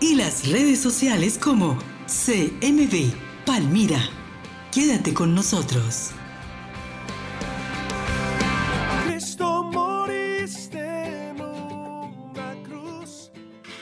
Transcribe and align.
y 0.00 0.14
las 0.14 0.48
redes 0.48 0.80
sociales 0.80 1.38
como 1.38 1.78
CMB 2.06 3.12
Palmira. 3.46 4.00
Quédate 4.72 5.14
con 5.14 5.34
nosotros. 5.34 6.12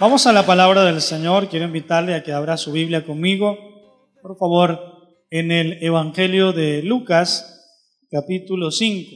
Vamos 0.03 0.27
a 0.27 0.33
la 0.33 0.45
palabra 0.45 0.85
del 0.85 1.01
Señor. 1.01 1.49
Quiero 1.49 1.65
invitarle 1.65 2.15
a 2.15 2.25
que 2.25 2.33
abra 2.33 2.57
su 2.57 2.73
Biblia 2.73 3.07
conmigo. 3.07 3.57
Por 4.21 4.37
favor, 4.37 4.81
en 5.31 5.53
el 5.53 5.83
Evangelio 5.83 6.53
de 6.53 6.83
Lucas, 6.83 7.79
capítulo 8.11 8.73
5. 8.73 9.11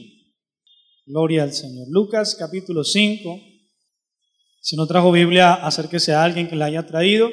Gloria 1.05 1.43
al 1.43 1.51
Señor. 1.51 1.87
Lucas, 1.89 2.37
capítulo 2.39 2.85
5. 2.85 3.46
Si 4.67 4.75
no 4.75 4.85
trajo 4.85 5.13
Biblia, 5.13 5.53
acérquese 5.53 6.13
a 6.13 6.25
alguien 6.25 6.49
que 6.49 6.57
la 6.57 6.65
haya 6.65 6.85
traído. 6.85 7.29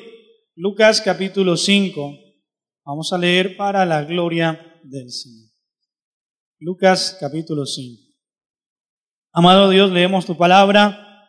Lucas, 0.55 1.01
capítulo 1.01 1.57
5. 1.57 2.17
Vamos 2.85 3.13
a 3.13 3.19
leer 3.19 3.57
para 3.57 3.85
la 3.85 4.05
gloria 4.05 4.81
del 4.85 5.11
Señor. 5.11 5.51
Lucas, 6.61 7.17
capítulo 7.19 7.67
5. 7.67 8.01
Amado 9.33 9.69
Dios, 9.69 9.91
leemos 9.91 10.27
tu 10.27 10.37
palabra. 10.37 11.27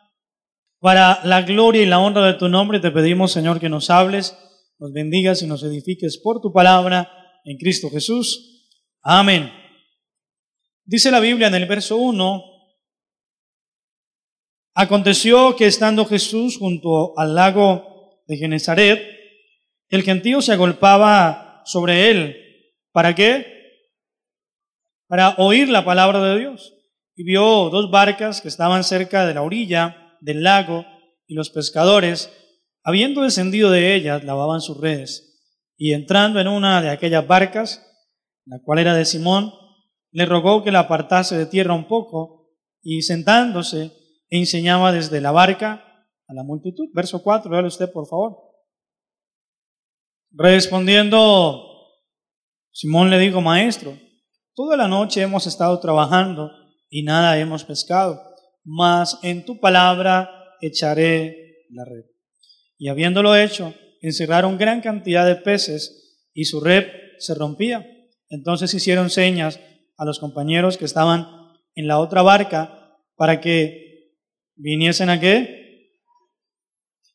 Para 0.78 1.24
la 1.24 1.42
gloria 1.42 1.82
y 1.82 1.86
la 1.86 1.98
honra 1.98 2.24
de 2.24 2.34
tu 2.34 2.48
nombre 2.48 2.78
te 2.78 2.92
pedimos, 2.92 3.32
Señor, 3.32 3.58
que 3.58 3.68
nos 3.68 3.90
hables, 3.90 4.38
nos 4.78 4.92
bendigas 4.92 5.42
y 5.42 5.48
nos 5.48 5.64
edifiques 5.64 6.18
por 6.22 6.40
tu 6.40 6.52
palabra 6.52 7.10
en 7.42 7.56
Cristo 7.56 7.90
Jesús. 7.90 8.70
Amén. 9.02 9.50
Dice 10.84 11.10
la 11.10 11.18
Biblia 11.18 11.48
en 11.48 11.56
el 11.56 11.66
verso 11.66 11.96
1, 11.96 12.55
aconteció 14.76 15.56
que 15.56 15.66
estando 15.66 16.04
Jesús 16.04 16.58
junto 16.58 17.18
al 17.18 17.34
lago 17.34 18.20
de 18.28 18.36
Genezaret, 18.36 19.02
el 19.88 20.02
gentío 20.02 20.42
se 20.42 20.52
agolpaba 20.52 21.62
sobre 21.64 22.10
él. 22.10 22.36
¿Para 22.92 23.14
qué? 23.14 23.46
Para 25.08 25.30
oír 25.38 25.70
la 25.70 25.84
palabra 25.84 26.22
de 26.22 26.38
Dios. 26.38 26.74
Y 27.14 27.24
vio 27.24 27.70
dos 27.70 27.90
barcas 27.90 28.42
que 28.42 28.48
estaban 28.48 28.84
cerca 28.84 29.24
de 29.24 29.32
la 29.32 29.42
orilla 29.42 30.14
del 30.20 30.42
lago 30.42 30.84
y 31.26 31.34
los 31.34 31.48
pescadores, 31.48 32.30
habiendo 32.82 33.22
descendido 33.22 33.70
de 33.70 33.94
ellas, 33.94 34.24
lavaban 34.24 34.60
sus 34.60 34.78
redes. 34.78 35.40
Y 35.78 35.94
entrando 35.94 36.38
en 36.38 36.48
una 36.48 36.82
de 36.82 36.90
aquellas 36.90 37.26
barcas, 37.26 37.82
la 38.44 38.58
cual 38.62 38.80
era 38.80 38.94
de 38.94 39.06
Simón, 39.06 39.52
le 40.10 40.26
rogó 40.26 40.62
que 40.62 40.70
la 40.70 40.80
apartase 40.80 41.38
de 41.38 41.46
tierra 41.46 41.72
un 41.72 41.88
poco, 41.88 42.52
y 42.82 43.02
sentándose, 43.02 43.92
enseñaba 44.30 44.92
desde 44.92 45.20
la 45.20 45.32
barca 45.32 46.06
a 46.28 46.34
la 46.34 46.42
multitud. 46.42 46.88
Verso 46.92 47.22
4, 47.22 47.50
véale 47.50 47.68
usted, 47.68 47.90
por 47.90 48.06
favor. 48.06 48.36
Respondiendo, 50.32 51.62
Simón 52.72 53.10
le 53.10 53.18
dijo, 53.18 53.40
maestro, 53.40 53.98
toda 54.54 54.76
la 54.76 54.88
noche 54.88 55.22
hemos 55.22 55.46
estado 55.46 55.78
trabajando 55.80 56.50
y 56.90 57.02
nada 57.02 57.38
hemos 57.38 57.64
pescado 57.64 58.26
mas 58.66 59.20
en 59.22 59.44
tu 59.44 59.60
palabra 59.60 60.28
echaré 60.60 61.66
la 61.70 61.84
red. 61.84 62.04
Y 62.76 62.88
habiéndolo 62.88 63.36
hecho, 63.36 63.72
encerraron 64.02 64.58
gran 64.58 64.80
cantidad 64.80 65.24
de 65.24 65.36
peces 65.36 66.20
y 66.34 66.44
su 66.44 66.60
red 66.60 66.84
se 67.18 67.34
rompía. 67.34 67.86
Entonces 68.28 68.74
hicieron 68.74 69.08
señas 69.08 69.60
a 69.96 70.04
los 70.04 70.18
compañeros 70.18 70.76
que 70.76 70.84
estaban 70.84 71.28
en 71.76 71.86
la 71.86 72.00
otra 72.00 72.22
barca 72.22 72.98
para 73.14 73.40
que 73.40 73.85
viniesen 74.56 75.10
a 75.10 75.20
qué? 75.20 75.92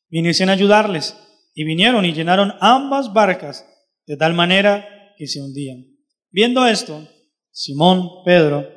Viniesen 0.09 0.49
a 0.49 0.53
ayudarles. 0.53 1.17
Y 1.53 1.65
vinieron 1.65 2.05
y 2.05 2.13
llenaron 2.13 2.53
ambas 2.61 3.11
barcas 3.13 3.65
de 4.05 4.15
tal 4.15 4.33
manera 4.33 5.13
que 5.17 5.27
se 5.27 5.41
hundían. 5.41 5.85
Viendo 6.29 6.65
esto, 6.65 7.07
Simón, 7.51 8.23
Pedro, 8.23 8.67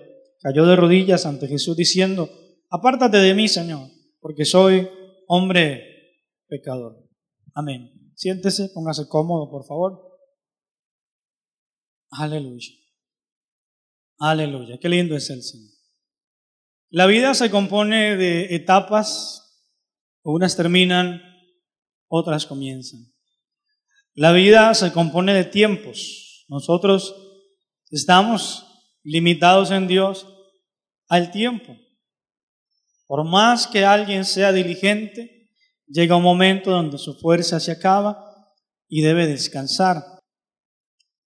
cayó 0.40 0.66
de 0.66 0.76
rodillas 0.76 1.24
ante 1.26 1.46
Jesús 1.46 1.76
diciendo, 1.76 2.28
Apártate 2.70 3.18
de 3.18 3.34
mí, 3.34 3.46
Señor, 3.46 3.88
porque 4.20 4.44
soy 4.44 4.88
hombre 5.28 6.18
pecador. 6.48 7.08
Amén. 7.54 8.12
Siéntese, 8.16 8.70
póngase 8.74 9.08
cómodo, 9.08 9.48
por 9.48 9.64
favor. 9.64 10.18
Aleluya. 12.10 12.72
Aleluya. 14.18 14.78
Qué 14.80 14.88
lindo 14.88 15.16
es 15.16 15.30
el 15.30 15.42
Señor. 15.42 15.73
La 16.96 17.06
vida 17.06 17.34
se 17.34 17.50
compone 17.50 18.16
de 18.16 18.54
etapas, 18.54 19.66
unas 20.22 20.54
terminan, 20.54 21.20
otras 22.06 22.46
comienzan. 22.46 23.00
La 24.14 24.30
vida 24.30 24.72
se 24.74 24.92
compone 24.92 25.34
de 25.34 25.42
tiempos. 25.42 26.44
Nosotros 26.46 27.16
estamos 27.90 28.64
limitados 29.02 29.72
en 29.72 29.88
Dios 29.88 30.24
al 31.08 31.32
tiempo. 31.32 31.76
Por 33.08 33.24
más 33.24 33.66
que 33.66 33.84
alguien 33.84 34.24
sea 34.24 34.52
diligente, 34.52 35.50
llega 35.88 36.14
un 36.14 36.22
momento 36.22 36.70
donde 36.70 36.98
su 36.98 37.18
fuerza 37.18 37.58
se 37.58 37.72
acaba 37.72 38.24
y 38.86 39.02
debe 39.02 39.26
descansar. 39.26 40.04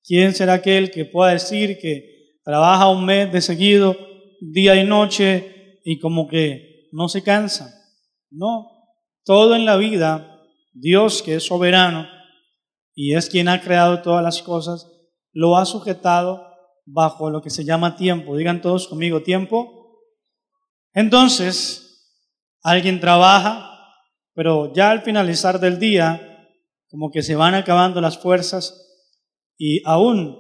¿Quién 0.02 0.34
será 0.34 0.54
aquel 0.54 0.90
que 0.90 1.04
pueda 1.04 1.32
decir 1.32 1.78
que 1.78 2.38
trabaja 2.42 2.88
un 2.88 3.04
mes 3.04 3.30
de 3.30 3.42
seguido, 3.42 3.94
día 4.40 4.74
y 4.74 4.86
noche, 4.86 5.56
y 5.88 5.98
como 5.98 6.28
que 6.28 6.88
no 6.92 7.08
se 7.08 7.22
cansa? 7.22 7.74
No, 8.30 8.68
todo 9.24 9.56
en 9.56 9.64
la 9.64 9.76
vida, 9.76 10.42
Dios 10.72 11.22
que 11.22 11.36
es 11.36 11.46
soberano 11.46 12.06
y 12.94 13.14
es 13.14 13.30
quien 13.30 13.48
ha 13.48 13.60
creado 13.62 14.02
todas 14.02 14.22
las 14.22 14.42
cosas, 14.42 14.86
lo 15.32 15.56
ha 15.56 15.64
sujetado 15.64 16.44
bajo 16.84 17.30
lo 17.30 17.40
que 17.40 17.50
se 17.50 17.64
llama 17.64 17.96
tiempo. 17.96 18.36
Digan 18.36 18.60
todos 18.60 18.88
conmigo, 18.88 19.22
tiempo 19.22 19.78
entonces, 20.92 22.26
alguien 22.62 22.98
trabaja, 22.98 23.70
pero 24.34 24.72
ya 24.74 24.90
al 24.90 25.02
finalizar 25.02 25.60
del 25.60 25.78
día, 25.78 26.48
como 26.90 27.10
que 27.10 27.22
se 27.22 27.36
van 27.36 27.54
acabando 27.54 28.00
las 28.00 28.18
fuerzas 28.18 28.84
y 29.56 29.80
aún 29.84 30.36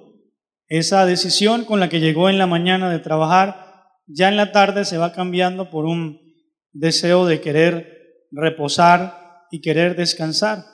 esa 0.66 1.06
decisión 1.06 1.64
con 1.64 1.78
la 1.80 1.88
que 1.88 2.00
llegó 2.00 2.28
en 2.28 2.38
la 2.38 2.48
mañana 2.48 2.90
de 2.90 2.98
trabajar, 2.98 3.67
ya 4.08 4.28
en 4.28 4.36
la 4.36 4.52
tarde 4.52 4.84
se 4.84 4.98
va 4.98 5.12
cambiando 5.12 5.70
por 5.70 5.84
un 5.84 6.20
deseo 6.72 7.26
de 7.26 7.40
querer 7.40 8.26
reposar 8.30 9.46
y 9.50 9.60
querer 9.60 9.96
descansar. 9.96 10.64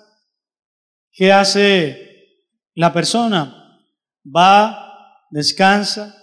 ¿Qué 1.13 1.33
hace 1.33 2.49
la 2.75 2.93
persona? 2.93 3.81
Va, 4.25 5.27
descansa, 5.31 6.15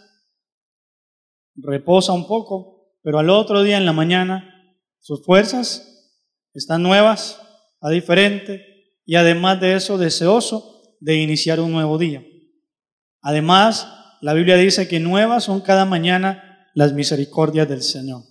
reposa 1.55 2.13
un 2.13 2.27
poco, 2.27 2.95
pero 3.03 3.19
al 3.19 3.29
otro 3.29 3.61
día 3.63 3.77
en 3.77 3.85
la 3.85 3.93
mañana 3.93 4.47
sus 4.99 5.23
fuerzas 5.23 5.87
están 6.53 6.83
nuevas, 6.83 7.41
a 7.81 7.89
diferente, 7.89 8.65
y 9.05 9.15
además 9.15 9.59
de 9.59 9.75
eso 9.75 9.97
deseoso 9.97 10.95
de 10.99 11.15
iniciar 11.15 11.59
un 11.59 11.71
nuevo 11.71 11.97
día. 11.97 12.23
Además, 13.21 13.87
la 14.21 14.33
Biblia 14.33 14.55
dice 14.55 14.87
que 14.87 14.99
nuevas 14.99 15.45
son 15.45 15.61
cada 15.61 15.85
mañana 15.85 16.50
las 16.73 16.93
misericordias 16.93 17.67
del 17.67 17.81
Señor. 17.81 18.23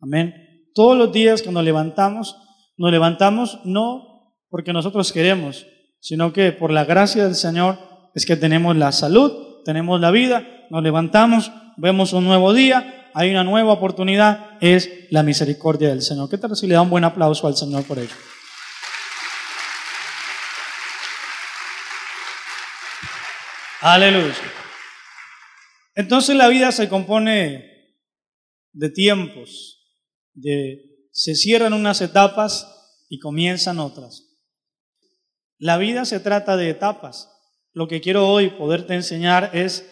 Amén. 0.00 0.34
Todos 0.74 0.96
los 0.96 1.12
días 1.12 1.42
que 1.42 1.50
nos 1.50 1.64
levantamos, 1.64 2.36
nos 2.76 2.90
levantamos 2.90 3.60
no 3.64 4.34
porque 4.48 4.72
nosotros 4.72 5.12
queremos, 5.12 5.66
sino 6.00 6.32
que 6.32 6.52
por 6.52 6.70
la 6.70 6.84
gracia 6.84 7.24
del 7.24 7.34
Señor 7.34 7.78
es 8.14 8.26
que 8.26 8.36
tenemos 8.36 8.76
la 8.76 8.92
salud, 8.92 9.62
tenemos 9.64 10.00
la 10.00 10.10
vida, 10.10 10.44
nos 10.70 10.82
levantamos, 10.82 11.52
vemos 11.76 12.12
un 12.12 12.24
nuevo 12.24 12.52
día, 12.52 13.10
hay 13.14 13.30
una 13.30 13.44
nueva 13.44 13.72
oportunidad, 13.72 14.58
es 14.60 14.90
la 15.10 15.22
misericordia 15.22 15.88
del 15.88 16.02
Señor. 16.02 16.28
¿Qué 16.28 16.38
tal 16.38 16.56
si 16.56 16.66
le 16.66 16.74
da 16.74 16.82
un 16.82 16.90
buen 16.90 17.04
aplauso 17.04 17.46
al 17.46 17.56
Señor 17.56 17.84
por 17.84 17.98
ello? 17.98 18.14
Aleluya. 23.80 24.34
Entonces 25.94 26.36
la 26.36 26.48
vida 26.48 26.70
se 26.70 26.88
compone 26.88 27.69
de 28.72 28.90
tiempos, 28.90 29.80
de 30.34 30.90
se 31.12 31.34
cierran 31.34 31.72
unas 31.72 32.00
etapas 32.00 32.66
y 33.08 33.18
comienzan 33.18 33.78
otras. 33.78 34.38
La 35.58 35.76
vida 35.76 36.04
se 36.04 36.20
trata 36.20 36.56
de 36.56 36.70
etapas. 36.70 37.28
Lo 37.72 37.88
que 37.88 38.00
quiero 38.00 38.28
hoy 38.28 38.50
poderte 38.50 38.94
enseñar 38.94 39.50
es 39.52 39.86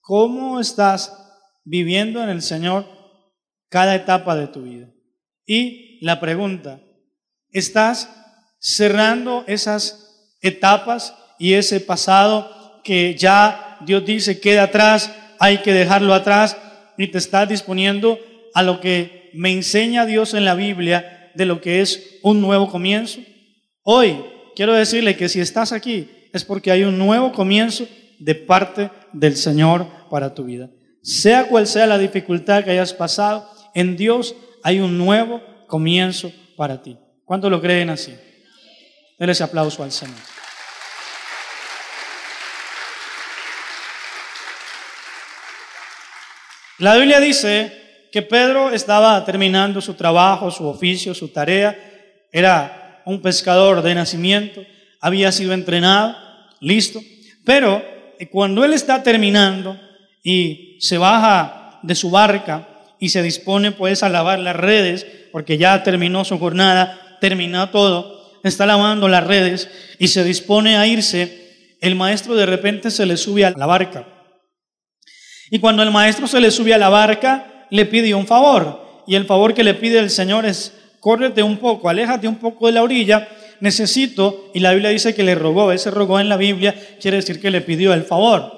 cómo 0.00 0.60
estás 0.60 1.12
viviendo 1.64 2.22
en 2.22 2.28
el 2.28 2.42
Señor 2.42 2.86
cada 3.68 3.94
etapa 3.94 4.36
de 4.36 4.48
tu 4.48 4.62
vida. 4.62 4.92
Y 5.46 5.98
la 6.04 6.20
pregunta, 6.20 6.82
¿estás 7.50 8.10
cerrando 8.58 9.44
esas 9.46 10.36
etapas 10.40 11.14
y 11.38 11.54
ese 11.54 11.80
pasado 11.80 12.82
que 12.84 13.16
ya 13.16 13.78
Dios 13.84 14.04
dice 14.04 14.40
queda 14.40 14.64
atrás, 14.64 15.10
hay 15.38 15.58
que 15.58 15.72
dejarlo 15.72 16.14
atrás 16.14 16.56
y 16.96 17.08
te 17.08 17.18
estás 17.18 17.48
disponiendo 17.48 18.18
a 18.54 18.62
lo 18.62 18.80
que 18.80 19.30
me 19.34 19.52
enseña 19.52 20.06
Dios 20.06 20.34
en 20.34 20.44
la 20.44 20.54
Biblia 20.54 21.30
de 21.34 21.46
lo 21.46 21.60
que 21.60 21.80
es 21.80 22.18
un 22.22 22.40
nuevo 22.40 22.70
comienzo? 22.70 23.20
Hoy 23.82 24.24
quiero 24.54 24.74
decirle 24.74 25.16
que 25.16 25.28
si 25.28 25.40
estás 25.40 25.72
aquí 25.72 26.08
es 26.32 26.44
porque 26.44 26.70
hay 26.70 26.84
un 26.84 26.98
nuevo 26.98 27.32
comienzo 27.32 27.86
de 28.18 28.34
parte 28.34 28.90
del 29.12 29.36
Señor 29.36 29.86
para 30.10 30.34
tu 30.34 30.44
vida. 30.44 30.70
Sea 31.02 31.48
cual 31.48 31.66
sea 31.66 31.86
la 31.86 31.98
dificultad 31.98 32.64
que 32.64 32.70
hayas 32.70 32.94
pasado, 32.94 33.48
en 33.74 33.96
Dios 33.96 34.34
hay 34.62 34.80
un 34.80 34.96
nuevo 34.96 35.42
comienzo 35.66 36.32
para 36.56 36.82
ti. 36.82 36.96
¿Cuántos 37.24 37.50
lo 37.50 37.60
creen 37.60 37.90
así? 37.90 38.14
Denle 39.18 39.32
ese 39.32 39.44
aplauso 39.44 39.82
al 39.82 39.92
Señor. 39.92 40.16
La 46.78 46.96
Biblia 46.96 47.20
dice 47.20 47.72
que 48.10 48.22
Pedro 48.22 48.70
estaba 48.72 49.24
terminando 49.24 49.80
su 49.80 49.94
trabajo, 49.94 50.50
su 50.50 50.66
oficio, 50.66 51.14
su 51.14 51.28
tarea. 51.28 51.78
Era 52.32 53.02
un 53.06 53.22
pescador 53.22 53.82
de 53.82 53.94
nacimiento, 53.94 54.62
había 55.00 55.30
sido 55.30 55.52
entrenado, 55.52 56.16
listo, 56.60 57.00
pero 57.44 57.82
cuando 58.30 58.64
él 58.64 58.72
está 58.72 59.02
terminando 59.02 59.78
y 60.22 60.78
se 60.80 60.98
baja 60.98 61.78
de 61.82 61.94
su 61.94 62.10
barca 62.10 62.66
y 62.98 63.10
se 63.10 63.22
dispone 63.22 63.70
pues 63.70 64.02
a 64.02 64.08
lavar 64.08 64.38
las 64.38 64.56
redes, 64.56 65.06
porque 65.30 65.58
ya 65.58 65.82
terminó 65.82 66.24
su 66.24 66.38
jornada, 66.38 67.18
terminó 67.20 67.68
todo, 67.70 68.40
está 68.42 68.66
lavando 68.66 69.08
las 69.08 69.24
redes 69.24 69.68
y 69.98 70.08
se 70.08 70.24
dispone 70.24 70.76
a 70.76 70.86
irse, 70.86 71.76
el 71.80 71.94
maestro 71.94 72.34
de 72.34 72.46
repente 72.46 72.90
se 72.90 73.06
le 73.06 73.16
sube 73.16 73.44
a 73.44 73.50
la 73.50 73.66
barca. 73.66 74.13
Y 75.50 75.58
cuando 75.58 75.82
el 75.82 75.90
maestro 75.90 76.26
se 76.26 76.40
le 76.40 76.50
sube 76.50 76.74
a 76.74 76.78
la 76.78 76.88
barca, 76.88 77.66
le 77.70 77.86
pide 77.86 78.14
un 78.14 78.26
favor. 78.26 79.02
Y 79.06 79.14
el 79.14 79.26
favor 79.26 79.54
que 79.54 79.64
le 79.64 79.74
pide 79.74 79.98
el 79.98 80.10
Señor 80.10 80.46
es 80.46 80.72
córrete 81.00 81.42
un 81.42 81.58
poco, 81.58 81.88
aléjate 81.88 82.26
un 82.26 82.36
poco 82.36 82.66
de 82.66 82.72
la 82.72 82.82
orilla, 82.82 83.28
necesito, 83.60 84.50
y 84.54 84.60
la 84.60 84.72
Biblia 84.72 84.90
dice 84.90 85.14
que 85.14 85.22
le 85.22 85.34
rogó, 85.34 85.70
ese 85.70 85.90
rogó 85.90 86.18
en 86.18 86.30
la 86.30 86.38
Biblia 86.38 86.74
quiere 87.00 87.18
decir 87.18 87.40
que 87.40 87.50
le 87.50 87.60
pidió 87.60 87.92
el 87.92 88.04
favor. 88.04 88.50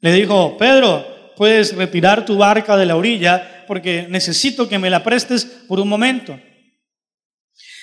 Le 0.00 0.12
dijo, 0.12 0.56
Pedro, 0.56 1.06
puedes 1.36 1.76
retirar 1.76 2.24
tu 2.24 2.38
barca 2.38 2.76
de 2.76 2.86
la 2.86 2.96
orilla 2.96 3.64
porque 3.66 4.06
necesito 4.08 4.68
que 4.68 4.78
me 4.78 4.90
la 4.90 5.02
prestes 5.02 5.44
por 5.68 5.80
un 5.80 5.88
momento. 5.88 6.38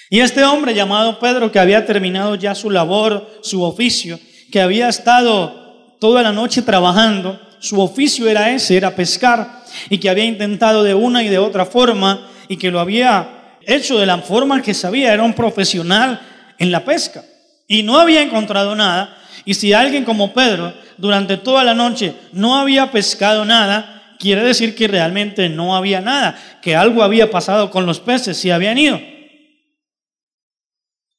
Y 0.10 0.20
este 0.20 0.44
hombre 0.44 0.74
llamado 0.74 1.20
Pedro, 1.20 1.52
que 1.52 1.60
había 1.60 1.86
terminado 1.86 2.36
ya 2.36 2.54
su 2.54 2.70
labor, 2.70 3.30
su 3.42 3.64
oficio, 3.64 4.20
que 4.52 4.60
había 4.60 4.90
estado 4.90 5.98
toda 6.00 6.22
la 6.22 6.34
noche 6.34 6.62
trabajando, 6.62 7.40
su 7.62 7.80
oficio 7.80 8.28
era 8.28 8.52
ese, 8.52 8.76
era 8.76 8.94
pescar, 8.94 9.64
y 9.90 9.98
que 9.98 10.10
había 10.10 10.26
intentado 10.26 10.84
de 10.84 10.94
una 10.94 11.24
y 11.24 11.30
de 11.30 11.38
otra 11.38 11.66
forma, 11.66 12.28
y 12.50 12.58
que 12.58 12.72
lo 12.72 12.82
había 12.82 13.58
hecho 13.62 13.98
de 13.98 14.06
la 14.06 14.18
forma 14.18 14.62
que 14.62 14.74
sabía, 14.74 15.14
era 15.14 15.24
un 15.24 15.34
profesional 15.34 16.20
en 16.58 16.72
la 16.72 16.84
pesca 16.84 17.24
y 17.72 17.84
no 17.84 17.98
había 17.98 18.22
encontrado 18.22 18.76
nada. 18.76 19.18
Y 19.46 19.54
si 19.54 19.72
alguien 19.72 20.04
como 20.04 20.34
Pedro 20.34 20.74
durante 20.98 21.38
toda 21.38 21.64
la 21.64 21.74
noche 21.74 22.14
no 22.34 22.58
había 22.58 22.92
pescado 22.92 23.46
nada, 23.46 24.16
quiere 24.20 24.44
decir 24.44 24.76
que 24.76 24.90
realmente 24.90 25.48
no 25.48 25.74
había 25.74 26.02
nada, 26.02 26.38
que 26.62 26.76
algo 26.76 27.02
había 27.02 27.32
pasado 27.32 27.72
con 27.72 27.86
los 27.86 28.02
peces, 28.02 28.36
si 28.36 28.52
habían 28.52 28.78
ido. 28.78 29.00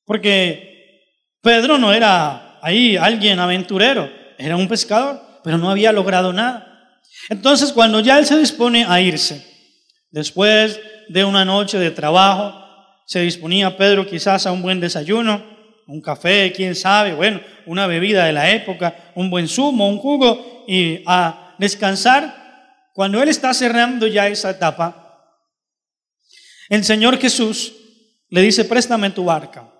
Porque 0.04 1.08
Pedro 1.40 1.78
no 1.78 1.92
era 1.92 2.58
ahí 2.60 2.98
alguien 2.98 3.40
aventurero, 3.40 4.12
era 4.36 4.58
un 4.58 4.68
pescador, 4.68 5.22
pero 5.42 5.58
no 5.58 5.70
había 5.70 5.92
logrado 5.92 6.32
nada. 6.32 7.00
Entonces 7.28 7.72
cuando 7.72 8.00
ya 8.00 8.18
él 8.18 8.26
se 8.26 8.38
dispone 8.38 8.84
a 8.88 9.00
irse, 9.00 9.46
después 10.10 10.80
de 11.08 11.24
una 11.24 11.44
noche 11.44 11.78
de 11.78 11.90
trabajo, 11.90 12.58
se 13.06 13.20
disponía 13.20 13.76
Pedro 13.76 14.06
quizás 14.06 14.46
a 14.46 14.52
un 14.52 14.62
buen 14.62 14.80
desayuno, 14.80 15.42
un 15.86 16.00
café, 16.00 16.52
quién 16.54 16.74
sabe, 16.74 17.14
bueno, 17.14 17.40
una 17.66 17.86
bebida 17.86 18.24
de 18.24 18.32
la 18.32 18.50
época, 18.50 19.12
un 19.14 19.30
buen 19.30 19.48
zumo, 19.48 19.88
un 19.88 19.98
jugo 19.98 20.64
y 20.66 21.02
a 21.06 21.54
descansar. 21.58 22.40
Cuando 22.94 23.22
él 23.22 23.28
está 23.28 23.52
cerrando 23.52 24.06
ya 24.06 24.28
esa 24.28 24.50
etapa, 24.50 25.02
el 26.68 26.84
Señor 26.84 27.18
Jesús 27.18 27.74
le 28.30 28.40
dice, 28.40 28.64
préstame 28.64 29.10
tu 29.10 29.24
barca. 29.24 29.70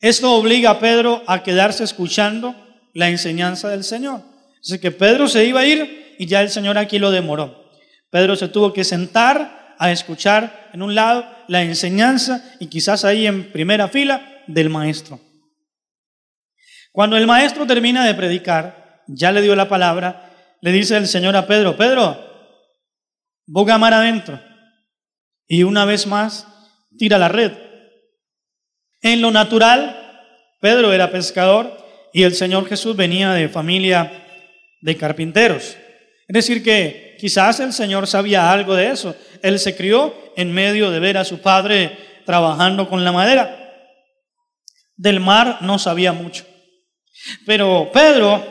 Esto 0.00 0.32
obliga 0.34 0.70
a 0.70 0.80
Pedro 0.80 1.22
a 1.26 1.42
quedarse 1.42 1.84
escuchando 1.84 2.56
la 2.94 3.08
enseñanza 3.08 3.68
del 3.68 3.84
Señor. 3.84 4.22
Así 4.60 4.78
que 4.78 4.90
Pedro 4.90 5.28
se 5.28 5.44
iba 5.44 5.60
a 5.60 5.66
ir 5.66 6.16
y 6.18 6.26
ya 6.26 6.42
el 6.42 6.50
Señor 6.50 6.76
aquí 6.78 6.98
lo 6.98 7.10
demoró. 7.10 7.70
Pedro 8.10 8.36
se 8.36 8.48
tuvo 8.48 8.72
que 8.72 8.84
sentar 8.84 9.74
a 9.78 9.90
escuchar 9.90 10.70
en 10.72 10.82
un 10.82 10.94
lado 10.94 11.24
la 11.48 11.62
enseñanza 11.62 12.54
y 12.60 12.66
quizás 12.66 13.04
ahí 13.04 13.26
en 13.26 13.50
primera 13.52 13.88
fila 13.88 14.42
del 14.46 14.68
maestro. 14.68 15.18
Cuando 16.92 17.16
el 17.16 17.26
maestro 17.26 17.66
termina 17.66 18.04
de 18.04 18.14
predicar, 18.14 19.02
ya 19.06 19.32
le 19.32 19.42
dio 19.42 19.56
la 19.56 19.68
palabra, 19.68 20.56
le 20.60 20.72
dice 20.72 20.96
el 20.96 21.06
Señor 21.06 21.36
a 21.36 21.46
Pedro, 21.46 21.76
Pedro, 21.76 22.18
boga 23.46 23.78
mar 23.78 23.94
adentro. 23.94 24.40
Y 25.46 25.62
una 25.62 25.84
vez 25.84 26.06
más, 26.06 26.46
tira 26.98 27.18
la 27.18 27.28
red. 27.28 27.52
En 29.00 29.22
lo 29.22 29.30
natural, 29.30 29.96
Pedro 30.60 30.92
era 30.92 31.10
pescador 31.10 31.76
y 32.12 32.24
el 32.24 32.34
Señor 32.34 32.68
Jesús 32.68 32.96
venía 32.96 33.32
de 33.32 33.48
familia 33.48 34.26
de 34.80 34.96
carpinteros. 34.96 35.76
Es 36.28 36.34
decir, 36.34 36.62
que 36.62 37.16
quizás 37.18 37.60
el 37.60 37.72
Señor 37.72 38.06
sabía 38.06 38.52
algo 38.52 38.74
de 38.74 38.90
eso. 38.90 39.14
Él 39.42 39.58
se 39.58 39.76
crió 39.76 40.14
en 40.36 40.52
medio 40.52 40.90
de 40.90 41.00
ver 41.00 41.16
a 41.18 41.24
su 41.24 41.40
padre 41.40 41.98
trabajando 42.24 42.88
con 42.88 43.04
la 43.04 43.12
madera. 43.12 43.56
Del 44.96 45.18
mar 45.18 45.58
no 45.62 45.78
sabía 45.78 46.12
mucho. 46.12 46.44
Pero 47.46 47.90
Pedro 47.92 48.42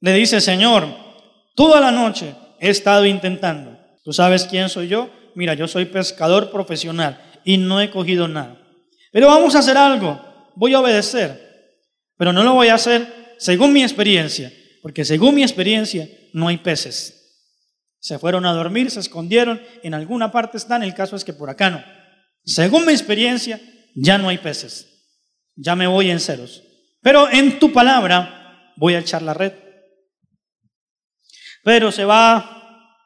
le 0.00 0.12
dice, 0.12 0.40
Señor, 0.40 0.86
toda 1.54 1.80
la 1.80 1.90
noche 1.90 2.34
he 2.60 2.70
estado 2.70 3.04
intentando. 3.04 3.76
¿Tú 4.04 4.12
sabes 4.12 4.44
quién 4.44 4.68
soy 4.68 4.88
yo? 4.88 5.10
Mira, 5.34 5.54
yo 5.54 5.66
soy 5.66 5.86
pescador 5.86 6.50
profesional 6.50 7.20
y 7.44 7.58
no 7.58 7.80
he 7.80 7.90
cogido 7.90 8.28
nada. 8.28 8.56
Pero 9.10 9.26
vamos 9.26 9.54
a 9.54 9.58
hacer 9.58 9.76
algo. 9.76 10.20
Voy 10.54 10.74
a 10.74 10.80
obedecer. 10.80 11.46
Pero 12.16 12.32
no 12.32 12.44
lo 12.44 12.54
voy 12.54 12.68
a 12.68 12.74
hacer 12.74 13.15
según 13.38 13.72
mi 13.72 13.82
experiencia 13.82 14.52
porque 14.86 15.04
según 15.04 15.34
mi 15.34 15.42
experiencia 15.42 16.08
no 16.32 16.46
hay 16.46 16.58
peces. 16.58 17.50
Se 17.98 18.20
fueron 18.20 18.46
a 18.46 18.52
dormir, 18.52 18.88
se 18.88 19.00
escondieron, 19.00 19.60
en 19.82 19.94
alguna 19.94 20.30
parte 20.30 20.58
están, 20.58 20.84
el 20.84 20.94
caso 20.94 21.16
es 21.16 21.24
que 21.24 21.32
por 21.32 21.50
acá 21.50 21.70
no. 21.70 21.82
Según 22.44 22.86
mi 22.86 22.92
experiencia, 22.92 23.60
ya 23.96 24.16
no 24.16 24.28
hay 24.28 24.38
peces. 24.38 25.18
Ya 25.56 25.74
me 25.74 25.88
voy 25.88 26.12
en 26.12 26.20
ceros. 26.20 26.62
Pero 27.02 27.28
en 27.28 27.58
tu 27.58 27.72
palabra 27.72 28.72
voy 28.76 28.94
a 28.94 29.00
echar 29.00 29.22
la 29.22 29.34
red. 29.34 29.54
Pero 31.64 31.90
se 31.90 32.04
va 32.04 32.96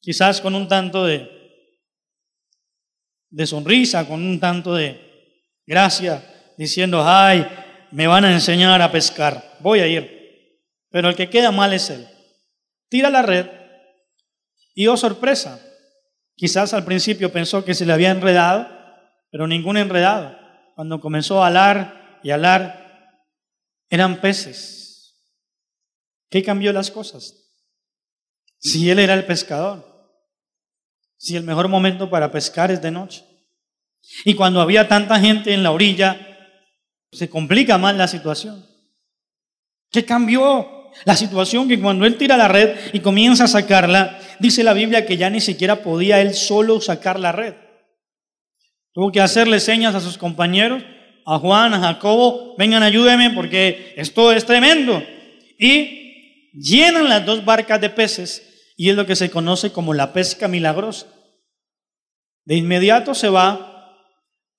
quizás 0.00 0.38
con 0.42 0.54
un 0.54 0.68
tanto 0.68 1.06
de, 1.06 1.30
de 3.30 3.46
sonrisa, 3.46 4.06
con 4.06 4.22
un 4.22 4.38
tanto 4.38 4.74
de 4.74 5.00
gracia, 5.64 6.52
diciendo, 6.58 7.02
ay, 7.02 7.48
me 7.92 8.06
van 8.06 8.24
a 8.24 8.32
enseñar 8.32 8.80
a 8.80 8.90
pescar, 8.90 9.56
voy 9.60 9.80
a 9.80 9.86
ir. 9.86 10.22
Pero 10.90 11.10
el 11.10 11.16
que 11.16 11.30
queda 11.30 11.52
mal 11.52 11.72
es 11.72 11.90
él. 11.90 12.08
Tira 12.88 13.10
la 13.10 13.22
red 13.22 13.46
y 14.74 14.86
oh 14.86 14.96
sorpresa. 14.96 15.60
Quizás 16.34 16.74
al 16.74 16.84
principio 16.84 17.32
pensó 17.32 17.64
que 17.64 17.74
se 17.74 17.86
le 17.86 17.92
había 17.92 18.10
enredado, 18.10 18.68
pero 19.30 19.46
ningún 19.46 19.76
enredado. 19.76 20.36
Cuando 20.74 21.00
comenzó 21.00 21.42
a 21.42 21.46
alar 21.46 22.20
y 22.22 22.30
alar, 22.30 23.16
eran 23.88 24.20
peces. 24.20 25.14
¿Qué 26.30 26.42
cambió 26.42 26.72
las 26.72 26.90
cosas? 26.90 27.34
Si 28.58 28.90
él 28.90 28.98
era 28.98 29.14
el 29.14 29.26
pescador, 29.26 29.84
si 31.18 31.36
el 31.36 31.44
mejor 31.44 31.68
momento 31.68 32.08
para 32.08 32.32
pescar 32.32 32.70
es 32.70 32.80
de 32.80 32.90
noche. 32.90 33.24
Y 34.24 34.34
cuando 34.34 34.60
había 34.60 34.88
tanta 34.88 35.20
gente 35.20 35.52
en 35.52 35.62
la 35.62 35.70
orilla, 35.70 36.31
se 37.12 37.28
complica 37.28 37.78
más 37.78 37.94
la 37.94 38.08
situación. 38.08 38.66
¿Qué 39.90 40.04
cambió? 40.04 40.90
La 41.04 41.16
situación 41.16 41.68
que 41.68 41.80
cuando 41.80 42.04
él 42.04 42.16
tira 42.16 42.36
la 42.36 42.48
red 42.48 42.76
y 42.92 43.00
comienza 43.00 43.44
a 43.44 43.48
sacarla, 43.48 44.18
dice 44.40 44.64
la 44.64 44.72
Biblia 44.72 45.06
que 45.06 45.16
ya 45.16 45.30
ni 45.30 45.40
siquiera 45.40 45.82
podía 45.82 46.20
él 46.20 46.34
solo 46.34 46.80
sacar 46.80 47.20
la 47.20 47.32
red. 47.32 47.54
Tuvo 48.92 49.10
que 49.10 49.20
hacerle 49.20 49.60
señas 49.60 49.94
a 49.94 50.00
sus 50.00 50.18
compañeros 50.18 50.82
a 51.24 51.38
Juan, 51.38 51.72
a 51.72 51.80
Jacobo, 51.80 52.56
vengan, 52.58 52.82
ayúdenme 52.82 53.30
porque 53.30 53.94
esto 53.96 54.32
es 54.32 54.44
tremendo. 54.44 55.02
Y 55.58 56.50
llenan 56.52 57.08
las 57.08 57.24
dos 57.24 57.44
barcas 57.44 57.80
de 57.80 57.90
peces 57.90 58.72
y 58.76 58.90
es 58.90 58.96
lo 58.96 59.06
que 59.06 59.16
se 59.16 59.30
conoce 59.30 59.72
como 59.72 59.94
la 59.94 60.12
pesca 60.12 60.48
milagrosa. 60.48 61.06
De 62.44 62.56
inmediato 62.56 63.14
se 63.14 63.28
va, 63.28 63.96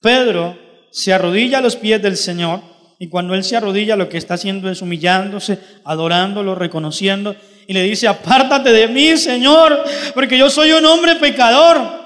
Pedro 0.02 0.58
se 0.94 1.12
arrodilla 1.12 1.58
a 1.58 1.62
los 1.62 1.76
pies 1.76 2.02
del 2.02 2.16
Señor 2.16 2.62
y 3.00 3.10
cuando 3.10 3.34
él 3.34 3.44
se 3.44 3.58
arrodilla 3.58 3.96
lo 3.96 4.08
que 4.08 4.20
está 4.20 4.36
haciendo 4.36 4.70
es 4.70 4.82
humillándose, 4.82 5.58
adorándolo, 5.84 6.54
reconociendo 6.54 7.36
y 7.68 7.74
le 7.74 7.82
dice, 7.82 8.08
apártate 8.08 8.72
de 8.72 8.88
mí, 8.88 9.18
Señor, 9.18 9.84
porque 10.14 10.38
yo 10.38 10.50
soy 10.50 10.72
un 10.72 10.86
hombre 10.86 11.16
pecador. 11.16 12.04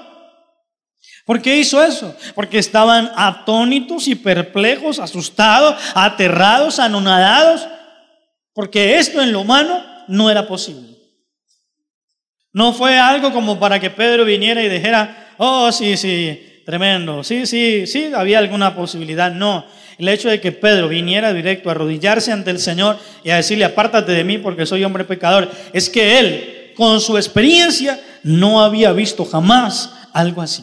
¿Por 1.26 1.42
qué 1.42 1.58
hizo 1.58 1.82
eso? 1.84 2.16
Porque 2.34 2.58
estaban 2.58 3.10
atónitos 3.14 4.08
y 4.08 4.14
perplejos, 4.14 4.98
asustados, 4.98 5.76
aterrados, 5.94 6.78
anonadados, 6.78 7.68
porque 8.54 8.98
esto 8.98 9.20
en 9.20 9.32
lo 9.32 9.42
humano 9.42 9.84
no 10.08 10.30
era 10.30 10.46
posible. 10.46 10.96
No 12.54 12.72
fue 12.72 12.98
algo 12.98 13.32
como 13.32 13.60
para 13.60 13.78
que 13.78 13.90
Pedro 13.90 14.24
viniera 14.24 14.62
y 14.62 14.70
dijera, 14.70 15.34
oh, 15.36 15.70
sí, 15.70 15.98
sí, 15.98 16.57
tremendo, 16.68 17.24
sí, 17.24 17.46
sí, 17.46 17.86
sí, 17.86 18.10
había 18.14 18.38
alguna 18.38 18.76
posibilidad. 18.76 19.32
No, 19.32 19.64
el 19.96 20.06
hecho 20.06 20.28
de 20.28 20.38
que 20.38 20.52
Pedro 20.52 20.86
viniera 20.86 21.32
directo 21.32 21.70
a 21.70 21.72
arrodillarse 21.72 22.30
ante 22.30 22.50
el 22.50 22.58
Señor 22.58 22.98
y 23.24 23.30
a 23.30 23.36
decirle, 23.36 23.64
apártate 23.64 24.12
de 24.12 24.22
mí 24.22 24.36
porque 24.36 24.66
soy 24.66 24.84
hombre 24.84 25.04
pecador, 25.04 25.50
es 25.72 25.88
que 25.88 26.18
él, 26.18 26.74
con 26.76 27.00
su 27.00 27.16
experiencia, 27.16 27.98
no 28.22 28.62
había 28.62 28.92
visto 28.92 29.24
jamás 29.24 29.94
algo 30.12 30.42
así. 30.42 30.62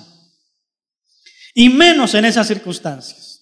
Y 1.56 1.70
menos 1.70 2.14
en 2.14 2.26
esas 2.26 2.48
circunstancias. 2.48 3.42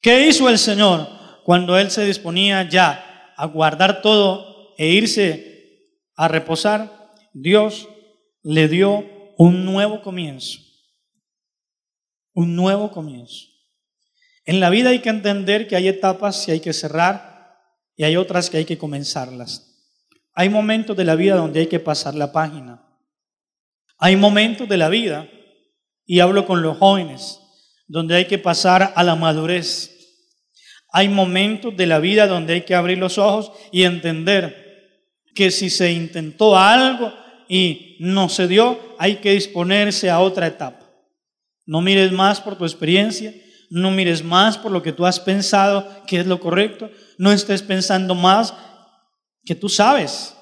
¿Qué 0.00 0.28
hizo 0.28 0.48
el 0.48 0.56
Señor 0.56 1.06
cuando 1.44 1.76
él 1.76 1.90
se 1.90 2.06
disponía 2.06 2.66
ya 2.66 3.34
a 3.36 3.44
guardar 3.44 4.00
todo 4.00 4.74
e 4.78 4.86
irse 4.86 6.00
a 6.16 6.28
reposar? 6.28 7.10
Dios 7.34 7.86
le 8.42 8.68
dio 8.68 9.04
un 9.36 9.66
nuevo 9.66 10.00
comienzo. 10.00 10.65
Un 12.36 12.54
nuevo 12.54 12.90
comienzo. 12.90 13.46
En 14.44 14.60
la 14.60 14.68
vida 14.68 14.90
hay 14.90 14.98
que 14.98 15.08
entender 15.08 15.66
que 15.66 15.74
hay 15.74 15.88
etapas 15.88 16.46
y 16.46 16.50
hay 16.50 16.60
que 16.60 16.74
cerrar 16.74 17.56
y 17.96 18.04
hay 18.04 18.18
otras 18.18 18.50
que 18.50 18.58
hay 18.58 18.66
que 18.66 18.76
comenzarlas. 18.76 19.72
Hay 20.34 20.50
momentos 20.50 20.94
de 20.98 21.04
la 21.04 21.14
vida 21.14 21.36
donde 21.36 21.60
hay 21.60 21.66
que 21.66 21.80
pasar 21.80 22.14
la 22.14 22.32
página. 22.32 22.86
Hay 23.96 24.16
momentos 24.16 24.68
de 24.68 24.76
la 24.76 24.90
vida, 24.90 25.30
y 26.04 26.20
hablo 26.20 26.44
con 26.44 26.60
los 26.60 26.76
jóvenes, 26.76 27.40
donde 27.88 28.16
hay 28.16 28.26
que 28.26 28.36
pasar 28.36 28.92
a 28.94 29.02
la 29.02 29.16
madurez. 29.16 29.96
Hay 30.92 31.08
momentos 31.08 31.74
de 31.74 31.86
la 31.86 32.00
vida 32.00 32.26
donde 32.26 32.52
hay 32.52 32.62
que 32.66 32.74
abrir 32.74 32.98
los 32.98 33.16
ojos 33.16 33.50
y 33.72 33.84
entender 33.84 35.16
que 35.34 35.50
si 35.50 35.70
se 35.70 35.90
intentó 35.90 36.54
algo 36.54 37.14
y 37.48 37.96
no 38.00 38.28
se 38.28 38.46
dio, 38.46 38.78
hay 38.98 39.16
que 39.16 39.32
disponerse 39.32 40.10
a 40.10 40.20
otra 40.20 40.46
etapa. 40.46 40.85
No 41.66 41.80
mires 41.80 42.12
más 42.12 42.40
por 42.40 42.56
tu 42.56 42.64
experiencia, 42.64 43.34
no 43.70 43.90
mires 43.90 44.24
más 44.24 44.56
por 44.56 44.72
lo 44.72 44.82
que 44.82 44.92
tú 44.92 45.04
has 45.04 45.20
pensado 45.20 45.86
que 46.06 46.20
es 46.20 46.26
lo 46.26 46.40
correcto, 46.40 46.90
no 47.18 47.32
estés 47.32 47.62
pensando 47.62 48.14
más 48.14 48.54
que 49.44 49.54
tú 49.54 49.68
sabes 49.68 50.34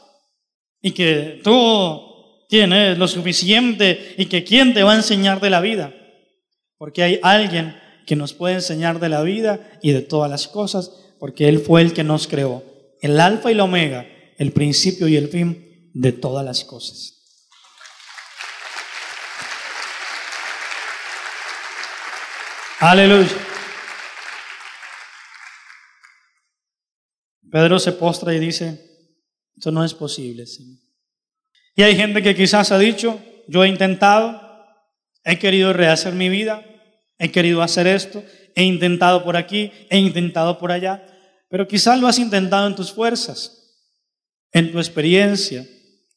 y 0.82 0.92
que 0.92 1.40
tú 1.42 2.00
tienes 2.48 2.98
lo 2.98 3.08
suficiente 3.08 4.14
y 4.18 4.26
que 4.26 4.44
quién 4.44 4.74
te 4.74 4.82
va 4.82 4.92
a 4.92 4.96
enseñar 4.96 5.40
de 5.40 5.50
la 5.50 5.60
vida. 5.60 5.94
Porque 6.76 7.02
hay 7.02 7.20
alguien 7.22 7.76
que 8.06 8.16
nos 8.16 8.34
puede 8.34 8.56
enseñar 8.56 9.00
de 9.00 9.08
la 9.08 9.22
vida 9.22 9.78
y 9.82 9.92
de 9.92 10.02
todas 10.02 10.30
las 10.30 10.46
cosas, 10.46 10.92
porque 11.18 11.48
Él 11.48 11.58
fue 11.58 11.80
el 11.80 11.94
que 11.94 12.04
nos 12.04 12.28
creó, 12.28 12.62
el 13.00 13.18
alfa 13.18 13.50
y 13.50 13.54
la 13.54 13.64
omega, 13.64 14.06
el 14.36 14.52
principio 14.52 15.08
y 15.08 15.16
el 15.16 15.28
fin 15.28 15.90
de 15.94 16.12
todas 16.12 16.44
las 16.44 16.64
cosas. 16.64 17.23
Aleluya. 22.86 23.30
Pedro 27.50 27.78
se 27.78 27.92
postra 27.92 28.34
y 28.34 28.38
dice, 28.38 28.78
esto 29.56 29.70
no 29.70 29.82
es 29.86 29.94
posible, 29.94 30.44
Señor. 30.46 30.80
Y 31.76 31.82
hay 31.82 31.96
gente 31.96 32.22
que 32.22 32.34
quizás 32.34 32.72
ha 32.72 32.78
dicho, 32.78 33.18
yo 33.48 33.64
he 33.64 33.68
intentado, 33.68 34.38
he 35.24 35.38
querido 35.38 35.72
rehacer 35.72 36.12
mi 36.12 36.28
vida, 36.28 36.62
he 37.16 37.32
querido 37.32 37.62
hacer 37.62 37.86
esto, 37.86 38.22
he 38.54 38.64
intentado 38.64 39.24
por 39.24 39.38
aquí, 39.38 39.72
he 39.88 39.96
intentado 39.96 40.58
por 40.58 40.70
allá, 40.70 41.06
pero 41.48 41.66
quizás 41.66 41.98
lo 41.98 42.06
has 42.06 42.18
intentado 42.18 42.66
en 42.66 42.74
tus 42.74 42.92
fuerzas, 42.92 43.80
en 44.52 44.72
tu 44.72 44.78
experiencia, 44.78 45.66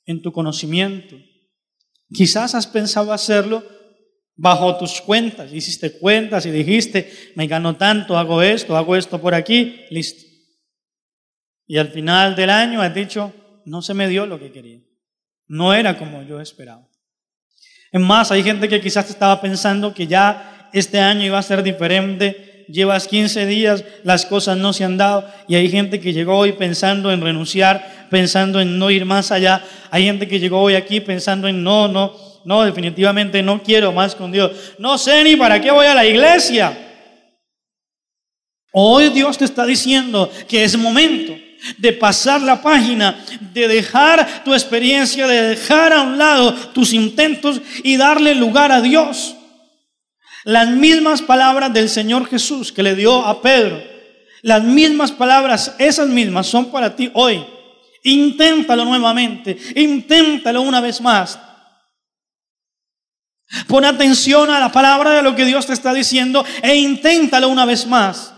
en 0.05 0.21
tu 0.21 0.33
conocimiento. 0.33 1.15
Quizás 2.13 2.55
has 2.55 2.67
pensado 2.67 3.13
hacerlo 3.13 3.76
bajo 4.38 4.77
tus 4.77 5.01
cuentas. 5.01 5.51
Hiciste 5.51 5.98
cuentas 5.98 6.46
y 6.46 6.51
dijiste, 6.51 7.12
me 7.36 7.48
gano 7.48 7.75
tanto, 7.75 8.17
hago 8.17 8.41
esto, 8.41 8.77
hago 8.77 8.96
esto 8.96 9.20
por 9.20 9.34
aquí, 9.34 9.82
listo. 9.89 10.24
Y 11.65 11.77
al 11.77 11.89
final 11.89 12.36
del 12.36 12.50
año 12.50 12.82
has 12.82 12.94
dicho, 12.94 13.34
no 13.65 13.82
se 13.82 13.94
me 13.94 14.08
dio 14.08 14.25
lo 14.25 14.39
que 14.39 14.51
quería. 14.51 14.79
No 15.48 15.74
era 15.74 15.98
como 15.98 16.24
yo 16.24 16.39
esperaba. 16.39 16.88
Es 17.91 18.00
más, 18.00 18.32
hay 18.32 18.44
gente 18.44 18.70
que 18.70 18.79
quizás 18.79 19.10
estaba 19.10 19.41
pensando 19.41 19.94
que 19.94 20.08
ya 20.08 20.70
este 20.72 21.00
año 21.00 21.25
iba 21.25 21.39
a 21.39 21.44
ser 21.44 21.63
diferente. 21.63 22.65
Llevas 22.70 23.08
15 23.08 23.46
días, 23.46 23.84
las 24.03 24.25
cosas 24.25 24.58
no 24.58 24.74
se 24.74 24.84
han 24.84 24.98
dado 24.98 25.25
y 25.48 25.56
hay 25.56 25.70
gente 25.70 26.01
que 26.01 26.12
llegó 26.12 26.38
hoy 26.38 26.51
pensando 26.51 27.13
en 27.13 27.22
renunciar, 27.22 28.08
pensando 28.10 28.60
en 28.60 28.77
no 28.77 28.91
ir 28.91 29.06
más 29.06 29.32
allá. 29.32 29.63
Hay 29.89 30.03
gente 30.03 30.27
que 30.27 30.39
llegó 30.39 30.62
hoy 30.62 30.75
aquí 30.75 31.00
pensando 31.00 31.48
en 31.48 31.63
no, 31.63 31.88
no, 31.88 32.13
no, 32.47 32.63
definitivamente 32.63 33.43
no 33.43 33.61
quiero 33.61 33.91
más 33.91 34.15
con 34.15 34.31
Dios. 34.31 34.53
No 34.79 34.97
sé 34.97 35.21
ni 35.21 35.35
para 35.35 35.59
qué 35.59 35.69
voy 35.69 35.85
a 35.85 35.93
la 35.93 36.05
iglesia. 36.05 36.77
Hoy 38.71 39.09
Dios 39.09 39.37
te 39.37 39.43
está 39.43 39.65
diciendo 39.65 40.31
que 40.47 40.63
es 40.63 40.77
momento 40.77 41.35
de 41.77 41.91
pasar 41.91 42.41
la 42.41 42.61
página, 42.61 43.21
de 43.53 43.67
dejar 43.67 44.45
tu 44.45 44.53
experiencia, 44.53 45.27
de 45.27 45.41
dejar 45.41 45.91
a 45.91 46.03
un 46.03 46.17
lado 46.17 46.53
tus 46.71 46.93
intentos 46.93 47.59
y 47.83 47.97
darle 47.97 48.33
lugar 48.33 48.71
a 48.71 48.79
Dios. 48.79 49.35
Las 50.45 50.69
mismas 50.69 51.21
palabras 51.21 51.73
del 51.73 51.89
Señor 51.89 52.29
Jesús 52.29 52.71
que 52.71 52.81
le 52.81 52.95
dio 52.95 53.25
a 53.25 53.41
Pedro, 53.41 53.83
las 54.41 54.63
mismas 54.63 55.11
palabras, 55.11 55.75
esas 55.79 56.07
mismas 56.07 56.47
son 56.47 56.71
para 56.71 56.95
ti 56.95 57.11
hoy. 57.13 57.45
Inténtalo 58.03 58.85
nuevamente, 58.85 59.57
inténtalo 59.75 60.61
una 60.61 60.79
vez 60.79 61.01
más. 61.01 61.37
Pon 63.67 63.85
atención 63.85 64.49
a 64.49 64.59
la 64.59 64.71
palabra 64.71 65.11
de 65.11 65.21
lo 65.21 65.35
que 65.35 65.45
Dios 65.45 65.65
te 65.65 65.73
está 65.73 65.93
diciendo 65.93 66.43
e 66.61 66.75
inténtalo 66.75 67.47
una 67.47 67.65
vez 67.65 67.87
más. 67.87 68.33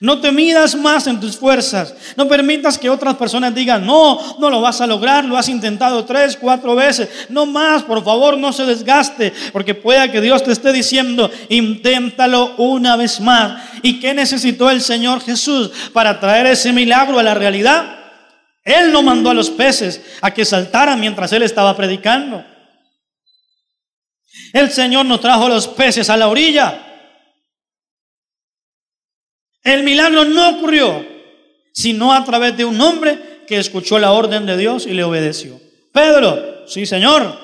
No 0.00 0.20
te 0.20 0.32
midas 0.32 0.74
más 0.74 1.06
en 1.06 1.20
tus 1.20 1.36
fuerzas. 1.36 1.94
No 2.16 2.26
permitas 2.26 2.78
que 2.78 2.90
otras 2.90 3.14
personas 3.14 3.54
digan, 3.54 3.86
no, 3.86 4.18
no 4.38 4.50
lo 4.50 4.60
vas 4.60 4.80
a 4.80 4.86
lograr, 4.86 5.24
lo 5.24 5.36
has 5.36 5.48
intentado 5.48 6.04
tres, 6.04 6.36
cuatro 6.38 6.74
veces. 6.74 7.08
No 7.28 7.46
más, 7.46 7.84
por 7.84 8.02
favor, 8.04 8.36
no 8.36 8.52
se 8.52 8.64
desgaste, 8.64 9.32
porque 9.52 9.74
pueda 9.74 10.10
que 10.10 10.20
Dios 10.20 10.42
te 10.42 10.52
esté 10.52 10.72
diciendo, 10.72 11.30
inténtalo 11.48 12.54
una 12.56 12.96
vez 12.96 13.20
más. 13.20 13.62
¿Y 13.82 14.00
qué 14.00 14.14
necesitó 14.14 14.70
el 14.70 14.80
Señor 14.80 15.22
Jesús 15.22 15.70
para 15.92 16.18
traer 16.18 16.46
ese 16.46 16.72
milagro 16.72 17.18
a 17.18 17.22
la 17.22 17.34
realidad? 17.34 17.96
Él 18.64 18.92
no 18.92 19.02
mandó 19.02 19.30
a 19.30 19.34
los 19.34 19.50
peces 19.50 20.00
a 20.20 20.32
que 20.32 20.44
saltaran 20.44 20.98
mientras 20.98 21.32
Él 21.32 21.42
estaba 21.42 21.76
predicando. 21.76 22.44
El 24.54 24.70
Señor 24.70 25.04
nos 25.04 25.20
trajo 25.20 25.48
los 25.48 25.66
peces 25.66 26.08
a 26.08 26.16
la 26.16 26.28
orilla. 26.28 26.80
El 29.64 29.82
milagro 29.82 30.24
no 30.24 30.50
ocurrió, 30.50 31.04
sino 31.72 32.12
a 32.12 32.24
través 32.24 32.56
de 32.56 32.64
un 32.64 32.80
hombre 32.80 33.42
que 33.48 33.58
escuchó 33.58 33.98
la 33.98 34.12
orden 34.12 34.46
de 34.46 34.56
Dios 34.56 34.86
y 34.86 34.94
le 34.94 35.02
obedeció. 35.02 35.60
Pedro, 35.92 36.68
sí 36.68 36.86
Señor. 36.86 37.36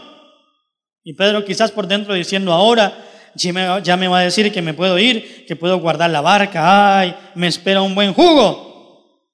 Y 1.02 1.14
Pedro 1.14 1.44
quizás 1.44 1.72
por 1.72 1.88
dentro 1.88 2.14
diciendo, 2.14 2.52
ahora 2.52 3.04
ya 3.34 3.96
me 3.96 4.06
va 4.06 4.20
a 4.20 4.22
decir 4.22 4.52
que 4.52 4.62
me 4.62 4.74
puedo 4.74 4.96
ir, 4.96 5.46
que 5.46 5.56
puedo 5.56 5.80
guardar 5.80 6.10
la 6.10 6.20
barca, 6.20 7.00
ay, 7.00 7.16
me 7.34 7.48
espera 7.48 7.82
un 7.82 7.96
buen 7.96 8.14
jugo. 8.14 9.26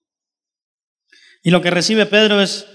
Y 1.43 1.51
lo 1.51 1.61
que 1.61 1.71
recibe 1.71 2.07
Pedro 2.07 2.41
es 2.41 2.67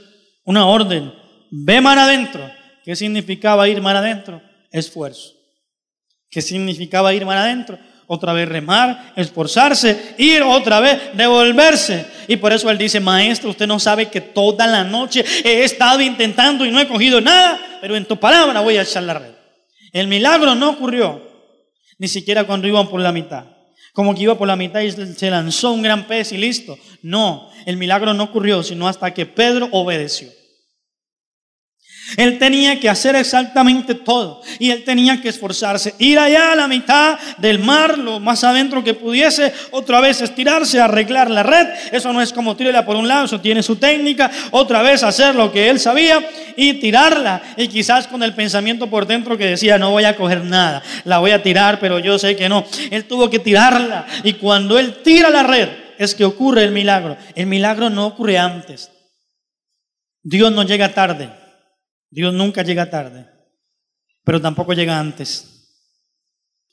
una 0.44 0.68
orden, 0.68 1.12
ve 1.50 1.82
mar 1.82 1.98
adentro. 1.98 2.48
¿Qué 2.84 2.96
significaba 2.96 3.68
ir 3.68 3.82
mar 3.82 3.96
adentro? 3.96 4.51
Esfuerzo. 4.72 5.34
¿Qué 6.30 6.42
significaba 6.42 7.14
ir 7.14 7.26
mar 7.26 7.38
adentro? 7.38 7.78
Otra 8.08 8.34
vez 8.34 8.48
remar, 8.48 9.14
esforzarse, 9.16 10.16
ir 10.18 10.42
otra 10.44 10.80
vez, 10.80 11.00
devolverse. 11.14 12.06
Y 12.28 12.38
por 12.38 12.52
eso 12.52 12.70
él 12.70 12.78
dice, 12.78 13.00
maestro, 13.00 13.50
usted 13.50 13.68
no 13.68 13.80
sabe 13.80 14.10
que 14.10 14.22
toda 14.22 14.68
la 14.68 14.84
noche 14.84 15.24
he 15.44 15.64
estado 15.64 16.02
intentando 16.02 16.66
y 16.66 16.72
no 16.72 16.80
he 16.80 16.88
cogido 16.88 17.22
nada, 17.22 17.60
pero 17.80 17.96
en 17.96 18.06
tu 18.06 18.18
palabra 18.18 18.60
voy 18.62 18.78
a 18.78 18.82
echar 18.82 19.04
la 19.04 19.14
red. 19.14 19.32
El 19.94 20.08
milagro 20.08 20.56
no 20.56 20.72
ocurrió, 20.72 21.22
ni 21.98 22.08
siquiera 22.08 22.46
cuando 22.46 22.68
iban 22.68 22.90
por 22.90 23.00
la 23.02 23.12
mitad. 23.12 23.46
Como 23.94 24.16
que 24.16 24.24
iba 24.24 24.38
por 24.38 24.48
la 24.48 24.56
mitad 24.56 24.82
y 24.82 24.92
se 24.92 25.30
lanzó 25.30 25.72
un 25.72 25.82
gran 25.82 26.08
pez 26.08 26.32
y 26.32 26.38
listo. 26.38 26.78
No, 27.02 27.50
el 27.66 27.78
milagro 27.78 28.14
no 28.14 28.24
ocurrió 28.24 28.64
sino 28.64 28.88
hasta 28.88 29.14
que 29.14 29.26
Pedro 29.26 29.68
obedeció. 29.72 30.30
Él 32.18 32.38
tenía 32.38 32.80
que 32.80 32.90
hacer 32.90 33.16
exactamente 33.16 33.96
todo 33.96 34.42
y 34.60 34.72
él 34.72 34.84
tenía 34.84 35.22
que 35.22 35.30
esforzarse, 35.30 35.96
ir 36.00 36.20
allá 36.20 36.52
a 36.52 36.56
la 36.56 36.68
mitad 36.68 37.18
del 37.38 37.60
mar, 37.60 37.98
lo 37.98 38.20
más 38.20 38.44
adentro 38.44 38.84
que 38.84 38.94
pudiese, 38.94 39.54
otra 39.72 40.02
vez 40.02 40.22
estirarse, 40.22 40.80
arreglar 40.80 41.30
la 41.30 41.44
red. 41.44 41.68
Eso 41.92 42.12
no 42.14 42.22
es 42.22 42.34
como 42.34 42.56
tirarla 42.56 42.86
por 42.86 42.96
un 42.96 43.08
lado, 43.08 43.26
eso 43.26 43.40
tiene 43.40 43.64
su 43.64 43.76
técnica, 43.78 44.32
otra 44.52 44.82
vez 44.82 45.04
hacer 45.04 45.36
lo 45.36 45.52
que 45.52 45.70
él 45.70 45.80
sabía 45.80 46.20
y 46.56 46.74
tirarla. 46.76 47.42
Y 47.58 47.68
quizás 47.68 48.08
con 48.08 48.24
el 48.24 48.34
pensamiento 48.34 48.88
por 48.88 49.06
dentro 49.08 49.38
que 49.38 49.46
decía, 49.46 49.78
no 49.78 49.92
voy 49.92 50.04
a 50.04 50.16
coger 50.16 50.44
nada, 50.44 50.84
la 51.06 51.20
voy 51.20 51.32
a 51.32 51.42
tirar, 51.42 51.80
pero 51.80 52.00
yo 52.00 52.18
sé 52.20 52.36
que 52.36 52.50
no. 52.50 52.66
Él 52.90 53.06
tuvo 53.06 53.30
que 53.30 53.40
tirarla 53.40 54.06
y 54.24 54.34
cuando 54.34 54.78
él 54.78 55.02
tira 55.04 55.30
la 55.30 55.44
red 55.44 55.70
es 55.98 56.16
que 56.16 56.26
ocurre 56.26 56.64
el 56.64 56.72
milagro. 56.72 57.18
El 57.36 57.46
milagro 57.46 57.90
no 57.90 58.08
ocurre 58.08 58.38
antes. 58.38 58.92
Dios 60.24 60.52
no 60.52 60.64
llega 60.64 60.94
tarde. 60.94 61.41
Dios 62.12 62.34
nunca 62.34 62.62
llega 62.62 62.90
tarde, 62.90 63.26
pero 64.26 64.42
tampoco 64.42 64.74
llega 64.74 65.00
antes. 65.00 65.48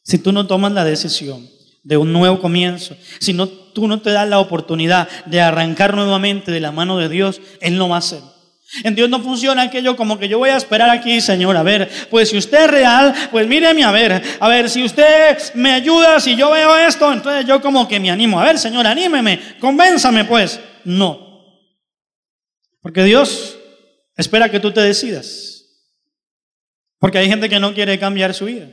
Si 0.02 0.18
tú 0.18 0.32
no 0.32 0.46
tomas 0.46 0.72
la 0.72 0.84
decisión 0.84 1.48
de 1.84 1.96
un 1.96 2.12
nuevo 2.12 2.40
comienzo, 2.40 2.96
si 3.20 3.32
no, 3.32 3.48
tú 3.48 3.86
no 3.86 4.02
te 4.02 4.10
das 4.10 4.28
la 4.28 4.40
oportunidad 4.40 5.08
de 5.26 5.40
arrancar 5.40 5.94
nuevamente 5.94 6.50
de 6.50 6.60
la 6.60 6.72
mano 6.72 6.98
de 6.98 7.08
Dios, 7.08 7.40
Él 7.60 7.78
no 7.78 7.88
va 7.88 7.96
a 7.96 8.00
hacer. 8.00 8.20
En 8.82 8.94
Dios 8.94 9.08
no 9.08 9.20
funciona 9.20 9.62
aquello 9.62 9.96
como 9.96 10.18
que 10.18 10.28
yo 10.28 10.38
voy 10.38 10.50
a 10.50 10.56
esperar 10.56 10.90
aquí, 10.90 11.20
Señor. 11.20 11.56
A 11.56 11.62
ver, 11.62 11.88
pues 12.10 12.28
si 12.28 12.36
usted 12.36 12.64
es 12.64 12.70
real, 12.70 13.14
pues 13.30 13.46
míreme 13.46 13.84
a 13.84 13.92
ver. 13.92 14.22
A 14.40 14.48
ver, 14.48 14.68
si 14.68 14.82
usted 14.82 15.38
me 15.54 15.72
ayuda, 15.72 16.20
si 16.20 16.36
yo 16.36 16.50
veo 16.50 16.76
esto, 16.76 17.10
entonces 17.12 17.46
yo 17.46 17.62
como 17.62 17.88
que 17.88 18.00
me 18.00 18.10
animo. 18.10 18.40
A 18.40 18.44
ver, 18.44 18.58
Señor, 18.58 18.86
anímeme, 18.86 19.40
convénzame 19.60 20.24
pues. 20.24 20.60
No. 20.84 21.28
Porque 22.82 23.04
Dios 23.04 23.57
Espera 24.18 24.50
que 24.50 24.60
tú 24.60 24.72
te 24.72 24.80
decidas. 24.80 25.64
Porque 26.98 27.18
hay 27.18 27.28
gente 27.28 27.48
que 27.48 27.60
no 27.60 27.72
quiere 27.72 27.98
cambiar 27.98 28.34
su 28.34 28.46
vida. 28.46 28.66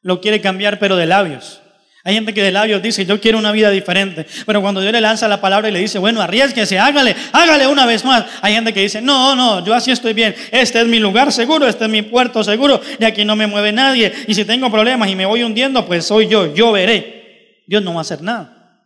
Lo 0.00 0.20
quiere 0.20 0.40
cambiar 0.40 0.78
pero 0.78 0.96
de 0.96 1.06
labios. 1.06 1.60
Hay 2.04 2.14
gente 2.14 2.32
que 2.32 2.40
de 2.40 2.52
labios 2.52 2.80
dice, 2.80 3.04
yo 3.04 3.20
quiero 3.20 3.36
una 3.36 3.50
vida 3.50 3.68
diferente. 3.70 4.24
Pero 4.46 4.62
cuando 4.62 4.80
Dios 4.80 4.92
le 4.92 5.00
lanza 5.00 5.26
la 5.26 5.40
palabra 5.40 5.68
y 5.68 5.72
le 5.72 5.80
dice, 5.80 5.98
bueno, 5.98 6.22
arriesguese, 6.22 6.78
hágale, 6.78 7.16
hágale 7.32 7.66
una 7.66 7.84
vez 7.84 8.04
más. 8.04 8.24
Hay 8.42 8.54
gente 8.54 8.72
que 8.72 8.80
dice, 8.80 9.02
no, 9.02 9.34
no, 9.34 9.64
yo 9.66 9.74
así 9.74 9.90
estoy 9.90 10.12
bien. 10.12 10.32
Este 10.52 10.80
es 10.80 10.86
mi 10.86 11.00
lugar 11.00 11.32
seguro, 11.32 11.66
este 11.66 11.86
es 11.86 11.90
mi 11.90 12.02
puerto 12.02 12.44
seguro. 12.44 12.80
Y 13.00 13.04
aquí 13.04 13.24
no 13.24 13.34
me 13.34 13.48
mueve 13.48 13.72
nadie. 13.72 14.12
Y 14.28 14.34
si 14.36 14.44
tengo 14.44 14.70
problemas 14.70 15.10
y 15.10 15.16
me 15.16 15.26
voy 15.26 15.42
hundiendo, 15.42 15.84
pues 15.84 16.06
soy 16.06 16.28
yo, 16.28 16.54
yo 16.54 16.70
veré. 16.70 17.64
Dios 17.66 17.82
no 17.82 17.92
va 17.92 17.98
a 17.98 18.02
hacer 18.02 18.22
nada. 18.22 18.84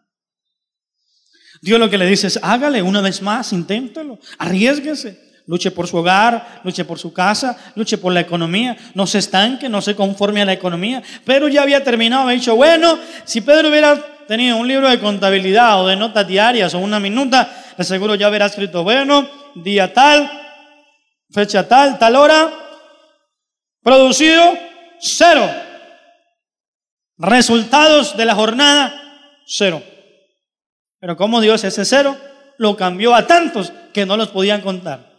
Dios 1.60 1.78
lo 1.78 1.90
que 1.90 1.98
le 1.98 2.06
dice 2.06 2.26
es, 2.26 2.40
hágale 2.42 2.80
una 2.80 3.02
vez 3.02 3.20
más, 3.20 3.52
inténtelo, 3.52 4.18
arriesguese. 4.38 5.29
Luche 5.50 5.72
por 5.72 5.88
su 5.88 5.96
hogar, 5.96 6.60
luche 6.62 6.84
por 6.84 6.96
su 7.00 7.12
casa, 7.12 7.56
luche 7.74 7.98
por 7.98 8.12
la 8.12 8.20
economía. 8.20 8.76
No 8.94 9.04
se 9.04 9.18
estanque, 9.18 9.68
no 9.68 9.82
se 9.82 9.96
conforme 9.96 10.40
a 10.40 10.44
la 10.44 10.52
economía. 10.52 11.02
Pero 11.24 11.48
ya 11.48 11.62
había 11.62 11.82
terminado, 11.82 12.22
había 12.22 12.36
dicho, 12.36 12.54
bueno, 12.54 12.96
si 13.24 13.40
Pedro 13.40 13.68
hubiera 13.68 14.00
tenido 14.28 14.56
un 14.56 14.68
libro 14.68 14.88
de 14.88 15.00
contabilidad 15.00 15.82
o 15.82 15.88
de 15.88 15.96
notas 15.96 16.24
diarias 16.28 16.72
o 16.74 16.78
una 16.78 17.00
minuta, 17.00 17.50
le 17.76 17.82
aseguro 17.82 18.14
ya 18.14 18.28
hubiera 18.28 18.46
escrito, 18.46 18.84
bueno, 18.84 19.28
día 19.56 19.92
tal, 19.92 20.30
fecha 21.32 21.66
tal, 21.66 21.98
tal 21.98 22.14
hora, 22.14 22.48
producido 23.82 24.56
cero. 25.00 25.50
Resultados 27.18 28.16
de 28.16 28.24
la 28.24 28.36
jornada, 28.36 28.94
cero. 29.48 29.82
Pero 31.00 31.16
como 31.16 31.40
Dios 31.40 31.64
ese 31.64 31.84
cero 31.84 32.16
lo 32.56 32.76
cambió 32.76 33.16
a 33.16 33.26
tantos 33.26 33.72
que 33.92 34.06
no 34.06 34.16
los 34.16 34.28
podían 34.28 34.60
contar. 34.60 35.09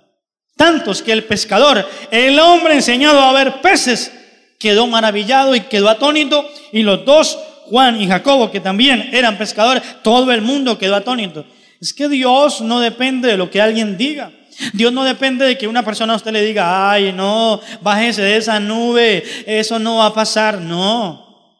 Tantos 0.55 1.01
que 1.01 1.11
el 1.11 1.23
pescador, 1.23 1.87
el 2.11 2.39
hombre 2.39 2.75
enseñado 2.75 3.19
a 3.19 3.33
ver 3.33 3.61
peces, 3.61 4.11
quedó 4.59 4.87
maravillado 4.87 5.55
y 5.55 5.61
quedó 5.61 5.89
atónito. 5.89 6.47
Y 6.71 6.83
los 6.83 7.03
dos, 7.05 7.37
Juan 7.65 7.99
y 7.99 8.07
Jacobo, 8.07 8.51
que 8.51 8.59
también 8.59 9.09
eran 9.11 9.37
pescadores, 9.37 9.83
todo 10.03 10.31
el 10.31 10.41
mundo 10.41 10.77
quedó 10.77 10.95
atónito. 10.95 11.45
Es 11.81 11.93
que 11.93 12.07
Dios 12.07 12.61
no 12.61 12.79
depende 12.79 13.29
de 13.29 13.37
lo 13.37 13.49
que 13.49 13.61
alguien 13.61 13.97
diga. 13.97 14.31
Dios 14.73 14.93
no 14.93 15.03
depende 15.03 15.45
de 15.45 15.57
que 15.57 15.67
una 15.67 15.83
persona 15.83 16.13
a 16.13 16.17
usted 16.17 16.31
le 16.31 16.43
diga, 16.43 16.91
ay, 16.91 17.11
no, 17.11 17.59
bájese 17.81 18.21
de 18.21 18.37
esa 18.37 18.59
nube, 18.59 19.23
eso 19.47 19.79
no 19.79 19.97
va 19.97 20.07
a 20.07 20.13
pasar. 20.13 20.59
No. 20.59 21.57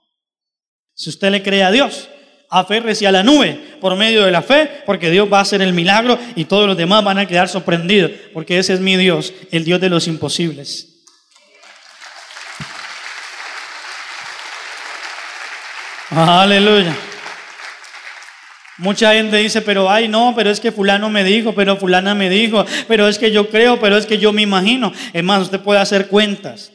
Si 0.93 1.09
usted 1.09 1.31
le 1.31 1.41
cree 1.41 1.63
a 1.63 1.71
Dios, 1.71 2.09
aférrese 2.51 3.07
a 3.07 3.11
la 3.11 3.23
nube 3.23 3.77
por 3.79 3.95
medio 3.95 4.23
de 4.25 4.31
la 4.31 4.41
fe, 4.41 4.69
porque 4.85 5.09
Dios 5.09 5.31
va 5.31 5.39
a 5.39 5.41
hacer 5.41 5.61
el 5.61 5.73
milagro 5.73 6.19
y 6.35 6.45
todos 6.45 6.67
los 6.67 6.77
demás 6.77 7.03
van 7.03 7.17
a 7.17 7.25
quedar 7.25 7.47
sorprendidos, 7.47 8.11
porque 8.33 8.59
ese 8.59 8.73
es 8.73 8.81
mi 8.81 8.97
Dios, 8.97 9.33
el 9.51 9.63
Dios 9.63 9.79
de 9.79 9.89
los 9.89 10.07
imposibles. 10.07 10.89
Aleluya. 16.09 16.93
Mucha 18.77 19.13
gente 19.13 19.37
dice, 19.37 19.61
pero 19.61 19.89
ay 19.89 20.09
no, 20.09 20.33
pero 20.35 20.49
es 20.49 20.59
que 20.59 20.73
fulano 20.73 21.09
me 21.09 21.23
dijo, 21.23 21.55
pero 21.55 21.77
fulana 21.77 22.15
me 22.15 22.29
dijo, 22.29 22.65
pero 22.87 23.07
es 23.07 23.17
que 23.17 23.31
yo 23.31 23.49
creo, 23.49 23.79
pero 23.79 23.95
es 23.95 24.05
que 24.05 24.17
yo 24.17 24.33
me 24.33 24.41
imagino. 24.41 24.91
Es 25.13 25.23
más, 25.23 25.43
usted 25.43 25.61
puede 25.61 25.79
hacer 25.79 26.07
cuentas. 26.07 26.73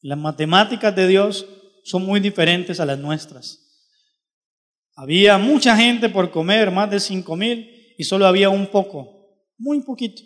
Las 0.00 0.18
matemáticas 0.18 0.96
de 0.96 1.06
Dios 1.06 1.46
son 1.84 2.04
muy 2.04 2.18
diferentes 2.18 2.80
a 2.80 2.86
las 2.86 2.98
nuestras. 2.98 3.67
Había 5.00 5.38
mucha 5.38 5.76
gente 5.76 6.08
por 6.08 6.32
comer, 6.32 6.72
más 6.72 6.90
de 6.90 6.98
cinco 6.98 7.36
mil, 7.36 7.94
y 7.96 8.02
solo 8.02 8.26
había 8.26 8.50
un 8.50 8.66
poco, 8.66 9.46
muy 9.56 9.80
poquito. 9.82 10.22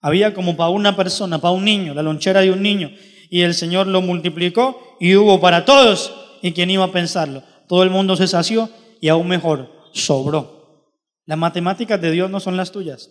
Había 0.00 0.32
como 0.32 0.56
para 0.56 0.70
una 0.70 0.96
persona, 0.96 1.38
para 1.38 1.52
un 1.52 1.62
niño, 1.62 1.92
la 1.92 2.02
lonchera 2.02 2.40
de 2.40 2.50
un 2.50 2.62
niño, 2.62 2.90
y 3.28 3.42
el 3.42 3.52
Señor 3.52 3.88
lo 3.88 4.00
multiplicó 4.00 4.96
y 5.00 5.16
hubo 5.16 5.38
para 5.38 5.66
todos. 5.66 6.38
¿Y 6.40 6.52
quién 6.52 6.70
iba 6.70 6.84
a 6.84 6.92
pensarlo? 6.92 7.42
Todo 7.68 7.82
el 7.82 7.90
mundo 7.90 8.16
se 8.16 8.26
sació 8.26 8.70
y 9.02 9.08
aún 9.08 9.28
mejor, 9.28 9.70
sobró. 9.92 10.94
Las 11.26 11.36
matemáticas 11.36 12.00
de 12.00 12.12
Dios 12.12 12.30
no 12.30 12.40
son 12.40 12.56
las 12.56 12.72
tuyas. 12.72 13.10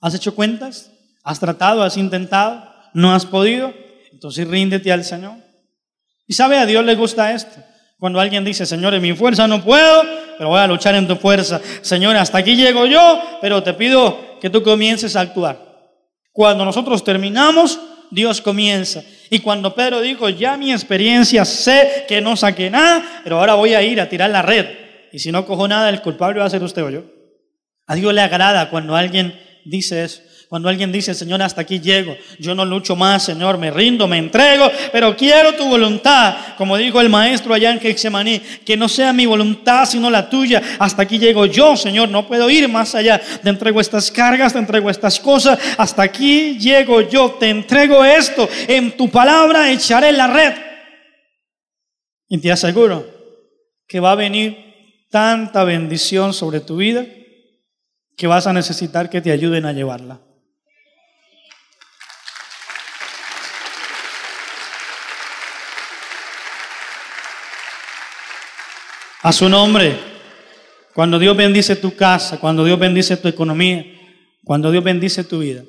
¿Has 0.00 0.14
hecho 0.14 0.34
cuentas? 0.34 0.90
¿Has 1.22 1.38
tratado? 1.38 1.82
¿Has 1.82 1.98
intentado? 1.98 2.66
¿No 2.94 3.12
has 3.12 3.26
podido? 3.26 3.74
Entonces 4.10 4.48
ríndete 4.48 4.90
al 4.90 5.04
Señor. 5.04 5.36
Y 6.26 6.32
sabe, 6.32 6.56
a 6.56 6.64
Dios 6.64 6.82
le 6.82 6.94
gusta 6.94 7.34
esto. 7.34 7.60
Cuando 7.98 8.20
alguien 8.20 8.44
dice, 8.44 8.66
Señor, 8.66 8.94
en 8.94 9.02
mi 9.02 9.14
fuerza 9.14 9.48
no 9.48 9.62
puedo, 9.62 10.02
pero 10.36 10.50
voy 10.50 10.60
a 10.60 10.66
luchar 10.66 10.94
en 10.94 11.08
tu 11.08 11.16
fuerza. 11.16 11.60
Señor, 11.80 12.16
hasta 12.16 12.38
aquí 12.38 12.54
llego 12.54 12.86
yo, 12.86 13.20
pero 13.40 13.62
te 13.62 13.72
pido 13.72 14.38
que 14.40 14.50
tú 14.50 14.62
comiences 14.62 15.16
a 15.16 15.22
actuar. 15.22 15.58
Cuando 16.32 16.64
nosotros 16.64 17.02
terminamos, 17.02 17.80
Dios 18.10 18.42
comienza. 18.42 19.02
Y 19.30 19.38
cuando 19.38 19.74
Pedro 19.74 20.00
dijo, 20.00 20.28
ya 20.28 20.56
mi 20.56 20.72
experiencia 20.72 21.44
sé 21.44 22.04
que 22.06 22.20
no 22.20 22.36
saqué 22.36 22.70
nada, 22.70 23.22
pero 23.24 23.38
ahora 23.38 23.54
voy 23.54 23.74
a 23.74 23.82
ir 23.82 24.00
a 24.00 24.08
tirar 24.08 24.30
la 24.30 24.42
red. 24.42 24.66
Y 25.12 25.18
si 25.18 25.32
no 25.32 25.46
cojo 25.46 25.66
nada, 25.66 25.88
el 25.88 26.02
culpable 26.02 26.40
va 26.40 26.46
a 26.46 26.50
ser 26.50 26.62
usted 26.62 26.82
o 26.84 26.90
yo. 26.90 27.04
A 27.86 27.94
Dios 27.94 28.12
le 28.12 28.20
agrada 28.20 28.68
cuando 28.68 28.94
alguien 28.94 29.40
dice 29.64 30.04
eso. 30.04 30.20
Cuando 30.48 30.68
alguien 30.68 30.92
dice, 30.92 31.12
Señor, 31.12 31.42
hasta 31.42 31.62
aquí 31.62 31.80
llego, 31.80 32.16
yo 32.38 32.54
no 32.54 32.64
lucho 32.64 32.94
más, 32.94 33.24
Señor, 33.24 33.58
me 33.58 33.72
rindo, 33.72 34.06
me 34.06 34.18
entrego, 34.18 34.70
pero 34.92 35.16
quiero 35.16 35.54
tu 35.54 35.66
voluntad, 35.66 36.36
como 36.56 36.76
dijo 36.76 37.00
el 37.00 37.08
maestro 37.08 37.52
allá 37.52 37.72
en 37.72 37.80
Getsemaní, 37.80 38.40
que 38.64 38.76
no 38.76 38.88
sea 38.88 39.12
mi 39.12 39.26
voluntad 39.26 39.86
sino 39.86 40.08
la 40.08 40.30
tuya. 40.30 40.62
Hasta 40.78 41.02
aquí 41.02 41.18
llego 41.18 41.46
yo, 41.46 41.76
Señor, 41.76 42.10
no 42.10 42.28
puedo 42.28 42.48
ir 42.48 42.68
más 42.68 42.94
allá. 42.94 43.20
Te 43.42 43.48
entrego 43.48 43.80
estas 43.80 44.12
cargas, 44.12 44.52
te 44.52 44.60
entrego 44.60 44.88
estas 44.88 45.18
cosas, 45.18 45.58
hasta 45.78 46.02
aquí 46.02 46.56
llego 46.60 47.00
yo, 47.00 47.32
te 47.32 47.48
entrego 47.48 48.04
esto, 48.04 48.48
en 48.68 48.96
tu 48.96 49.10
palabra 49.10 49.72
echaré 49.72 50.12
la 50.12 50.28
red. 50.28 50.54
Y 52.28 52.38
te 52.38 52.52
aseguro 52.52 53.04
que 53.88 53.98
va 53.98 54.12
a 54.12 54.16
venir 54.16 54.56
tanta 55.10 55.64
bendición 55.64 56.32
sobre 56.32 56.60
tu 56.60 56.76
vida 56.76 57.04
que 58.16 58.26
vas 58.28 58.46
a 58.46 58.52
necesitar 58.52 59.10
que 59.10 59.20
te 59.20 59.32
ayuden 59.32 59.66
a 59.66 59.72
llevarla. 59.72 60.20
A 69.26 69.32
su 69.32 69.48
nombre. 69.48 69.98
Cuando 70.94 71.18
Dios 71.18 71.36
bendice 71.36 71.74
tu 71.74 71.96
casa, 71.96 72.38
cuando 72.38 72.64
Dios 72.64 72.78
bendice 72.78 73.16
tu 73.16 73.26
economía, 73.26 73.84
cuando 74.44 74.70
Dios 74.70 74.84
bendice 74.84 75.24
tu 75.24 75.40
vida, 75.40 75.64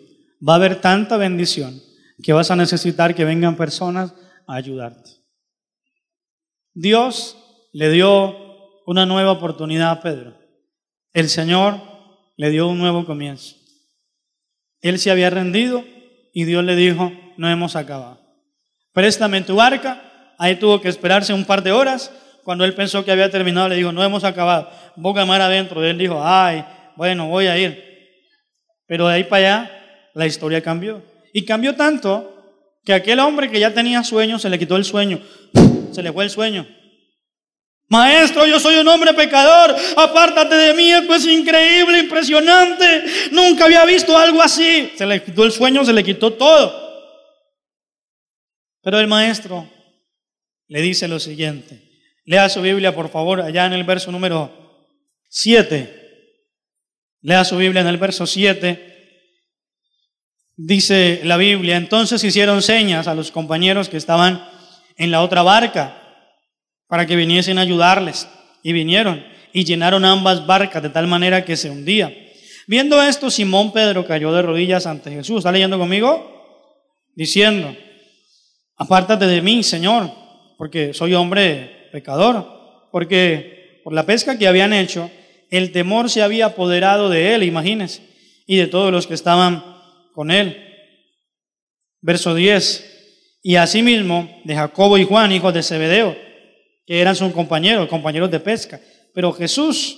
va 0.47 0.53
a 0.53 0.55
haber 0.57 0.79
tanta 0.79 1.17
bendición 1.17 1.81
que 2.21 2.33
vas 2.33 2.51
a 2.51 2.55
necesitar 2.55 3.15
que 3.15 3.25
vengan 3.25 3.57
personas 3.57 4.13
a 4.45 4.53
ayudarte. 4.53 5.09
Dios 6.75 7.35
le 7.73 7.89
dio 7.89 8.35
una 8.85 9.07
nueva 9.07 9.31
oportunidad 9.31 9.89
a 9.89 10.01
Pedro. 10.03 10.37
El 11.11 11.27
Señor 11.27 11.81
le 12.35 12.51
dio 12.51 12.67
un 12.67 12.77
nuevo 12.77 13.07
comienzo. 13.07 13.55
Él 14.81 14.99
se 14.99 15.09
había 15.09 15.31
rendido 15.31 15.83
y 16.31 16.43
Dios 16.43 16.63
le 16.63 16.75
dijo, 16.75 17.11
no 17.37 17.49
hemos 17.49 17.75
acabado. 17.75 18.21
Préstame 18.93 19.41
tu 19.41 19.55
barca. 19.55 20.35
Ahí 20.37 20.57
tuvo 20.57 20.79
que 20.79 20.89
esperarse 20.89 21.33
un 21.33 21.45
par 21.45 21.63
de 21.63 21.71
horas 21.71 22.11
cuando 22.47 22.63
él 22.63 22.73
pensó 22.73 23.03
que 23.03 23.11
había 23.11 23.29
terminado, 23.29 23.67
le 23.67 23.75
dijo, 23.75 23.91
no 23.91 24.01
hemos 24.01 24.23
acabado, 24.23 24.71
boca 24.95 25.25
mar 25.25 25.41
adentro. 25.41 25.83
Él 25.83 25.97
dijo, 25.97 26.21
ay, 26.23 26.63
bueno, 26.95 27.27
voy 27.27 27.47
a 27.47 27.57
ir. 27.57 27.83
Pero 28.85 29.05
de 29.05 29.15
ahí 29.15 29.25
para 29.25 29.65
allá, 29.65 30.11
la 30.13 30.27
historia 30.27 30.61
cambió. 30.61 31.03
Y 31.33 31.43
cambió 31.43 31.75
tanto 31.75 32.61
que 32.85 32.93
aquel 32.93 33.19
hombre 33.19 33.51
que 33.51 33.59
ya 33.59 33.73
tenía 33.73 34.01
sueño, 34.01 34.39
se 34.39 34.49
le 34.49 34.57
quitó 34.57 34.77
el 34.77 34.85
sueño, 34.85 35.19
se 35.91 36.01
le 36.01 36.13
fue 36.13 36.23
el 36.23 36.29
sueño. 36.29 36.65
Maestro, 37.89 38.47
yo 38.47 38.61
soy 38.61 38.77
un 38.77 38.87
hombre 38.87 39.13
pecador, 39.13 39.75
apártate 39.97 40.55
de 40.55 40.73
mí, 40.73 40.89
esto 40.89 41.15
es 41.15 41.25
increíble, 41.25 41.99
impresionante, 41.99 43.03
nunca 43.33 43.65
había 43.65 43.83
visto 43.83 44.17
algo 44.17 44.41
así. 44.41 44.93
Se 44.95 45.05
le 45.05 45.21
quitó 45.21 45.43
el 45.43 45.51
sueño, 45.51 45.83
se 45.83 45.91
le 45.91 46.01
quitó 46.01 46.31
todo. 46.31 47.11
Pero 48.81 49.01
el 49.01 49.07
maestro 49.07 49.69
le 50.69 50.81
dice 50.81 51.09
lo 51.09 51.19
siguiente, 51.19 51.86
lea 52.27 52.49
su 52.49 52.61
Biblia 52.61 52.93
por 52.93 53.09
favor, 53.09 53.41
allá 53.41 53.65
en 53.65 53.73
el 53.73 53.85
verso 53.85 54.11
número 54.11 54.51
7. 55.29 55.93
Lea 57.21 57.43
su 57.45 57.57
Biblia 57.57 57.81
en 57.81 57.87
el 57.87 57.97
verso 57.97 58.27
7. 58.27 58.83
Dice 60.57 61.21
la 61.23 61.37
Biblia, 61.37 61.77
entonces 61.77 62.23
hicieron 62.23 62.61
señas 62.61 63.07
a 63.07 63.15
los 63.15 63.31
compañeros 63.31 63.87
que 63.87 63.95
estaban 63.95 64.45
en 64.97 65.09
la 65.09 65.21
otra 65.21 65.41
barca 65.41 66.03
para 66.87 67.05
que 67.05 67.15
viniesen 67.15 67.59
a 67.59 67.61
ayudarles. 67.61 68.27
Y 68.61 68.73
vinieron 68.73 69.23
y 69.53 69.63
llenaron 69.63 70.03
ambas 70.03 70.45
barcas 70.45 70.83
de 70.83 70.89
tal 70.89 71.07
manera 71.07 71.45
que 71.45 71.55
se 71.55 71.69
hundía. 71.69 72.13
Viendo 72.67 73.01
esto, 73.01 73.31
Simón 73.31 73.71
Pedro 73.71 74.05
cayó 74.05 74.33
de 74.33 74.41
rodillas 74.41 74.85
ante 74.85 75.11
Jesús. 75.11 75.37
¿Está 75.37 75.53
leyendo 75.53 75.79
conmigo? 75.79 76.75
Diciendo, 77.15 77.73
apártate 78.75 79.27
de 79.27 79.41
mí, 79.41 79.63
Señor, 79.63 80.11
porque 80.57 80.93
soy 80.93 81.13
hombre 81.13 81.76
pecador. 81.91 82.89
Porque 82.91 83.81
por 83.83 83.93
la 83.93 84.05
pesca 84.05 84.37
que 84.37 84.47
habían 84.47 84.73
hecho, 84.73 85.09
el 85.49 85.71
temor 85.71 86.09
se 86.09 86.21
había 86.21 86.47
apoderado 86.47 87.09
de 87.09 87.35
él, 87.35 87.43
imagínense, 87.43 88.01
y 88.45 88.57
de 88.57 88.67
todos 88.67 88.91
los 88.91 89.07
que 89.07 89.13
estaban 89.13 89.63
con 90.13 90.31
él. 90.31 90.63
Verso 92.01 92.35
10. 92.35 93.39
Y 93.43 93.55
asimismo 93.55 94.41
de 94.43 94.55
Jacobo 94.55 94.97
y 94.97 95.05
Juan, 95.05 95.31
hijos 95.31 95.53
de 95.53 95.63
Zebedeo, 95.63 96.17
que 96.85 96.99
eran 96.99 97.15
sus 97.15 97.31
compañeros, 97.31 97.87
compañeros 97.87 98.31
de 98.31 98.39
pesca. 98.39 98.79
Pero 99.13 99.31
Jesús 99.33 99.97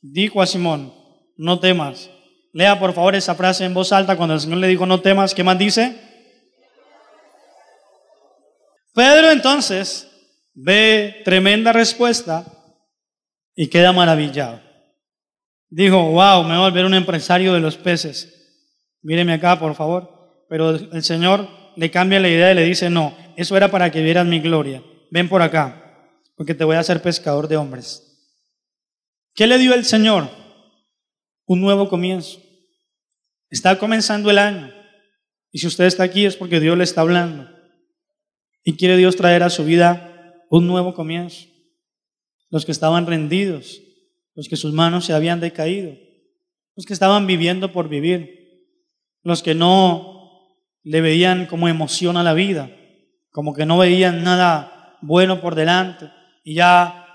dijo 0.00 0.40
a 0.40 0.46
Simón, 0.46 0.92
no 1.36 1.58
temas. 1.58 2.10
Lea 2.52 2.78
por 2.78 2.94
favor 2.94 3.14
esa 3.14 3.34
frase 3.34 3.64
en 3.64 3.74
voz 3.74 3.92
alta 3.92 4.16
cuando 4.16 4.34
el 4.34 4.40
Señor 4.40 4.58
le 4.58 4.68
dijo, 4.68 4.86
no 4.86 5.00
temas, 5.00 5.34
¿qué 5.34 5.44
más 5.44 5.58
dice? 5.58 5.94
Pedro 8.94 9.30
entonces 9.30 10.05
ve 10.56 11.20
tremenda 11.24 11.72
respuesta 11.72 12.44
y 13.54 13.68
queda 13.68 13.92
maravillado. 13.92 14.60
Dijo, 15.68 16.10
wow, 16.10 16.42
me 16.42 16.56
voy 16.56 16.56
a 16.56 16.68
volver 16.70 16.86
un 16.86 16.94
empresario 16.94 17.52
de 17.52 17.60
los 17.60 17.76
peces. 17.76 18.32
Míreme 19.02 19.34
acá, 19.34 19.58
por 19.58 19.74
favor. 19.74 20.44
Pero 20.48 20.70
el 20.70 21.02
Señor 21.02 21.48
le 21.76 21.90
cambia 21.90 22.20
la 22.20 22.28
idea 22.28 22.52
y 22.52 22.54
le 22.54 22.64
dice, 22.64 22.88
no, 22.88 23.14
eso 23.36 23.56
era 23.56 23.70
para 23.70 23.90
que 23.90 24.02
vieras 24.02 24.26
mi 24.26 24.40
gloria. 24.40 24.82
Ven 25.10 25.28
por 25.28 25.42
acá, 25.42 26.10
porque 26.36 26.54
te 26.54 26.64
voy 26.64 26.76
a 26.76 26.80
hacer 26.80 27.02
pescador 27.02 27.48
de 27.48 27.56
hombres. 27.56 28.02
¿Qué 29.34 29.46
le 29.46 29.58
dio 29.58 29.74
el 29.74 29.84
Señor? 29.84 30.30
Un 31.44 31.60
nuevo 31.60 31.88
comienzo. 31.88 32.40
Está 33.50 33.78
comenzando 33.78 34.30
el 34.30 34.38
año. 34.38 34.72
Y 35.52 35.58
si 35.58 35.66
usted 35.66 35.84
está 35.84 36.04
aquí 36.04 36.24
es 36.24 36.36
porque 36.36 36.60
Dios 36.60 36.78
le 36.78 36.84
está 36.84 37.02
hablando. 37.02 37.50
Y 38.64 38.76
quiere 38.76 38.96
Dios 38.96 39.16
traer 39.16 39.42
a 39.42 39.50
su 39.50 39.64
vida 39.64 40.15
un 40.50 40.66
nuevo 40.66 40.94
comienzo. 40.94 41.46
Los 42.50 42.64
que 42.64 42.72
estaban 42.72 43.06
rendidos, 43.06 43.80
los 44.34 44.48
que 44.48 44.56
sus 44.56 44.72
manos 44.72 45.04
se 45.04 45.12
habían 45.12 45.40
decaído, 45.40 45.96
los 46.76 46.86
que 46.86 46.92
estaban 46.92 47.26
viviendo 47.26 47.72
por 47.72 47.88
vivir, 47.88 48.66
los 49.22 49.42
que 49.42 49.54
no 49.54 50.16
le 50.82 51.00
veían 51.00 51.46
como 51.46 51.68
emoción 51.68 52.16
a 52.16 52.22
la 52.22 52.34
vida, 52.34 52.70
como 53.30 53.54
que 53.54 53.66
no 53.66 53.78
veían 53.78 54.22
nada 54.22 54.98
bueno 55.02 55.40
por 55.40 55.54
delante 55.54 56.10
y 56.44 56.54
ya 56.54 57.06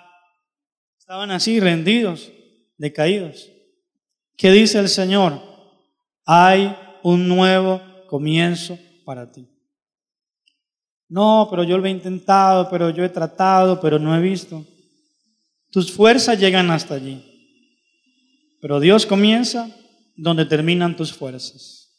estaban 0.97 1.31
así 1.31 1.59
rendidos, 1.59 2.31
decaídos. 2.77 3.49
¿Qué 4.35 4.51
dice 4.51 4.79
el 4.79 4.89
Señor? 4.89 5.39
Hay 6.25 6.75
un 7.03 7.27
nuevo 7.27 7.81
comienzo 8.07 8.77
para 9.05 9.31
ti. 9.31 9.47
No, 11.11 11.47
pero 11.49 11.65
yo 11.65 11.77
lo 11.77 11.85
he 11.87 11.89
intentado, 11.89 12.69
pero 12.69 12.89
yo 12.89 13.03
he 13.03 13.09
tratado, 13.09 13.81
pero 13.81 13.99
no 13.99 14.15
he 14.15 14.21
visto. 14.21 14.65
Tus 15.69 15.91
fuerzas 15.91 16.39
llegan 16.39 16.71
hasta 16.71 16.95
allí. 16.95 17.21
Pero 18.61 18.79
Dios 18.79 19.05
comienza 19.05 19.69
donde 20.15 20.45
terminan 20.45 20.95
tus 20.95 21.11
fuerzas. 21.11 21.89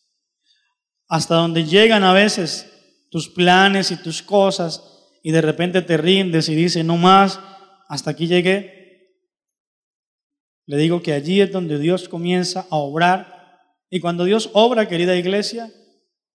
Hasta 1.09 1.35
donde 1.35 1.67
llegan 1.67 2.05
a 2.05 2.15
veces 2.15 2.73
tus 3.11 3.29
planes 3.29 3.91
y 3.91 4.03
tus 4.03 4.23
cosas 4.23 4.83
y 5.23 5.31
de 5.31 5.43
repente 5.43 5.83
te 5.83 5.99
rindes 5.99 6.49
y 6.49 6.55
dices, 6.55 6.83
no 6.83 6.97
más, 6.97 7.39
hasta 7.89 8.13
aquí 8.13 8.27
llegué. 8.27 9.13
Le 10.65 10.79
digo 10.79 11.03
que 11.03 11.13
allí 11.13 11.43
es 11.43 11.53
donde 11.53 11.79
Dios 11.79 12.09
comienza 12.09 12.67
a 12.71 12.77
obrar. 12.77 13.61
Y 13.91 14.01
cuando 14.01 14.25
Dios 14.25 14.49
obra, 14.55 14.89
querida 14.89 15.15
iglesia, 15.17 15.71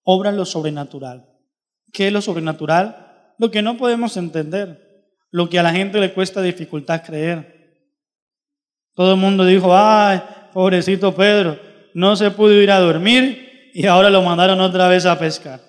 obra 0.03 0.31
lo 0.31 0.45
sobrenatural. 0.45 1.36
¿Qué 1.91 2.07
es 2.07 2.13
lo 2.13 2.21
sobrenatural? 2.21 3.33
Lo 3.37 3.51
que 3.51 3.61
no 3.61 3.77
podemos 3.77 4.17
entender 4.17 4.87
lo 5.31 5.49
que 5.49 5.59
a 5.59 5.63
la 5.63 5.73
gente 5.73 5.99
le 5.99 6.13
cuesta 6.13 6.41
dificultad 6.41 7.03
creer. 7.03 7.85
Todo 8.93 9.13
el 9.13 9.19
mundo 9.19 9.45
dijo, 9.45 9.75
ay, 9.75 10.21
pobrecito 10.53 11.13
Pedro, 11.15 11.59
no 11.93 12.15
se 12.15 12.31
pudo 12.31 12.53
ir 12.53 12.71
a 12.71 12.79
dormir 12.79 13.71
y 13.73 13.85
ahora 13.85 14.09
lo 14.09 14.21
mandaron 14.21 14.59
otra 14.59 14.87
vez 14.87 15.05
a 15.05 15.19
pescar. 15.19 15.61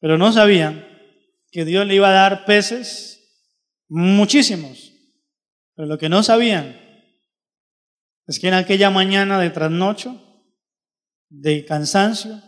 Pero 0.00 0.18
no 0.18 0.32
sabían 0.32 0.86
que 1.50 1.64
Dios 1.64 1.86
le 1.86 1.94
iba 1.94 2.08
a 2.08 2.12
dar 2.12 2.44
peces, 2.44 3.46
muchísimos. 3.88 4.92
Pero 5.74 5.88
lo 5.88 5.98
que 5.98 6.08
no 6.08 6.22
sabían 6.22 6.76
es 8.26 8.38
que 8.38 8.48
en 8.48 8.54
aquella 8.54 8.90
mañana 8.90 9.40
de 9.40 9.50
trasnocho, 9.50 10.44
de 11.28 11.64
cansancio, 11.64 12.40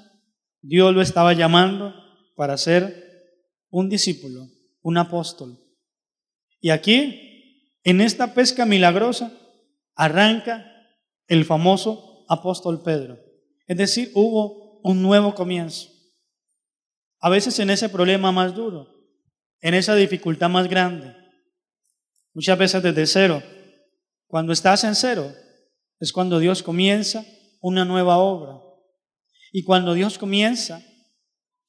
Dios 0.61 0.95
lo 0.95 1.01
estaba 1.03 1.33
llamando 1.33 1.95
para 2.43 2.57
ser 2.57 3.39
un 3.71 3.89
discípulo, 3.89 4.49
un 4.81 4.99
apóstol, 4.99 5.63
y 6.61 6.71
aquí, 6.71 7.71
en 7.85 8.01
esta 8.01 8.35
pesca 8.35 8.67
milagrosa, 8.67 9.33
arranca 9.95 10.67
el 11.29 11.45
famoso 11.45 12.25
apóstol 12.29 12.83
Pedro. 12.83 13.17
Es 13.69 13.77
decir, 13.77 14.11
hubo 14.15 14.81
un 14.83 15.03
nuevo 15.03 15.37
comienzo. 15.37 15.89
A 17.21 17.31
veces 17.31 17.57
en 17.61 17.71
ese 17.71 17.89
problema 17.89 18.33
más 18.33 18.57
duro, 18.57 18.93
en 19.61 19.75
esa 19.75 19.95
dificultad 19.95 20.51
más 20.51 20.67
grande, 20.67 21.15
muchas 22.35 22.59
veces 22.59 22.83
desde 22.83 23.07
cero. 23.07 23.41
Cuando 24.27 24.53
estás 24.53 24.83
en 24.83 24.97
cero, 24.97 25.33
es 26.01 26.13
cuando 26.13 26.41
Dios 26.41 26.61
comienza 26.65 27.25
una 27.61 27.85
nueva 27.85 28.19
obra. 28.19 28.61
Y 29.53 29.63
cuando 29.63 29.95
Dios 29.95 30.19
comienza 30.19 30.85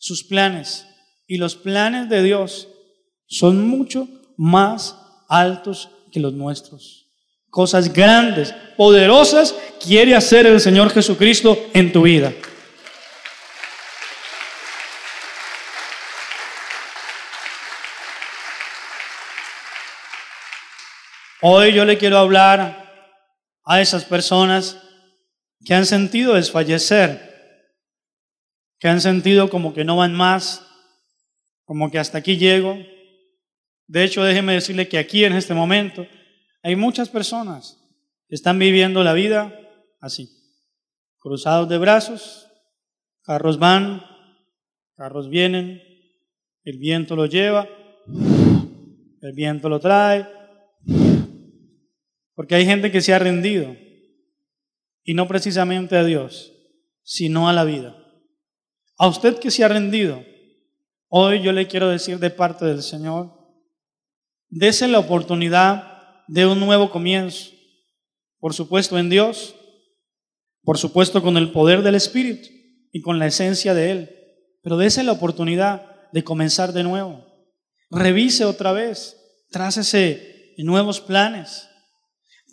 sus 0.03 0.21
planes, 0.25 0.85
y 1.27 1.37
los 1.37 1.55
planes 1.55 2.09
de 2.09 2.21
Dios 2.21 2.67
son 3.25 3.65
mucho 3.65 4.09
más 4.35 4.97
altos 5.29 5.87
que 6.11 6.19
los 6.19 6.33
nuestros. 6.33 7.07
Cosas 7.49 7.93
grandes, 7.93 8.53
poderosas, 8.75 9.55
quiere 9.81 10.13
hacer 10.13 10.45
el 10.45 10.59
Señor 10.59 10.89
Jesucristo 10.89 11.57
en 11.73 11.93
tu 11.93 12.01
vida. 12.01 12.33
Hoy 21.39 21.71
yo 21.71 21.85
le 21.85 21.97
quiero 21.97 22.17
hablar 22.17 23.15
a 23.63 23.79
esas 23.79 24.03
personas 24.03 24.79
que 25.63 25.73
han 25.73 25.85
sentido 25.85 26.33
desfallecer, 26.33 27.32
que 28.83 28.89
han 28.89 28.99
sentido 28.99 29.49
como 29.49 29.73
que 29.73 29.85
no 29.85 29.95
van 29.95 30.13
más, 30.13 30.67
como 31.63 31.89
que 31.89 31.99
hasta 31.99 32.17
aquí 32.17 32.35
llego, 32.35 32.77
de 33.87 34.03
hecho, 34.03 34.25
déjeme 34.25 34.55
decirle 34.55 34.89
que 34.89 34.97
aquí 34.97 35.23
en 35.23 35.31
este 35.31 35.53
momento 35.53 36.05
hay 36.61 36.75
muchas 36.75 37.07
personas 37.07 37.81
que 38.27 38.35
están 38.35 38.59
viviendo 38.59 39.01
la 39.01 39.13
vida 39.13 39.57
así, 40.01 40.27
cruzados 41.17 41.69
de 41.69 41.77
brazos, 41.77 42.49
carros 43.21 43.57
van, 43.57 44.03
carros 44.97 45.29
vienen, 45.29 45.81
el 46.65 46.77
viento 46.77 47.15
lo 47.15 47.25
lleva, 47.25 47.69
el 48.05 49.33
viento 49.33 49.69
lo 49.69 49.79
trae, 49.79 50.27
porque 52.35 52.55
hay 52.55 52.65
gente 52.65 52.91
que 52.91 52.99
se 52.99 53.13
ha 53.13 53.19
rendido, 53.19 53.77
y 55.05 55.13
no 55.13 55.25
precisamente 55.29 55.95
a 55.95 56.03
Dios, 56.03 56.51
sino 57.01 57.47
a 57.47 57.53
la 57.53 57.63
vida. 57.63 58.02
A 58.97 59.07
usted 59.07 59.39
que 59.39 59.51
se 59.51 59.63
ha 59.63 59.67
rendido, 59.67 60.23
hoy 61.07 61.41
yo 61.41 61.51
le 61.51 61.67
quiero 61.67 61.89
decir 61.89 62.19
de 62.19 62.29
parte 62.29 62.65
del 62.65 62.83
Señor, 62.83 63.43
Dese 64.55 64.87
la 64.87 64.99
oportunidad 64.99 66.21
de 66.27 66.45
un 66.45 66.59
nuevo 66.59 66.91
comienzo. 66.91 67.49
Por 68.39 68.53
supuesto 68.53 68.99
en 68.99 69.09
Dios, 69.09 69.55
por 70.61 70.77
supuesto 70.77 71.23
con 71.23 71.37
el 71.37 71.51
poder 71.51 71.81
del 71.81 71.95
Espíritu 71.95 72.49
y 72.91 73.01
con 73.01 73.17
la 73.17 73.25
esencia 73.25 73.73
de 73.73 73.89
Él. 73.89 74.15
Pero 74.61 74.77
dese 74.77 75.03
la 75.03 75.13
oportunidad 75.13 76.11
de 76.11 76.23
comenzar 76.23 76.71
de 76.71 76.83
nuevo. 76.83 77.25
Revise 77.89 78.45
otra 78.45 78.73
vez, 78.73 79.17
trácese 79.49 80.53
nuevos 80.59 81.01
planes. 81.01 81.67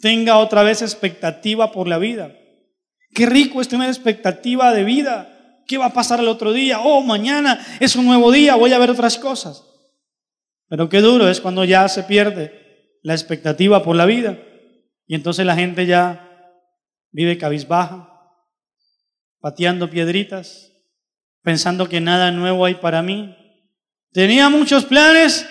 Tenga 0.00 0.38
otra 0.38 0.62
vez 0.62 0.80
expectativa 0.80 1.70
por 1.70 1.86
la 1.86 1.98
vida. 1.98 2.34
Qué 3.14 3.26
rico 3.26 3.60
es 3.60 3.68
tener 3.68 3.90
expectativa 3.90 4.72
de 4.72 4.84
vida. 4.84 5.39
¿Qué 5.70 5.78
va 5.78 5.86
a 5.86 5.92
pasar 5.92 6.18
el 6.18 6.26
otro 6.26 6.52
día? 6.52 6.80
Oh, 6.80 7.00
mañana 7.00 7.64
es 7.78 7.94
un 7.94 8.04
nuevo 8.04 8.32
día, 8.32 8.56
voy 8.56 8.72
a 8.72 8.78
ver 8.80 8.90
otras 8.90 9.16
cosas. 9.16 9.64
Pero 10.66 10.88
qué 10.88 11.00
duro 11.00 11.28
es 11.28 11.40
cuando 11.40 11.64
ya 11.64 11.88
se 11.88 12.02
pierde 12.02 12.98
la 13.04 13.14
expectativa 13.14 13.80
por 13.84 13.94
la 13.94 14.04
vida. 14.04 14.36
Y 15.06 15.14
entonces 15.14 15.46
la 15.46 15.54
gente 15.54 15.86
ya 15.86 16.50
vive 17.12 17.38
cabizbaja, 17.38 18.20
pateando 19.38 19.88
piedritas, 19.88 20.72
pensando 21.40 21.88
que 21.88 22.00
nada 22.00 22.32
nuevo 22.32 22.64
hay 22.64 22.74
para 22.74 23.00
mí. 23.00 23.36
Tenía 24.10 24.48
muchos 24.48 24.84
planes, 24.84 25.48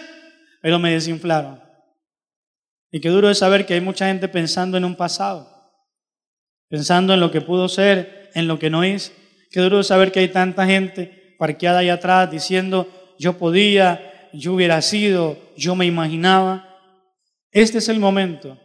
pero 0.62 0.79
me 0.79 0.91
desinflaron. 0.91 1.63
Y 2.91 2.99
qué 2.99 3.08
duro 3.08 3.29
es 3.29 3.38
saber 3.38 3.65
que 3.65 3.75
hay 3.75 3.82
mucha 3.82 4.08
gente 4.08 4.27
pensando 4.27 4.75
en 4.75 4.84
un 4.84 4.97
pasado 4.97 5.60
pensando 6.69 7.13
en 7.13 7.19
lo 7.19 7.32
que 7.32 7.41
pudo 7.41 7.67
ser, 7.67 8.29
en 8.36 8.47
lo 8.47 8.60
que 8.60 8.69
no 8.69 8.84
es. 8.84 9.12
Qué 9.49 9.62
duro 9.62 9.83
saber 9.83 10.12
que 10.12 10.19
hay 10.19 10.27
tanta 10.27 10.65
gente 10.65 11.35
parqueada 11.39 11.79
ahí 11.79 11.89
atrás 11.89 12.29
diciendo, 12.29 12.88
yo 13.17 13.38
podía, 13.38 14.29
yo 14.33 14.53
hubiera 14.53 14.81
sido, 14.81 15.38
yo 15.57 15.75
me 15.75 15.85
imaginaba. 15.85 16.67
Este 17.51 17.79
es 17.79 17.89
el 17.89 17.99
momento. 17.99 18.57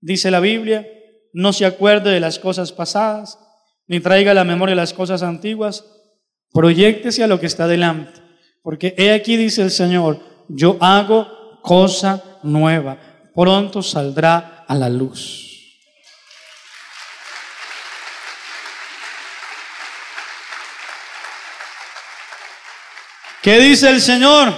Dice 0.00 0.30
la 0.30 0.40
Biblia, 0.40 0.86
no 1.32 1.52
se 1.52 1.66
acuerde 1.66 2.10
de 2.10 2.20
las 2.20 2.38
cosas 2.38 2.72
pasadas, 2.72 3.38
ni 3.86 4.00
traiga 4.00 4.32
a 4.32 4.34
la 4.34 4.44
memoria 4.44 4.74
las 4.74 4.92
cosas 4.92 5.22
antiguas, 5.22 5.84
proyectese 6.52 7.22
a 7.22 7.26
lo 7.26 7.38
que 7.38 7.46
está 7.46 7.68
delante. 7.68 8.20
Porque 8.62 8.94
he 8.98 9.12
aquí, 9.12 9.36
dice 9.36 9.62
el 9.62 9.70
Señor, 9.70 10.18
yo 10.48 10.76
hago 10.80 11.60
cosa 11.62 12.40
nueva, 12.42 12.98
pronto 13.34 13.82
saldrá 13.82 14.64
a 14.66 14.74
la 14.74 14.88
luz. 14.88 15.55
¿Qué 23.46 23.60
dice 23.60 23.88
el 23.90 24.00
Señor? 24.00 24.52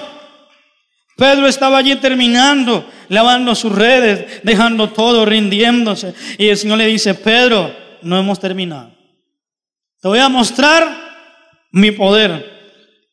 Pedro 1.14 1.46
estaba 1.46 1.77
allí 1.77 1.94
terminando, 1.96 2.88
lavando 3.11 3.55
sus 3.55 3.70
redes, 3.70 4.40
dejando 4.44 4.88
todo, 4.88 5.27
rindiéndose. 5.27 6.14
Y 6.38 6.48
el 6.48 6.57
Señor 6.57 6.79
le 6.79 6.87
dice, 6.87 7.12
Pedro, 7.12 7.70
no 8.01 8.18
hemos 8.18 8.40
terminado. 8.40 8.90
Te 10.01 10.09
voy 10.09 10.20
a 10.20 10.31
mostrar 10.31 10.88
mi 11.70 11.90
poder. 11.90 12.51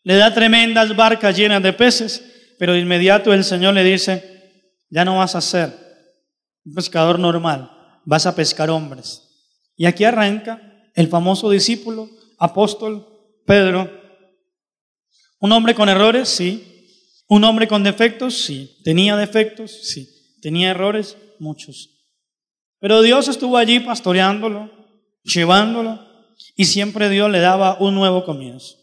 Le 0.03 0.15
da 0.15 0.33
tremendas 0.33 0.95
barcas 0.95 1.35
llenas 1.35 1.61
de 1.61 1.73
peces, 1.73 2.23
pero 2.57 2.71
de 2.71 2.79
inmediato 2.79 3.33
el 3.33 3.43
Señor 3.43 3.73
le 3.73 3.83
dice, 3.83 4.23
ya 4.89 5.03
no 5.03 5.17
vas 5.17 5.35
a 5.35 5.41
ser 5.41 5.73
un 6.63 6.73
pescador 6.73 7.19
normal, 7.19 7.69
vas 8.05 8.25
a 8.25 8.33
pescar 8.33 8.69
hombres. 8.69 9.23
Y 9.75 9.87
aquí 9.87 10.05
arranca 10.05 10.61
el 10.93 11.09
famoso 11.09 11.49
discípulo, 11.49 12.09
apóstol 12.39 13.05
Pedro, 13.45 14.04
un 15.39 15.51
hombre 15.51 15.75
con 15.75 15.89
errores, 15.89 16.29
sí. 16.29 16.71
Un 17.27 17.43
hombre 17.43 17.67
con 17.67 17.83
defectos, 17.83 18.43
sí. 18.43 18.77
Tenía 18.83 19.15
defectos, 19.17 19.71
sí. 19.89 20.07
Tenía 20.41 20.71
errores, 20.71 21.17
muchos. 21.39 21.89
Pero 22.79 23.01
Dios 23.01 23.27
estuvo 23.27 23.57
allí 23.57 23.79
pastoreándolo, 23.79 24.71
llevándolo, 25.23 26.05
y 26.55 26.65
siempre 26.65 27.09
Dios 27.09 27.31
le 27.31 27.39
daba 27.39 27.77
un 27.79 27.95
nuevo 27.95 28.23
comienzo. 28.25 28.75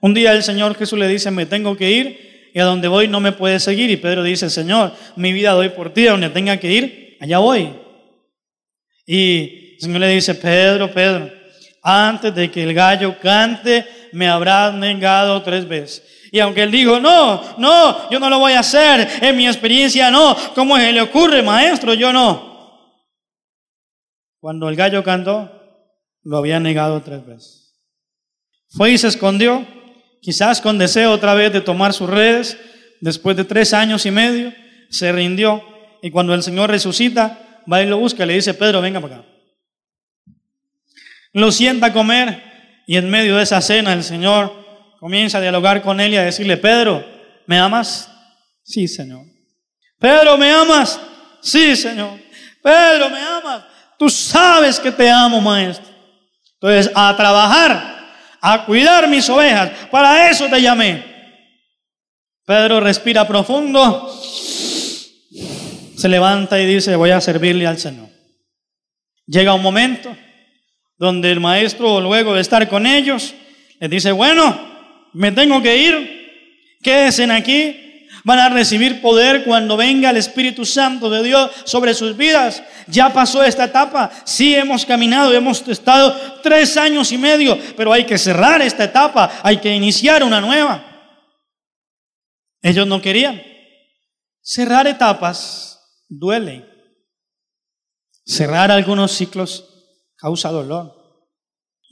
Un 0.00 0.14
día 0.14 0.32
el 0.32 0.42
Señor 0.42 0.76
Jesús 0.76 0.98
le 0.98 1.08
dice, 1.08 1.30
me 1.30 1.46
tengo 1.46 1.76
que 1.76 1.90
ir, 1.90 2.50
y 2.54 2.60
a 2.60 2.64
donde 2.64 2.88
voy 2.88 3.08
no 3.08 3.20
me 3.20 3.32
puede 3.32 3.58
seguir. 3.58 3.90
Y 3.90 3.96
Pedro 3.96 4.22
dice, 4.22 4.48
Señor, 4.48 4.92
mi 5.16 5.32
vida 5.32 5.52
doy 5.52 5.70
por 5.70 5.92
ti, 5.92 6.06
a 6.06 6.12
donde 6.12 6.30
tenga 6.30 6.56
que 6.58 6.72
ir, 6.72 7.16
allá 7.20 7.38
voy. 7.38 7.72
Y 9.06 9.74
el 9.74 9.80
Señor 9.80 10.00
le 10.00 10.08
dice, 10.08 10.34
Pedro, 10.34 10.92
Pedro, 10.92 11.30
antes 11.82 12.34
de 12.34 12.50
que 12.50 12.62
el 12.62 12.74
gallo 12.74 13.18
cante, 13.18 13.84
me 14.12 14.28
habrás 14.28 14.74
negado 14.74 15.42
tres 15.42 15.66
veces. 15.68 16.02
Y 16.30 16.40
aunque 16.40 16.62
él 16.62 16.70
dijo, 16.70 17.00
no, 17.00 17.56
no, 17.58 18.10
yo 18.10 18.20
no 18.20 18.28
lo 18.28 18.38
voy 18.38 18.52
a 18.52 18.60
hacer, 18.60 19.08
en 19.22 19.36
mi 19.36 19.46
experiencia 19.46 20.10
no, 20.10 20.36
¿cómo 20.54 20.76
se 20.76 20.92
le 20.92 21.00
ocurre, 21.00 21.42
maestro? 21.42 21.94
Yo 21.94 22.12
no. 22.12 22.48
Cuando 24.40 24.68
el 24.68 24.76
gallo 24.76 25.02
cantó, 25.02 25.50
lo 26.22 26.36
había 26.36 26.60
negado 26.60 27.02
tres 27.02 27.26
veces. 27.26 27.80
Fue 28.68 28.90
y 28.90 28.98
se 28.98 29.08
escondió, 29.08 29.66
quizás 30.20 30.60
con 30.60 30.78
deseo 30.78 31.12
otra 31.12 31.34
vez 31.34 31.52
de 31.52 31.60
tomar 31.60 31.94
sus 31.94 32.08
redes, 32.10 32.58
después 33.00 33.36
de 33.36 33.44
tres 33.44 33.72
años 33.72 34.04
y 34.04 34.10
medio, 34.10 34.52
se 34.90 35.10
rindió. 35.12 35.62
Y 36.02 36.10
cuando 36.10 36.34
el 36.34 36.42
Señor 36.42 36.70
resucita, 36.70 37.62
va 37.70 37.82
y 37.82 37.86
lo 37.86 37.98
busca, 37.98 38.26
le 38.26 38.34
dice, 38.34 38.54
Pedro, 38.54 38.82
venga 38.82 39.00
para 39.00 39.16
acá. 39.16 39.28
Lo 41.32 41.50
sienta 41.52 41.86
a 41.86 41.92
comer 41.92 42.42
y 42.88 42.96
en 42.96 43.10
medio 43.10 43.36
de 43.36 43.42
esa 43.42 43.60
cena 43.60 43.92
el 43.92 44.02
Señor 44.02 44.50
comienza 44.98 45.36
a 45.36 45.40
dialogar 45.42 45.82
con 45.82 46.00
él 46.00 46.14
y 46.14 46.16
a 46.16 46.22
decirle, 46.22 46.56
Pedro, 46.56 47.04
¿me 47.44 47.58
amas? 47.58 48.10
Sí, 48.64 48.88
Señor. 48.88 49.26
Pedro, 49.98 50.38
¿me 50.38 50.50
amas? 50.50 50.98
Sí, 51.42 51.76
Señor. 51.76 52.18
Pedro, 52.62 53.10
¿me 53.10 53.20
amas? 53.20 53.64
Tú 53.98 54.08
sabes 54.08 54.80
que 54.80 54.90
te 54.90 55.10
amo, 55.10 55.38
maestro. 55.38 55.86
Entonces, 56.54 56.90
a 56.94 57.14
trabajar, 57.14 58.08
a 58.40 58.64
cuidar 58.64 59.06
mis 59.06 59.28
ovejas. 59.28 59.70
Para 59.90 60.30
eso 60.30 60.46
te 60.46 60.58
llamé. 60.58 61.04
Pedro 62.46 62.80
respira 62.80 63.28
profundo, 63.28 64.18
se 65.94 66.08
levanta 66.08 66.58
y 66.58 66.64
dice, 66.64 66.96
voy 66.96 67.10
a 67.10 67.20
servirle 67.20 67.66
al 67.66 67.76
Señor. 67.76 68.08
Llega 69.26 69.52
un 69.52 69.62
momento 69.62 70.16
donde 70.98 71.30
el 71.30 71.40
maestro, 71.40 72.00
luego 72.00 72.34
de 72.34 72.40
estar 72.40 72.68
con 72.68 72.86
ellos, 72.86 73.34
les 73.80 73.90
dice, 73.90 74.12
bueno, 74.12 74.58
me 75.12 75.32
tengo 75.32 75.62
que 75.62 75.76
ir, 75.76 76.76
quédense 76.82 77.30
aquí, 77.30 78.06
van 78.24 78.40
a 78.40 78.48
recibir 78.48 79.00
poder 79.00 79.44
cuando 79.44 79.76
venga 79.76 80.10
el 80.10 80.16
Espíritu 80.16 80.66
Santo 80.66 81.08
de 81.08 81.22
Dios 81.22 81.50
sobre 81.64 81.94
sus 81.94 82.16
vidas. 82.16 82.62
Ya 82.88 83.12
pasó 83.12 83.44
esta 83.44 83.64
etapa, 83.64 84.10
sí 84.24 84.54
hemos 84.54 84.84
caminado, 84.84 85.32
hemos 85.32 85.66
estado 85.68 86.14
tres 86.42 86.76
años 86.76 87.12
y 87.12 87.18
medio, 87.18 87.56
pero 87.76 87.92
hay 87.92 88.04
que 88.04 88.18
cerrar 88.18 88.60
esta 88.60 88.84
etapa, 88.84 89.40
hay 89.42 89.58
que 89.58 89.74
iniciar 89.74 90.24
una 90.24 90.40
nueva. 90.40 90.84
Ellos 92.60 92.86
no 92.86 93.00
querían. 93.00 93.40
Cerrar 94.42 94.86
etapas 94.86 95.78
duele. 96.08 96.66
Cerrar 98.24 98.70
algunos 98.70 99.12
ciclos 99.12 99.67
causa 100.18 100.50
dolor. 100.50 100.94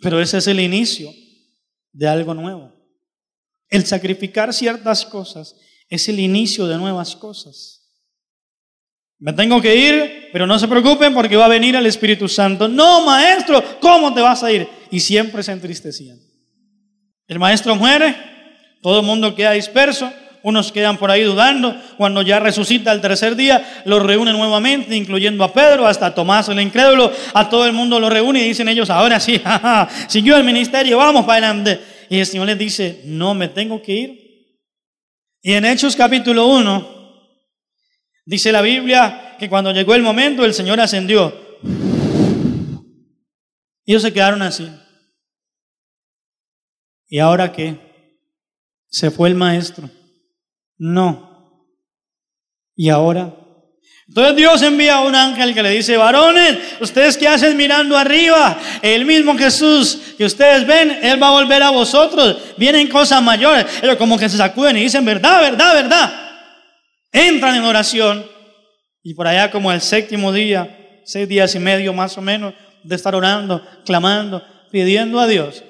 Pero 0.03 0.21
ese 0.21 0.39
es 0.39 0.47
el 0.47 0.61
inicio 0.61 1.11
de 1.93 2.07
algo 2.07 2.35
nuevo. 2.35 2.73
El 3.69 3.87
sacrificar 3.87 4.53
ciertas 4.53 5.07
cosas 5.07 5.57
es 5.89 6.09
el 6.09 6.21
inicio 6.21 6.67
de 6.67 6.77
nuevas 6.77 7.17
cosas. 7.17 7.77
Me 9.19 9.33
tengo 9.33 9.63
que 9.63 9.75
ir, 9.75 10.29
pero 10.33 10.47
no 10.47 10.59
se 10.59 10.69
preocupen 10.69 11.15
porque 11.15 11.37
va 11.37 11.47
a 11.47 11.49
venir 11.49 11.75
el 11.75 11.87
Espíritu 11.87 12.29
Santo. 12.29 12.69
No, 12.69 13.07
maestro, 13.07 13.81
¿cómo 13.81 14.13
te 14.13 14.21
vas 14.21 14.43
a 14.43 14.53
ir? 14.53 14.69
Y 14.91 15.01
siempre 15.01 15.43
se 15.43 15.53
entristecían. 15.53 16.19
El 17.27 17.39
maestro 17.39 17.75
muere, 17.75 18.15
todo 18.83 19.01
el 19.01 19.07
mundo 19.07 19.35
queda 19.35 19.53
disperso, 19.53 20.13
unos 20.47 20.71
quedan 20.71 20.97
por 20.97 21.11
ahí 21.11 21.25
dudando. 21.25 21.77
Cuando 21.97 22.23
ya 22.23 22.39
resucita 22.39 22.93
el 22.93 23.01
tercer 23.01 23.35
día, 23.35 23.83
los 23.85 24.01
reúne 24.01 24.31
nuevamente, 24.33 24.95
incluyendo 24.95 25.43
a 25.43 25.53
Pedro, 25.53 25.89
hasta 25.89 26.15
Tomás 26.15 26.49
el 26.49 26.61
incrédulo. 26.61 27.13
A 27.35 27.51
todo 27.51 27.67
el 27.67 27.73
mundo 27.73 27.99
lo 27.99 28.09
reúne 28.09 28.45
y 28.45 28.49
dicen 28.49 28.69
ellos, 28.69 28.89
ahora 28.89 29.19
sí, 29.19 29.43
siguió 30.07 30.37
el 30.37 30.45
ministerio, 30.45 30.99
vamos 30.99 31.25
para 31.27 31.49
adelante. 31.49 31.81
Y 32.09 32.21
el 32.21 32.27
Señor 32.27 32.47
les 32.47 32.59
dice, 32.59 33.03
no 33.07 33.35
me 33.35 33.49
tengo 33.49 33.83
que 33.83 33.93
ir. 33.93 34.27
Y 35.43 35.53
en 35.53 35.65
Hechos 35.65 35.97
capítulo 35.97 36.47
1, 36.47 36.89
dice 38.25 38.53
la 38.53 38.63
Biblia 38.63 39.35
que 39.41 39.49
cuando 39.49 39.73
llegó 39.73 39.97
el 39.97 40.03
momento, 40.03 40.45
el 40.45 40.55
Señor 40.55 40.79
ascendió. 40.79 41.35
Ellos 43.85 44.03
se 44.03 44.13
quedaron 44.13 44.43
así. 44.43 44.71
¿Y 47.09 47.19
ahora 47.19 47.51
qué? 47.51 47.75
Se 48.89 49.11
fue 49.11 49.29
el 49.29 49.35
maestro. 49.35 49.91
No. 50.79 51.65
¿Y 52.75 52.89
ahora? 52.91 53.35
Entonces 54.09 54.37
Dios 54.37 54.63
envía 54.63 54.97
a 54.97 55.01
un 55.01 55.15
ángel 55.15 55.53
que 55.53 55.63
le 55.63 55.71
dice, 55.71 55.97
varones, 55.97 56.59
ustedes 56.81 57.17
qué 57.17 57.27
hacen 57.27 57.57
mirando 57.57 57.97
arriba, 57.97 58.57
el 58.81 59.05
mismo 59.05 59.37
Jesús 59.37 59.99
que 60.17 60.25
ustedes 60.25 60.65
ven, 60.67 61.01
Él 61.03 61.21
va 61.21 61.29
a 61.29 61.33
volver 61.33 61.63
a 61.63 61.71
vosotros, 61.71 62.37
vienen 62.57 62.87
cosas 62.89 63.21
mayores. 63.21 63.67
Ellos 63.83 63.97
como 63.97 64.17
que 64.17 64.29
se 64.29 64.37
sacuden 64.37 64.77
y 64.77 64.83
dicen, 64.83 65.05
verdad, 65.05 65.41
verdad, 65.41 65.75
verdad. 65.75 66.13
entran 67.13 67.57
en 67.57 67.65
oración 67.65 68.25
y 69.03 69.15
por 69.15 69.27
allá 69.27 69.51
como 69.51 69.73
el 69.73 69.81
séptimo 69.81 70.33
día, 70.33 71.01
seis 71.05 71.29
días 71.29 71.55
y 71.55 71.59
medio 71.59 71.93
más 71.93 72.17
o 72.17 72.23
menos, 72.23 72.55
de 72.85 72.95
estar 72.95 73.15
orando, 73.15 73.65
clamando, 73.85 74.43
pidiendo 74.71 75.19
a 75.19 75.27
Dios, 75.27 75.65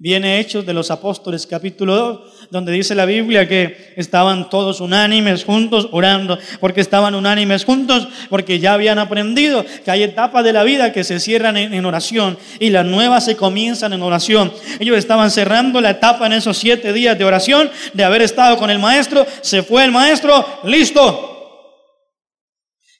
Viene 0.00 0.38
Hechos 0.38 0.64
de 0.64 0.72
los 0.72 0.92
Apóstoles 0.92 1.44
capítulo 1.44 1.96
2, 1.96 2.48
donde 2.52 2.70
dice 2.70 2.94
la 2.94 3.04
Biblia 3.04 3.48
que 3.48 3.94
estaban 3.96 4.48
todos 4.48 4.80
unánimes 4.80 5.42
juntos 5.42 5.88
orando, 5.90 6.38
porque 6.60 6.80
estaban 6.80 7.16
unánimes 7.16 7.64
juntos, 7.64 8.06
porque 8.30 8.60
ya 8.60 8.74
habían 8.74 9.00
aprendido 9.00 9.66
que 9.84 9.90
hay 9.90 10.04
etapas 10.04 10.44
de 10.44 10.52
la 10.52 10.62
vida 10.62 10.92
que 10.92 11.02
se 11.02 11.18
cierran 11.18 11.56
en, 11.56 11.84
oración 11.84 12.38
y 12.60 12.70
las 12.70 12.86
nuevas 12.86 13.24
se 13.24 13.34
comienzan 13.34 13.92
en 13.92 14.02
oración. 14.02 14.52
Ellos 14.78 14.96
estaban 14.96 15.32
cerrando 15.32 15.80
la 15.80 15.90
etapa 15.90 16.26
en 16.26 16.34
esos 16.34 16.56
siete 16.56 16.92
días 16.92 17.18
de 17.18 17.24
oración, 17.24 17.68
de 17.92 18.04
haber 18.04 18.22
estado 18.22 18.56
con 18.56 18.70
el 18.70 18.78
maestro, 18.78 19.26
se 19.40 19.64
fue 19.64 19.82
el 19.82 19.90
maestro, 19.90 20.46
listo, 20.62 21.34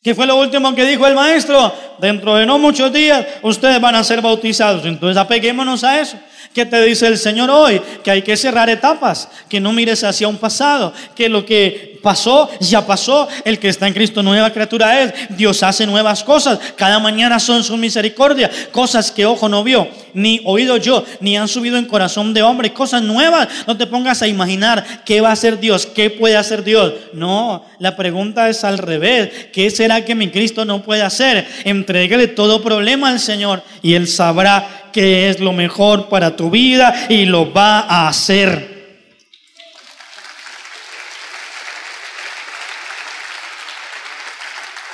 ¿Qué 0.02 0.14
fue 0.14 0.26
lo 0.26 0.37
último 0.37 0.74
que 0.74 0.84
dijo 0.84 1.06
el 1.06 1.14
maestro? 1.14 1.72
Dentro 1.98 2.37
de 2.37 2.46
no 2.46 2.58
muchos 2.58 2.92
días 2.92 3.26
ustedes 3.42 3.80
van 3.80 3.96
a 3.96 4.04
ser 4.04 4.22
bautizados. 4.22 4.87
Entonces 4.87 5.16
apeguémonos 5.16 5.82
a 5.84 6.00
eso. 6.00 6.16
¿Qué 6.54 6.66
te 6.66 6.82
dice 6.82 7.06
el 7.06 7.18
Señor 7.18 7.50
hoy? 7.50 7.80
Que 8.02 8.11
hay 8.11 8.22
que 8.22 8.37
cerrar 8.37 8.68
etapas, 8.68 9.28
que 9.48 9.61
no 9.61 9.72
mires 9.72 10.02
hacia 10.04 10.28
un 10.28 10.38
pasado, 10.38 10.92
que 11.14 11.28
lo 11.28 11.44
que 11.44 11.98
pasó 12.02 12.48
ya 12.61 12.87
pasó, 12.87 13.28
el 13.44 13.58
que 13.58 13.68
está 13.68 13.87
en 13.87 13.94
Cristo 13.94 14.22
nueva 14.22 14.52
criatura 14.52 15.02
es, 15.02 15.12
Dios 15.30 15.62
hace 15.62 15.87
nuevas 15.87 16.24
cosas, 16.24 16.58
cada 16.76 16.98
mañana 16.98 17.38
son 17.38 17.62
su 17.64 17.76
misericordia, 17.76 18.50
cosas 18.72 19.11
que 19.11 19.26
ojo 19.26 19.48
no 19.48 19.64
vio, 19.64 19.88
ni 20.14 20.40
oído 20.44 20.76
yo, 20.76 21.04
ni 21.20 21.37
han 21.37 21.48
subido 21.48 21.76
en 21.76 21.87
corazón 21.87 22.32
de 22.34 22.42
hombre, 22.42 22.72
cosas 22.72 23.02
nuevas, 23.02 23.48
no 23.66 23.76
te 23.76 23.87
pongas 23.87 24.22
a 24.22 24.28
imaginar 24.28 25.02
qué 25.04 25.20
va 25.20 25.30
a 25.30 25.32
hacer 25.32 25.61
Dios, 25.61 25.87
qué 25.87 26.11
puede 26.11 26.37
hacer 26.37 26.64
Dios, 26.64 26.94
no, 27.12 27.64
la 27.78 27.96
pregunta 27.96 28.48
es 28.48 28.64
al 28.64 28.78
revés, 28.78 29.30
¿qué 29.52 29.70
será 29.70 30.04
que 30.04 30.14
mi 30.14 30.28
Cristo 30.28 30.64
no 30.64 30.82
puede 30.82 31.02
hacer? 31.02 31.46
Entrégale 31.64 32.28
todo 32.28 32.62
problema 32.62 33.08
al 33.08 33.20
Señor 33.20 33.62
y 33.82 33.94
Él 33.94 34.08
sabrá 34.08 34.88
que 34.98 35.28
es 35.28 35.38
lo 35.38 35.52
mejor 35.52 36.08
para 36.08 36.34
tu 36.34 36.50
vida 36.50 37.06
y 37.08 37.24
lo 37.24 37.52
va 37.52 37.82
a 37.82 38.08
hacer. 38.08 39.06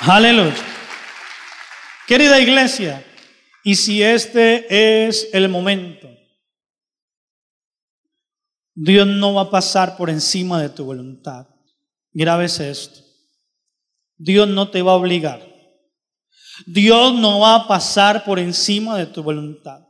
Aleluya. 0.01 0.63
Querida 2.07 2.39
iglesia, 2.39 3.03
y 3.63 3.77
si 3.77 4.03
este 4.03 5.07
es 5.07 5.31
el 5.33 5.49
momento, 5.49 6.11
Dios 8.75 9.07
no 9.07 9.33
va 9.33 9.43
a 9.43 9.51
pasar 9.51 9.97
por 9.97 10.11
encima 10.11 10.61
de 10.61 10.69
tu 10.69 10.85
voluntad. 10.85 11.47
Grabes 12.13 12.61
esto. 12.61 13.01
Dios 14.19 14.49
no 14.49 14.69
te 14.69 14.83
va 14.83 14.93
a 14.93 14.97
obligar. 14.97 15.41
Dios 16.67 17.15
no 17.15 17.41
va 17.41 17.55
a 17.55 17.67
pasar 17.67 18.23
por 18.23 18.39
encima 18.39 18.99
de 18.99 19.07
tu 19.07 19.23
voluntad. 19.23 19.84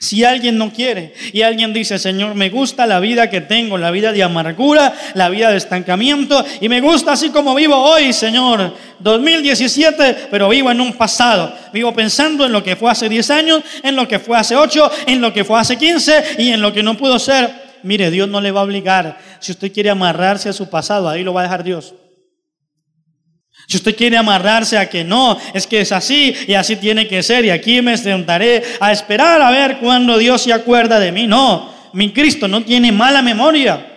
Si 0.00 0.24
alguien 0.24 0.58
no 0.58 0.72
quiere 0.72 1.14
y 1.32 1.42
alguien 1.42 1.72
dice, 1.72 1.98
Señor, 1.98 2.34
me 2.34 2.50
gusta 2.50 2.86
la 2.86 2.98
vida 2.98 3.30
que 3.30 3.40
tengo, 3.40 3.78
la 3.78 3.92
vida 3.92 4.12
de 4.12 4.22
amargura, 4.22 4.92
la 5.14 5.28
vida 5.28 5.50
de 5.50 5.56
estancamiento, 5.56 6.44
y 6.60 6.68
me 6.68 6.80
gusta 6.80 7.12
así 7.12 7.30
como 7.30 7.54
vivo 7.54 7.76
hoy, 7.76 8.12
Señor, 8.12 8.74
2017, 8.98 10.28
pero 10.30 10.48
vivo 10.48 10.72
en 10.72 10.80
un 10.80 10.92
pasado, 10.94 11.54
vivo 11.72 11.94
pensando 11.94 12.44
en 12.44 12.52
lo 12.52 12.64
que 12.64 12.74
fue 12.74 12.90
hace 12.90 13.08
10 13.08 13.30
años, 13.30 13.62
en 13.82 13.94
lo 13.94 14.08
que 14.08 14.18
fue 14.18 14.36
hace 14.36 14.56
8, 14.56 14.90
en 15.06 15.20
lo 15.20 15.32
que 15.32 15.44
fue 15.44 15.60
hace 15.60 15.76
15 15.76 16.36
y 16.38 16.50
en 16.50 16.60
lo 16.60 16.72
que 16.72 16.82
no 16.82 16.96
pudo 16.96 17.18
ser. 17.20 17.66
Mire, 17.84 18.10
Dios 18.10 18.28
no 18.28 18.40
le 18.40 18.50
va 18.50 18.60
a 18.60 18.64
obligar. 18.64 19.18
Si 19.38 19.52
usted 19.52 19.72
quiere 19.72 19.90
amarrarse 19.90 20.48
a 20.48 20.52
su 20.52 20.68
pasado, 20.68 21.08
ahí 21.08 21.22
lo 21.22 21.32
va 21.32 21.42
a 21.42 21.44
dejar 21.44 21.62
Dios. 21.62 21.94
Si 23.66 23.76
usted 23.76 23.96
quiere 23.96 24.16
amarrarse 24.16 24.78
a 24.78 24.88
que 24.88 25.02
no, 25.02 25.36
es 25.52 25.66
que 25.66 25.80
es 25.80 25.90
así 25.90 26.34
y 26.46 26.54
así 26.54 26.76
tiene 26.76 27.08
que 27.08 27.22
ser 27.22 27.44
y 27.44 27.50
aquí 27.50 27.82
me 27.82 27.96
sentaré 27.96 28.62
a 28.78 28.92
esperar 28.92 29.42
a 29.42 29.50
ver 29.50 29.78
cuando 29.78 30.16
Dios 30.18 30.42
se 30.42 30.52
acuerda 30.52 31.00
de 31.00 31.10
mí. 31.10 31.26
No, 31.26 31.72
mi 31.92 32.12
Cristo 32.12 32.46
no 32.46 32.62
tiene 32.62 32.92
mala 32.92 33.22
memoria. 33.22 33.94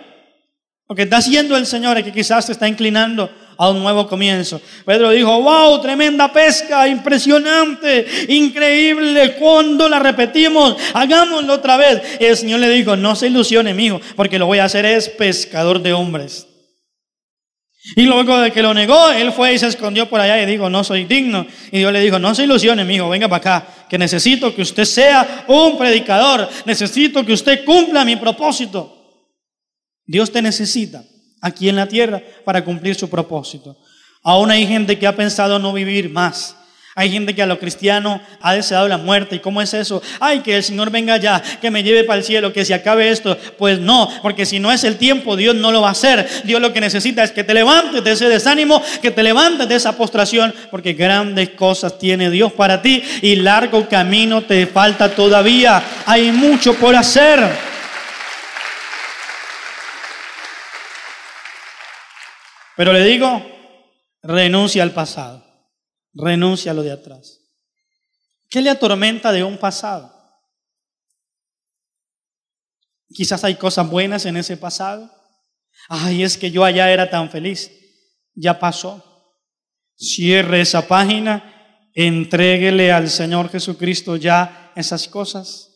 Lo 0.88 0.96
que 0.96 1.02
está 1.02 1.18
haciendo 1.18 1.56
el 1.56 1.66
Señor 1.66 1.98
es 1.98 2.04
que 2.04 2.12
quizás 2.12 2.46
se 2.46 2.52
está 2.52 2.66
inclinando 2.66 3.30
a 3.56 3.68
un 3.68 3.78
nuevo 3.78 4.08
comienzo. 4.08 4.60
Pedro 4.84 5.10
dijo, 5.10 5.40
wow, 5.40 5.80
tremenda 5.80 6.32
pesca, 6.32 6.88
impresionante, 6.88 8.06
increíble, 8.28 9.36
cuando 9.38 9.88
la 9.88 10.00
repetimos, 10.00 10.76
hagámoslo 10.94 11.52
otra 11.52 11.76
vez. 11.76 12.02
Y 12.18 12.24
el 12.24 12.36
Señor 12.36 12.58
le 12.58 12.70
dijo, 12.70 12.96
no 12.96 13.14
se 13.14 13.28
ilusione, 13.28 13.70
amigo, 13.70 14.00
porque 14.16 14.38
lo 14.38 14.46
voy 14.46 14.58
a 14.58 14.64
hacer 14.64 14.84
es 14.84 15.08
pescador 15.10 15.80
de 15.80 15.92
hombres. 15.92 16.49
Y 17.96 18.02
luego 18.02 18.38
de 18.38 18.52
que 18.52 18.62
lo 18.62 18.74
negó, 18.74 19.10
él 19.10 19.32
fue 19.32 19.54
y 19.54 19.58
se 19.58 19.66
escondió 19.66 20.08
por 20.08 20.20
allá 20.20 20.40
y 20.42 20.46
dijo, 20.46 20.68
no 20.68 20.84
soy 20.84 21.04
digno. 21.04 21.46
Y 21.72 21.78
Dios 21.78 21.92
le 21.92 22.00
dijo, 22.00 22.18
no 22.18 22.34
se 22.34 22.44
ilusione, 22.44 22.90
hijo, 22.92 23.08
venga 23.08 23.26
para 23.26 23.58
acá, 23.58 23.66
que 23.88 23.96
necesito 23.96 24.54
que 24.54 24.62
usted 24.62 24.84
sea 24.84 25.44
un 25.48 25.78
predicador, 25.78 26.48
necesito 26.66 27.24
que 27.24 27.32
usted 27.32 27.64
cumpla 27.64 28.04
mi 28.04 28.16
propósito. 28.16 28.96
Dios 30.04 30.30
te 30.30 30.42
necesita 30.42 31.02
aquí 31.40 31.68
en 31.68 31.76
la 31.76 31.86
tierra 31.86 32.22
para 32.44 32.64
cumplir 32.64 32.94
su 32.96 33.08
propósito. 33.08 33.78
Aún 34.22 34.50
hay 34.50 34.66
gente 34.66 34.98
que 34.98 35.06
ha 35.06 35.16
pensado 35.16 35.58
no 35.58 35.72
vivir 35.72 36.10
más. 36.10 36.56
Hay 36.96 37.10
gente 37.10 37.36
que 37.36 37.42
a 37.42 37.46
lo 37.46 37.60
cristiano 37.60 38.20
ha 38.40 38.54
deseado 38.54 38.88
la 38.88 38.98
muerte. 38.98 39.36
¿Y 39.36 39.38
cómo 39.38 39.62
es 39.62 39.72
eso? 39.74 40.02
Ay, 40.18 40.40
que 40.40 40.56
el 40.56 40.64
Señor 40.64 40.90
venga 40.90 41.16
ya, 41.18 41.40
que 41.60 41.70
me 41.70 41.84
lleve 41.84 42.02
para 42.02 42.18
el 42.18 42.24
cielo, 42.24 42.52
que 42.52 42.64
se 42.64 42.74
acabe 42.74 43.10
esto. 43.10 43.38
Pues 43.58 43.78
no, 43.78 44.08
porque 44.22 44.44
si 44.44 44.58
no 44.58 44.72
es 44.72 44.82
el 44.82 44.96
tiempo, 44.96 45.36
Dios 45.36 45.54
no 45.54 45.70
lo 45.70 45.82
va 45.82 45.88
a 45.88 45.92
hacer. 45.92 46.28
Dios 46.44 46.60
lo 46.60 46.72
que 46.72 46.80
necesita 46.80 47.22
es 47.22 47.30
que 47.30 47.44
te 47.44 47.54
levantes 47.54 48.02
de 48.02 48.10
ese 48.10 48.28
desánimo, 48.28 48.82
que 49.00 49.12
te 49.12 49.22
levantes 49.22 49.68
de 49.68 49.76
esa 49.76 49.96
postración, 49.96 50.52
porque 50.70 50.94
grandes 50.94 51.50
cosas 51.50 51.96
tiene 51.96 52.28
Dios 52.28 52.52
para 52.52 52.82
ti 52.82 53.04
y 53.22 53.36
largo 53.36 53.88
camino 53.88 54.42
te 54.42 54.66
falta 54.66 55.14
todavía. 55.14 55.82
Hay 56.06 56.32
mucho 56.32 56.74
por 56.74 56.96
hacer. 56.96 57.40
Pero 62.76 62.92
le 62.92 63.04
digo, 63.04 63.46
renuncia 64.22 64.82
al 64.82 64.90
pasado. 64.90 65.49
Renuncia 66.12 66.72
a 66.72 66.74
lo 66.74 66.82
de 66.82 66.92
atrás. 66.92 67.40
¿Qué 68.48 68.60
le 68.60 68.70
atormenta 68.70 69.32
de 69.32 69.44
un 69.44 69.58
pasado? 69.58 70.12
Quizás 73.08 73.44
hay 73.44 73.56
cosas 73.56 73.88
buenas 73.88 74.24
en 74.26 74.36
ese 74.36 74.56
pasado. 74.56 75.10
Ay, 75.88 76.22
es 76.22 76.36
que 76.36 76.50
yo 76.50 76.64
allá 76.64 76.90
era 76.90 77.10
tan 77.10 77.30
feliz. 77.30 77.70
Ya 78.34 78.58
pasó. 78.58 79.04
Cierre 79.96 80.62
esa 80.62 80.86
página, 80.88 81.88
entréguele 81.94 82.90
al 82.90 83.10
Señor 83.10 83.50
Jesucristo 83.50 84.16
ya 84.16 84.72
esas 84.74 85.06
cosas 85.08 85.70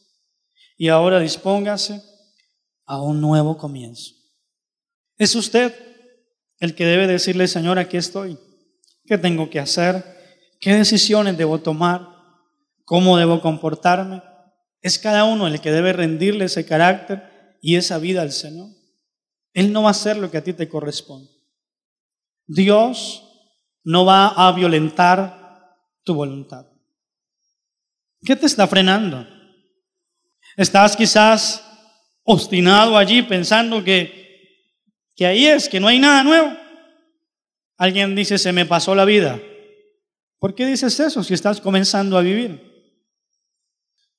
y 0.76 0.88
ahora 0.88 1.20
dispóngase 1.20 2.02
a 2.86 3.00
un 3.00 3.20
nuevo 3.20 3.56
comienzo. 3.56 4.12
Es 5.16 5.34
usted 5.34 5.74
el 6.58 6.74
que 6.74 6.86
debe 6.86 7.06
decirle, 7.06 7.46
Señor, 7.48 7.78
aquí 7.78 7.96
estoy. 7.96 8.38
¿Qué 9.04 9.18
tengo 9.18 9.50
que 9.50 9.60
hacer? 9.60 10.13
¿Qué 10.64 10.72
decisiones 10.72 11.36
debo 11.36 11.60
tomar? 11.60 12.08
¿Cómo 12.86 13.18
debo 13.18 13.42
comportarme? 13.42 14.22
Es 14.80 14.98
cada 14.98 15.24
uno 15.24 15.46
el 15.46 15.60
que 15.60 15.70
debe 15.70 15.92
rendirle 15.92 16.46
ese 16.46 16.64
carácter 16.64 17.58
y 17.60 17.76
esa 17.76 17.98
vida 17.98 18.22
al 18.22 18.32
Señor. 18.32 18.70
Él 19.52 19.74
no 19.74 19.82
va 19.82 19.88
a 19.88 19.90
hacer 19.90 20.16
lo 20.16 20.30
que 20.30 20.38
a 20.38 20.42
ti 20.42 20.54
te 20.54 20.66
corresponde. 20.66 21.30
Dios 22.46 23.30
no 23.82 24.06
va 24.06 24.28
a 24.28 24.50
violentar 24.52 25.76
tu 26.02 26.14
voluntad. 26.14 26.64
¿Qué 28.24 28.34
te 28.34 28.46
está 28.46 28.66
frenando? 28.66 29.28
Estás 30.56 30.96
quizás 30.96 31.62
obstinado 32.22 32.96
allí 32.96 33.20
pensando 33.20 33.84
que, 33.84 34.80
que 35.14 35.26
ahí 35.26 35.44
es, 35.44 35.68
que 35.68 35.78
no 35.78 35.88
hay 35.88 35.98
nada 35.98 36.24
nuevo. 36.24 36.56
Alguien 37.76 38.14
dice, 38.14 38.38
se 38.38 38.50
me 38.50 38.64
pasó 38.64 38.94
la 38.94 39.04
vida. 39.04 39.38
¿Por 40.38 40.54
qué 40.54 40.66
dices 40.66 40.98
eso 41.00 41.22
si 41.22 41.34
estás 41.34 41.60
comenzando 41.60 42.18
a 42.18 42.22
vivir? 42.22 42.74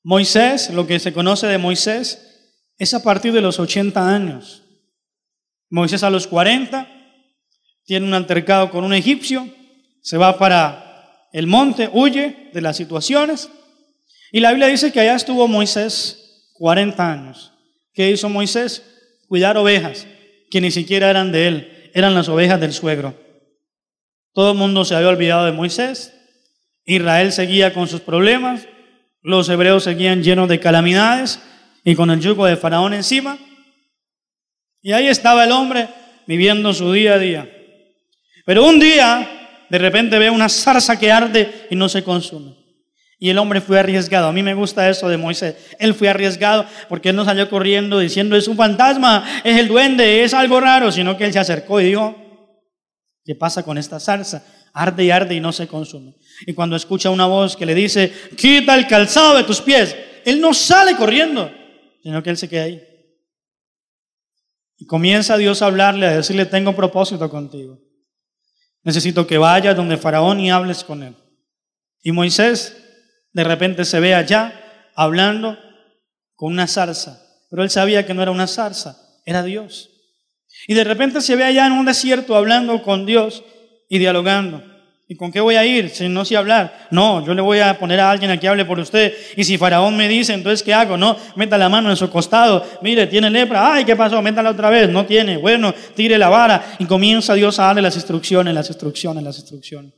Moisés, 0.03 0.70
lo 0.70 0.86
que 0.86 0.99
se 0.99 1.13
conoce 1.13 1.47
de 1.47 1.57
Moisés, 1.57 2.53
es 2.78 2.93
a 2.93 3.01
partir 3.01 3.34
de 3.34 3.41
los 3.41 3.59
80 3.59 4.13
años. 4.13 4.63
Moisés 5.70 6.03
a 6.03 6.09
los 6.09 6.28
40 6.28 6.88
tiene 7.86 8.05
un 8.05 8.13
altercado 8.13 8.70
con 8.70 8.84
un 8.84 8.93
egipcio, 8.93 9.47
se 10.01 10.18
va 10.18 10.38
para 10.38 11.28
el 11.34 11.47
monte, 11.47 11.89
huye 11.91 12.49
de 12.53 12.61
las 12.61 12.78
situaciones. 12.78 13.49
Y 14.32 14.39
la 14.39 14.51
Biblia 14.51 14.68
dice 14.68 14.91
que 14.91 14.99
allá 14.99 15.16
estuvo 15.16 15.47
Moisés 15.47 16.51
40 16.53 17.11
años. 17.11 17.53
¿Qué 17.93 18.11
hizo 18.11 18.30
Moisés? 18.30 18.84
Cuidar 19.28 19.57
ovejas, 19.57 20.05
que 20.51 20.61
ni 20.61 20.70
siquiera 20.70 21.09
eran 21.09 21.32
de 21.32 21.47
él, 21.47 21.91
eran 21.93 22.13
las 22.13 22.30
ovejas 22.30 22.59
del 22.59 22.74
suegro. 22.74 23.24
Todo 24.36 24.51
el 24.51 24.57
mundo 24.57 24.83
se 24.83 24.93
había 24.93 25.07
olvidado 25.07 25.45
de 25.45 25.53
Moisés, 25.53 26.13
Israel 26.83 27.31
seguía 27.31 27.73
con 27.73 27.88
sus 27.88 28.01
problemas, 28.01 28.67
los 29.21 29.47
hebreos 29.47 29.86
seguían 29.86 30.23
llenos 30.23 30.49
de 30.49 30.59
calamidades 30.59 31.39
y 31.86 31.95
con 31.95 32.11
el 32.11 32.19
yugo 32.19 32.45
de 32.45 32.57
Faraón 32.57 32.93
encima. 32.93 33.38
Y 34.81 34.91
ahí 34.91 35.07
estaba 35.07 35.45
el 35.45 35.53
hombre 35.53 35.88
viviendo 36.27 36.73
su 36.73 36.91
día 36.91 37.13
a 37.13 37.17
día. 37.17 37.49
Pero 38.45 38.65
un 38.65 38.77
día, 38.77 39.65
de 39.69 39.77
repente 39.77 40.19
ve 40.19 40.29
una 40.29 40.49
zarza 40.49 40.99
que 40.99 41.13
arde 41.13 41.67
y 41.71 41.77
no 41.77 41.88
se 41.88 42.03
consume. 42.03 42.57
Y 43.17 43.29
el 43.29 43.38
hombre 43.38 43.61
fue 43.61 43.79
arriesgado. 43.79 44.27
A 44.27 44.33
mí 44.33 44.43
me 44.43 44.53
gusta 44.53 44.89
eso 44.89 45.07
de 45.07 45.15
Moisés. 45.15 45.55
Él 45.79 45.93
fue 45.93 46.09
arriesgado 46.09 46.65
porque 46.89 47.09
él 47.09 47.15
no 47.15 47.23
salió 47.23 47.49
corriendo 47.49 47.99
diciendo 47.99 48.36
es 48.36 48.49
un 48.49 48.57
fantasma, 48.57 49.41
es 49.45 49.57
el 49.57 49.69
duende, 49.69 50.25
es 50.25 50.33
algo 50.33 50.59
raro, 50.59 50.91
sino 50.91 51.15
que 51.15 51.23
él 51.23 51.31
se 51.31 51.39
acercó 51.39 51.79
y 51.79 51.86
dijo, 51.86 52.24
¿qué 53.26 53.36
pasa 53.36 53.63
con 53.63 53.78
esta 53.78 53.99
zarza? 53.99 54.45
Arde 54.71 55.05
y 55.05 55.11
arde 55.11 55.36
y 55.36 55.39
no 55.39 55.51
se 55.51 55.67
consume. 55.67 56.15
Y 56.45 56.53
cuando 56.53 56.76
escucha 56.76 57.09
una 57.09 57.26
voz 57.26 57.57
que 57.57 57.65
le 57.65 57.73
dice, 57.73 58.13
quita 58.38 58.76
el 58.76 58.88
calzado 58.88 59.36
de 59.36 59.43
tus 59.43 59.61
pies, 59.61 59.95
él 60.23 60.39
no 60.39 60.53
sale 60.53 60.95
corriendo, 60.95 61.51
sino 62.03 62.21
que 62.21 62.30
él 62.30 62.38
se 62.38 62.47
queda 62.47 62.63
ahí. 62.63 62.82
Y 64.78 64.86
comienza 64.86 65.38
Dios 65.38 65.61
a 65.61 65.67
hablarle, 65.67 66.05
a 66.05 66.17
decirle, 66.17 66.45
tengo 66.45 66.76
propósito 66.76 67.30
contigo. 67.30 67.80
Necesito 68.84 69.26
que 69.26 69.38
vayas 69.38 69.76
donde 69.76 69.97
Faraón 69.97 70.39
y 70.39 70.51
hables 70.51 70.84
con 70.84 71.01
él. 71.01 71.15
Y 72.03 72.11
Moisés 72.11 72.78
de 73.34 73.43
repente 73.43 73.84
se 73.84 73.99
ve 73.99 74.13
allá 74.13 74.61
hablando 74.95 75.57
con 76.36 76.53
una 76.53 76.67
zarza, 76.67 77.21
pero 77.49 77.63
él 77.63 77.69
sabía 77.69 78.05
que 78.05 78.13
no 78.13 78.21
era 78.21 78.32
una 78.32 78.47
zarza, 78.47 78.97
era 79.26 79.41
Dios. 79.41 79.94
Y 80.68 80.74
de 80.74 80.84
repente 80.84 81.22
se 81.22 81.36
ve 81.36 81.43
allá 81.43 81.68
en 81.68 81.74
un 81.74 81.86
desierto 81.86 82.36
hablando 82.36 82.82
con 82.82 83.05
Dios 83.05 83.43
y 83.89 83.99
dialogando. 83.99 84.63
¿Y 85.07 85.16
con 85.16 85.32
qué 85.32 85.39
voy 85.39 85.55
a 85.55 85.63
ir 85.63 85.91
si 85.91 86.09
no 86.09 86.26
sé 86.26 86.36
hablar? 86.36 86.88
No, 86.89 87.24
yo 87.24 87.36
le 87.36 87.41
voy 87.41 87.59
a 87.59 87.78
poner 87.78 87.99
a 87.99 88.09
alguien 88.09 88.32
a 88.32 88.39
que 88.39 88.47
hable 88.47 88.66
por 88.66 88.80
usted. 88.80 89.13
Y 89.38 89.43
si 89.43 89.57
Faraón 89.57 89.95
me 89.95 90.07
dice, 90.07 90.34
entonces 90.34 90.63
¿qué 90.63 90.74
hago? 90.74 90.97
No, 90.97 91.16
meta 91.36 91.59
la 91.59 91.70
mano 91.70 91.91
en 91.91 91.95
su 91.95 92.09
costado. 92.09 92.66
Mire, 92.82 93.05
tiene 93.05 93.30
lepra. 93.30 93.74
Ay, 93.74 93.86
¿qué 93.86 93.95
pasó? 93.95 94.20
Métala 94.24 94.49
otra 94.49 94.72
vez. 94.72 94.89
No 94.89 95.05
tiene. 95.05 95.38
Bueno, 95.38 95.76
tire 95.95 96.18
la 96.18 96.30
vara. 96.30 96.76
Y 96.80 96.86
comienza 96.86 97.36
Dios 97.36 97.59
a 97.59 97.66
darle 97.66 97.84
las 97.84 97.95
instrucciones, 97.95 98.53
las 98.53 98.68
instrucciones, 98.68 99.24
las 99.24 99.38
instrucciones. 99.38 99.93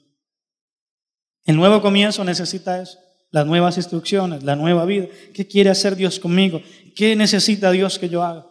El 1.46 1.56
nuevo 1.56 1.82
comienzo 1.82 2.26
necesita 2.26 2.82
eso 2.82 3.00
las 3.32 3.46
nuevas 3.46 3.78
instrucciones, 3.78 4.44
la 4.44 4.56
nueva 4.56 4.86
vida. 4.86 5.08
¿Qué 5.34 5.48
quiere 5.48 5.70
hacer 5.70 5.96
Dios 5.96 6.20
conmigo? 6.20 6.62
¿Qué 6.96 7.16
necesita 7.16 7.72
Dios 7.72 8.00
que 8.00 8.10
yo 8.10 8.24
haga? 8.24 8.46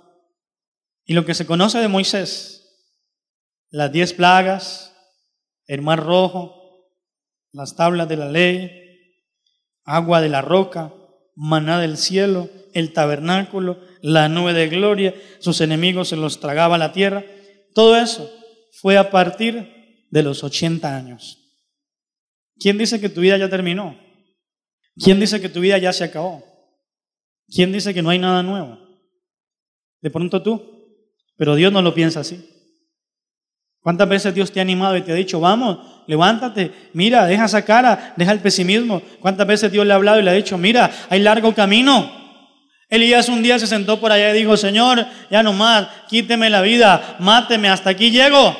Y 1.07 1.14
lo 1.14 1.24
que 1.24 1.34
se 1.34 1.46
conoce 1.46 1.78
de 1.78 1.88
Moisés, 1.88 2.90
las 3.70 3.92
diez 3.92 4.12
plagas, 4.12 4.92
el 5.66 5.80
mar 5.80 6.04
rojo, 6.04 6.90
las 7.52 7.76
tablas 7.76 8.09
de 8.09 8.16
la 8.16 8.28
ley, 8.28 8.70
agua 9.84 10.20
de 10.20 10.28
la 10.28 10.42
roca, 10.42 10.92
maná 11.36 11.80
del 11.80 11.96
cielo, 11.96 12.50
el 12.74 12.92
tabernáculo, 12.92 13.80
la 14.02 14.28
nube 14.28 14.52
de 14.52 14.68
gloria, 14.68 15.14
sus 15.38 15.61
enemigos 15.61 16.09
se 16.09 16.16
los 16.16 16.40
tragaba 16.40 16.76
la 16.76 16.92
tierra. 16.92 17.24
Todo 17.72 17.96
eso 17.96 18.28
fue 18.72 18.98
a 18.98 19.11
partir 19.11 20.07
de 20.11 20.22
los 20.22 20.42
80 20.42 20.96
años. 20.96 21.38
¿Quién 22.59 22.78
dice 22.78 23.00
que 23.00 23.09
tu 23.09 23.20
vida 23.20 23.38
ya 23.38 23.48
terminó? 23.48 23.98
¿Quién 24.96 25.20
dice 25.20 25.40
que 25.40 25.48
tu 25.48 25.61
vida 25.61 25.78
ya 25.78 25.92
se 25.92 26.04
acabó? 26.04 26.42
¿Quién 27.48 27.70
dice 27.70 27.94
que 27.94 28.02
no 28.02 28.11
hay 28.11 28.18
nada 28.18 28.42
nuevo? 28.42 28.78
De 30.00 30.11
pronto 30.11 30.42
tú, 30.42 30.76
pero 31.37 31.55
Dios 31.55 31.72
no 31.72 31.82
lo 31.82 31.95
piensa 31.95 32.20
así. 32.20 32.49
¿Cuántas 33.80 34.09
veces 34.09 34.34
Dios 34.34 34.51
te 34.51 34.59
ha 34.59 34.62
animado 34.62 34.97
y 34.97 35.03
te 35.03 35.12
ha 35.12 35.14
dicho, 35.14 35.39
vamos, 35.39 35.78
levántate, 36.09 36.72
mira, 36.93 37.24
deja 37.26 37.45
esa 37.45 37.64
cara, 37.64 38.14
deja 38.16 38.32
el 38.32 38.41
pesimismo? 38.41 39.01
¿Cuántas 39.20 39.47
veces 39.47 39.70
Dios 39.70 39.87
le 39.87 39.93
ha 39.93 39.97
hablado 39.97 40.18
y 40.18 40.24
le 40.24 40.30
ha 40.30 40.34
dicho, 40.34 40.59
mira, 40.59 40.91
hay 41.09 41.20
largo 41.20 41.55
camino? 41.55 42.11
Elías 42.89 43.28
un 43.28 43.43
día 43.45 43.59
se 43.59 43.66
sentó 43.68 44.01
por 44.01 44.11
allá 44.11 44.34
y 44.34 44.39
dijo, 44.39 44.57
Señor, 44.57 45.07
ya 45.30 45.43
no 45.43 45.53
más, 45.53 45.87
quíteme 46.09 46.51
la 46.51 46.62
vida, 46.62 47.16
máteme, 47.20 47.68
hasta 47.68 47.91
aquí 47.91 48.11
llego. 48.11 48.57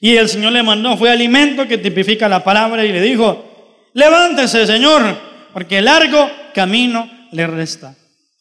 Y 0.00 0.16
el 0.16 0.28
Señor 0.28 0.52
le 0.52 0.62
mandó, 0.62 0.96
fue 0.96 1.10
alimento 1.10 1.66
que 1.66 1.78
tipifica 1.78 2.28
la 2.28 2.44
palabra 2.44 2.84
y 2.84 2.92
le 2.92 3.02
dijo, 3.02 3.90
levántese, 3.92 4.66
Señor, 4.66 5.18
porque 5.52 5.80
largo 5.80 6.30
camino 6.54 7.10
le 7.32 7.46
resta. 7.46 7.96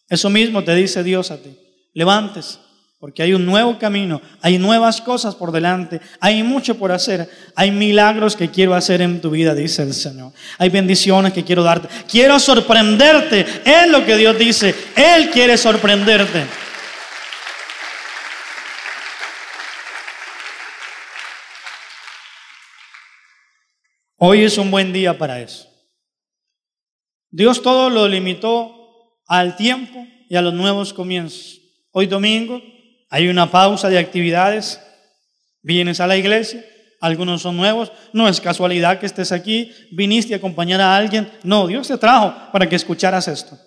Eso 0.08 0.30
mismo 0.30 0.64
te 0.64 0.76
dice 0.76 1.04
Dios 1.04 1.32
a 1.32 1.42
ti. 1.42 1.58
Levántese, 2.00 2.60
porque 2.98 3.22
hay 3.22 3.34
un 3.34 3.46
nuevo 3.46 3.78
camino, 3.78 4.22
hay 4.42 4.58
nuevas 4.58 5.02
cosas 5.02 5.36
por 5.36 5.52
delante, 5.52 6.00
hay 6.22 6.44
mucho 6.44 6.78
por 6.78 6.94
hacer, 6.94 7.30
hay 7.54 7.72
milagros 7.72 8.38
que 8.38 8.50
quiero 8.50 8.74
hacer 8.74 9.02
en 9.02 9.20
tu 9.20 9.32
vida, 9.32 9.54
dice 9.54 9.84
el 9.84 9.94
Señor. 9.94 10.32
Hay 10.60 10.70
bendiciones 10.70 11.34
que 11.34 11.44
quiero 11.44 11.62
darte. 11.62 11.90
Quiero 12.10 12.40
sorprenderte, 12.40 13.46
es 13.66 13.90
lo 13.90 14.06
que 14.06 14.16
Dios 14.16 14.40
dice. 14.40 14.74
Él 14.96 15.30
quiere 15.30 15.58
sorprenderte. 15.58 16.46
Hoy 24.20 24.46
es 24.46 24.58
un 24.58 24.72
buen 24.72 24.94
día 24.94 25.18
para 25.18 25.42
eso. 25.42 25.68
Dios 27.30 27.62
todo 27.62 27.90
lo 27.90 28.08
limitó 28.08 29.18
al 29.28 29.58
tiempo 29.58 30.08
y 30.30 30.38
a 30.38 30.42
los 30.42 30.54
nuevos 30.54 30.94
comienzos. 30.94 31.59
Hoy 31.92 32.08
domingo 32.08 32.62
hay 33.10 33.28
una 33.28 33.50
pausa 33.50 33.90
de 33.90 33.98
actividades. 33.98 34.80
Vienes 35.62 36.00
a 36.00 36.08
la 36.08 36.18
iglesia, 36.18 36.64
algunos 37.02 37.42
son 37.42 37.58
nuevos. 37.58 37.92
No 38.14 38.28
es 38.28 38.40
casualidad 38.40 39.00
que 39.00 39.06
estés 39.06 39.32
aquí, 39.32 39.72
viniste 39.92 40.34
a 40.34 40.38
acompañar 40.38 40.82
a 40.82 40.96
alguien. 40.96 41.32
No, 41.44 41.68
Dios 41.68 41.88
te 41.88 41.98
trajo 41.98 42.52
para 42.52 42.70
que 42.70 42.76
escucharas 42.76 43.28
esto. 43.28 43.58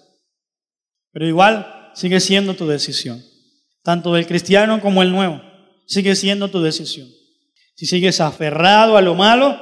Pero 1.13 1.27
igual 1.27 1.91
sigue 1.95 2.21
siendo 2.21 2.55
tu 2.55 2.67
decisión. 2.67 3.23
Tanto 3.83 4.17
el 4.17 4.27
cristiano 4.27 4.81
como 4.81 5.03
el 5.03 5.11
nuevo. 5.11 5.43
Sigue 5.87 6.15
siendo 6.15 6.49
tu 6.49 6.63
decisión. 6.63 7.09
Si 7.75 7.87
sigues 7.87 8.21
aferrado 8.21 8.97
a 8.97 9.03
lo 9.03 9.15
malo, 9.15 9.59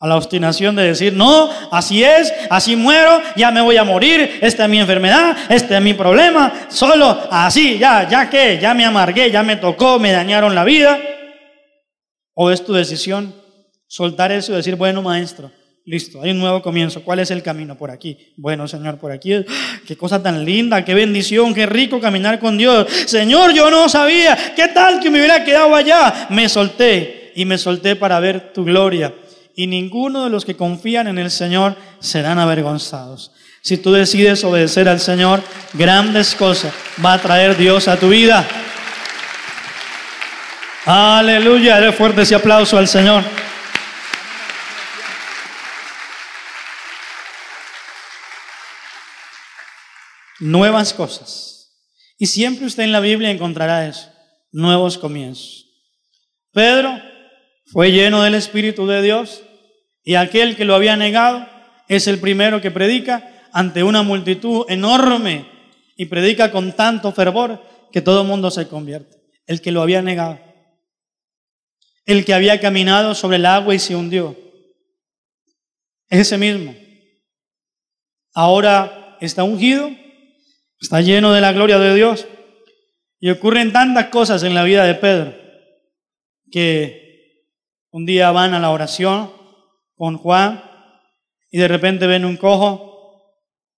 a 0.00 0.06
la 0.06 0.16
obstinación 0.16 0.74
de 0.76 0.84
decir, 0.84 1.12
no, 1.12 1.50
así 1.70 2.02
es, 2.02 2.32
así 2.48 2.74
muero, 2.74 3.20
ya 3.36 3.50
me 3.50 3.60
voy 3.60 3.76
a 3.76 3.84
morir, 3.84 4.38
esta 4.40 4.64
es 4.64 4.70
mi 4.70 4.78
enfermedad, 4.78 5.36
este 5.50 5.76
es 5.76 5.82
mi 5.82 5.92
problema, 5.92 6.68
solo 6.70 7.28
así, 7.30 7.78
ya, 7.78 8.08
ya 8.08 8.30
que, 8.30 8.58
ya 8.58 8.72
me 8.72 8.86
amargué, 8.86 9.30
ya 9.30 9.42
me 9.42 9.56
tocó, 9.56 9.98
me 9.98 10.10
dañaron 10.10 10.54
la 10.54 10.64
vida. 10.64 10.98
O 12.32 12.50
es 12.50 12.64
tu 12.64 12.72
decisión 12.72 13.34
soltar 13.86 14.32
eso 14.32 14.52
y 14.52 14.56
decir, 14.56 14.74
bueno, 14.76 15.02
maestro, 15.02 15.52
listo, 15.84 16.22
hay 16.22 16.30
un 16.30 16.38
nuevo 16.38 16.62
comienzo, 16.62 17.02
¿cuál 17.02 17.18
es 17.18 17.30
el 17.30 17.42
camino 17.42 17.76
por 17.76 17.90
aquí? 17.90 18.16
Bueno, 18.38 18.66
Señor, 18.66 18.96
por 18.96 19.12
aquí, 19.12 19.34
qué 19.86 19.96
cosa 19.98 20.22
tan 20.22 20.46
linda, 20.46 20.82
qué 20.82 20.94
bendición, 20.94 21.52
qué 21.52 21.66
rico 21.66 22.00
caminar 22.00 22.38
con 22.38 22.56
Dios. 22.56 22.90
Señor, 23.04 23.52
yo 23.52 23.70
no 23.70 23.86
sabía, 23.90 24.54
¿qué 24.56 24.68
tal 24.68 24.98
que 24.98 25.10
me 25.10 25.18
hubiera 25.18 25.44
quedado 25.44 25.74
allá? 25.74 26.28
Me 26.30 26.48
solté 26.48 27.32
y 27.36 27.44
me 27.44 27.58
solté 27.58 27.96
para 27.96 28.18
ver 28.18 28.54
tu 28.54 28.64
gloria 28.64 29.12
y 29.56 29.66
ninguno 29.66 30.24
de 30.24 30.30
los 30.30 30.44
que 30.44 30.56
confían 30.56 31.08
en 31.08 31.18
el 31.18 31.30
Señor 31.30 31.76
serán 32.00 32.38
avergonzados. 32.38 33.32
Si 33.62 33.76
tú 33.76 33.92
decides 33.92 34.42
obedecer 34.44 34.88
al 34.88 35.00
Señor, 35.00 35.42
grandes 35.74 36.34
cosas 36.34 36.72
va 37.04 37.14
a 37.14 37.20
traer 37.20 37.56
Dios 37.56 37.88
a 37.88 37.98
tu 37.98 38.08
vida. 38.08 38.46
Aleluya, 40.86 41.74
dale 41.74 41.92
fuerte 41.92 42.22
ese 42.22 42.34
aplauso 42.34 42.78
al 42.78 42.88
Señor. 42.88 43.22
Nuevas 50.38 50.94
cosas. 50.94 51.50
Y 52.18 52.26
siempre 52.26 52.66
usted 52.66 52.84
en 52.84 52.92
la 52.92 53.00
Biblia 53.00 53.30
encontrará 53.30 53.86
eso, 53.86 54.10
nuevos 54.52 54.96
comienzos. 54.96 55.66
Pedro 56.52 57.09
fue 57.72 57.92
lleno 57.92 58.22
del 58.22 58.34
Espíritu 58.34 58.86
de 58.86 59.02
Dios 59.02 59.42
y 60.02 60.16
aquel 60.16 60.56
que 60.56 60.64
lo 60.64 60.74
había 60.74 60.96
negado 60.96 61.46
es 61.88 62.06
el 62.06 62.18
primero 62.18 62.60
que 62.60 62.70
predica 62.70 63.48
ante 63.52 63.82
una 63.82 64.02
multitud 64.02 64.64
enorme 64.68 65.46
y 65.96 66.06
predica 66.06 66.50
con 66.50 66.72
tanto 66.72 67.12
fervor 67.12 67.62
que 67.92 68.00
todo 68.00 68.22
el 68.22 68.28
mundo 68.28 68.50
se 68.50 68.68
convierte. 68.68 69.18
El 69.46 69.60
que 69.60 69.72
lo 69.72 69.82
había 69.82 70.02
negado. 70.02 70.38
El 72.06 72.24
que 72.24 72.34
había 72.34 72.60
caminado 72.60 73.14
sobre 73.14 73.36
el 73.36 73.46
agua 73.46 73.74
y 73.74 73.78
se 73.78 73.94
hundió. 73.96 74.36
ese 76.08 76.38
mismo. 76.38 76.74
Ahora 78.32 79.16
está 79.20 79.44
ungido, 79.44 79.90
está 80.80 81.00
lleno 81.00 81.32
de 81.32 81.40
la 81.40 81.52
gloria 81.52 81.78
de 81.78 81.94
Dios. 81.94 82.26
Y 83.20 83.30
ocurren 83.30 83.72
tantas 83.72 84.06
cosas 84.06 84.42
en 84.42 84.54
la 84.54 84.64
vida 84.64 84.84
de 84.84 84.94
Pedro 84.94 85.34
que 86.50 86.99
un 87.90 88.06
día 88.06 88.30
van 88.30 88.54
a 88.54 88.58
la 88.58 88.70
oración 88.70 89.30
con 89.94 90.16
Juan 90.16 90.62
y 91.50 91.58
de 91.58 91.68
repente 91.68 92.06
ven 92.06 92.24
un 92.24 92.36
cojo 92.36 92.90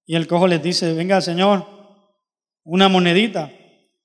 y 0.07 0.17
el 0.17 0.27
cojo 0.27 0.47
les 0.47 0.63
dice, 0.63 0.93
venga 0.95 1.21
Señor, 1.21 1.67
una 2.65 2.89
monedita. 2.89 3.51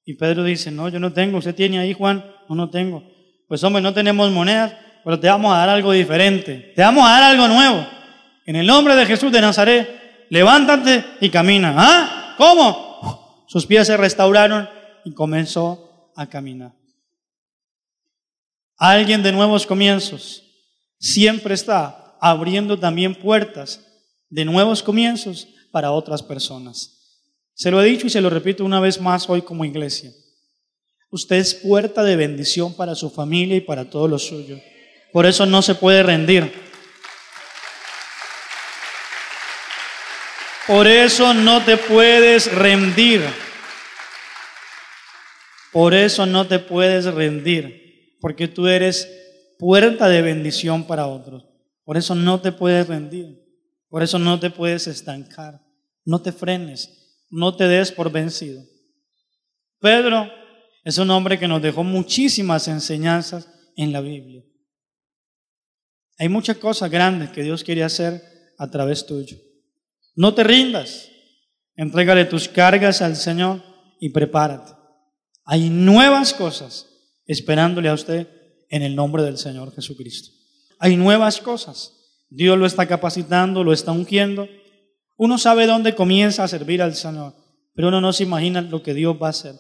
Y 0.06 0.14
Pedro 0.14 0.44
dice, 0.44 0.72
no, 0.72 0.88
yo 0.88 1.00
no 1.00 1.12
tengo, 1.12 1.38
usted 1.38 1.54
tiene 1.54 1.80
ahí 1.80 1.94
Juan, 1.94 2.24
no, 2.48 2.56
no 2.56 2.70
tengo. 2.70 3.04
Pues 3.48 3.64
hombre, 3.64 3.82
no 3.82 3.94
tenemos 3.94 4.32
monedas, 4.32 4.74
pero 5.04 5.20
te 5.20 5.28
vamos 5.28 5.54
a 5.54 5.58
dar 5.58 5.70
algo 5.70 5.92
diferente, 5.92 6.74
te 6.76 6.82
vamos 6.82 7.06
a 7.06 7.12
dar 7.12 7.24
algo 7.24 7.48
nuevo. 7.48 7.86
En 8.46 8.56
el 8.56 8.66
nombre 8.66 8.96
de 8.96 9.06
Jesús 9.06 9.32
de 9.32 9.42
Nazaret, 9.42 10.26
levántate 10.30 11.04
y 11.20 11.30
camina. 11.30 11.74
¿Ah? 11.78 12.36
¿Cómo? 12.38 13.46
Sus 13.48 13.66
pies 13.66 13.88
se 13.88 13.98
restauraron 13.98 14.70
y 15.04 15.14
comenzó 15.14 16.12
a 16.16 16.28
caminar. 16.28 16.72
Alguien 18.78 19.24
de 19.24 19.32
nuevos 19.32 19.66
comienzos 19.66 20.44
siempre 21.00 21.56
está 21.56 22.16
abriendo 22.22 22.80
también 22.80 23.16
puertas 23.16 23.84
de 24.30 24.46
nuevos 24.46 24.84
comienzos 24.84 25.48
para 25.72 25.92
otras 25.92 26.22
personas. 26.22 26.98
Se 27.56 27.72
lo 27.72 27.82
he 27.82 27.86
dicho 27.86 28.06
y 28.06 28.12
se 28.12 28.22
lo 28.22 28.30
repito 28.30 28.64
una 28.64 28.80
vez 28.80 29.02
más 29.02 29.28
hoy 29.30 29.42
como 29.42 29.66
iglesia. 29.66 30.12
Usted 31.10 31.38
es 31.38 31.56
puerta 31.56 32.04
de 32.04 32.16
bendición 32.16 32.76
para 32.76 32.94
su 32.94 33.10
familia 33.10 33.56
y 33.56 33.62
para 33.62 33.90
todo 33.90 34.08
lo 34.08 34.20
suyo. 34.20 34.60
Por 35.12 35.26
eso 35.26 35.46
no 35.48 35.62
se 35.62 35.74
puede 35.74 36.04
rendir. 36.04 36.52
Por 40.68 40.86
eso 40.86 41.34
no 41.34 41.64
te 41.64 41.78
puedes 41.78 42.54
rendir. 42.54 43.24
Por 45.72 45.94
eso 45.94 46.26
no 46.26 46.46
te 46.46 46.60
puedes 46.60 47.06
rendir. 47.06 47.87
Porque 48.20 48.48
tú 48.48 48.68
eres 48.68 49.08
puerta 49.60 50.08
de 50.08 50.22
bendición 50.22 50.86
para 50.86 51.08
otros. 51.08 51.46
Por 51.84 51.98
eso 51.98 52.16
no 52.16 52.42
te 52.42 52.52
puedes 52.52 52.88
rendir. 52.88 53.44
Por 53.90 54.04
eso 54.04 54.20
no 54.20 54.40
te 54.40 54.50
puedes 54.50 54.88
estancar. 54.88 55.62
No 56.06 56.22
te 56.22 56.32
frenes. 56.32 57.26
No 57.30 57.56
te 57.56 57.68
des 57.68 57.92
por 57.92 58.12
vencido. 58.12 58.64
Pedro 59.80 60.30
es 60.84 60.98
un 60.98 61.10
hombre 61.10 61.38
que 61.38 61.48
nos 61.48 61.62
dejó 61.62 61.84
muchísimas 61.84 62.68
enseñanzas 62.68 63.50
en 63.76 63.92
la 63.92 64.02
Biblia. 64.02 64.44
Hay 66.18 66.30
muchas 66.30 66.58
cosas 66.58 66.90
grandes 66.90 67.30
que 67.30 67.44
Dios 67.44 67.64
quiere 67.64 67.84
hacer 67.84 68.22
a 68.58 68.70
través 68.70 69.06
tuyo. 69.06 69.38
No 70.16 70.34
te 70.34 70.44
rindas. 70.44 71.10
Entrégale 71.76 72.26
tus 72.26 72.48
cargas 72.48 73.02
al 73.02 73.16
Señor 73.16 73.62
y 74.00 74.10
prepárate. 74.10 74.74
Hay 75.46 75.70
nuevas 75.70 76.34
cosas 76.34 76.88
esperándole 77.28 77.90
a 77.90 77.94
usted 77.94 78.28
en 78.70 78.84
el 78.84 78.96
nombre 78.96 79.24
del 79.24 79.38
Señor 79.38 79.74
Jesucristo. 79.74 80.32
Hay 80.80 80.96
nuevas 80.96 81.40
cosas. 81.40 81.94
Dios 82.30 82.58
lo 82.58 82.66
está 82.66 82.88
capacitando, 82.88 83.64
lo 83.64 83.74
está 83.74 83.92
ungiendo. 83.92 84.48
Uno 85.18 85.38
sabe 85.38 85.66
dónde 85.66 85.96
comienza 85.96 86.44
a 86.44 86.48
servir 86.48 86.82
al 86.82 86.96
Señor, 86.96 87.34
pero 87.74 87.88
uno 87.88 88.02
no 88.02 88.14
se 88.14 88.24
imagina 88.24 88.62
lo 88.62 88.84
que 88.84 88.94
Dios 88.94 89.18
va 89.22 89.28
a 89.28 89.32
hacer. 89.32 89.56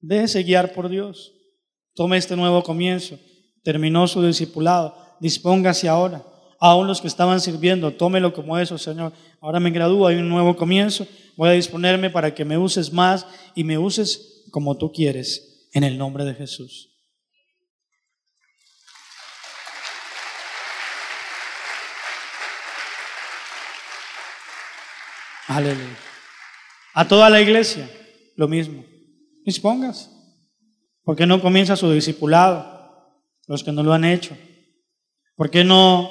Déjese 0.00 0.42
guiar 0.42 0.72
por 0.72 0.88
Dios. 0.88 1.32
Tome 1.94 2.16
este 2.16 2.36
nuevo 2.36 2.62
comienzo. 2.62 3.18
Terminó 3.62 4.06
su 4.08 4.22
discipulado. 4.22 4.96
Dispóngase 5.20 5.88
ahora. 5.88 6.24
Aún 6.58 6.86
los 6.86 7.00
que 7.00 7.08
estaban 7.08 7.40
sirviendo, 7.40 7.92
tómelo 7.92 8.32
como 8.32 8.58
eso, 8.58 8.78
Señor. 8.78 9.12
Ahora 9.40 9.60
me 9.60 9.70
gradúo, 9.70 10.06
hay 10.06 10.16
un 10.16 10.28
nuevo 10.28 10.56
comienzo. 10.56 11.06
Voy 11.36 11.48
a 11.48 11.52
disponerme 11.52 12.10
para 12.10 12.34
que 12.34 12.44
me 12.44 12.56
uses 12.56 12.92
más 12.92 13.26
y 13.54 13.64
me 13.64 13.78
uses 13.78 14.44
como 14.50 14.76
tú 14.76 14.92
quieres, 14.92 15.51
en 15.72 15.84
el 15.84 15.98
nombre 15.98 16.24
de 16.24 16.34
Jesús. 16.34 16.90
Aleluya. 25.48 25.98
A 26.94 27.08
toda 27.08 27.28
la 27.28 27.40
iglesia, 27.40 27.88
lo 28.36 28.48
mismo. 28.48 28.84
Dispongas. 29.44 30.10
¿Por 31.02 31.16
qué 31.16 31.26
no 31.26 31.40
comienza 31.40 31.76
su 31.76 31.90
discipulado? 31.90 32.70
Los 33.48 33.64
que 33.64 33.72
no 33.72 33.82
lo 33.82 33.92
han 33.92 34.04
hecho. 34.04 34.36
¿Por 35.34 35.50
qué 35.50 35.64
no 35.64 36.08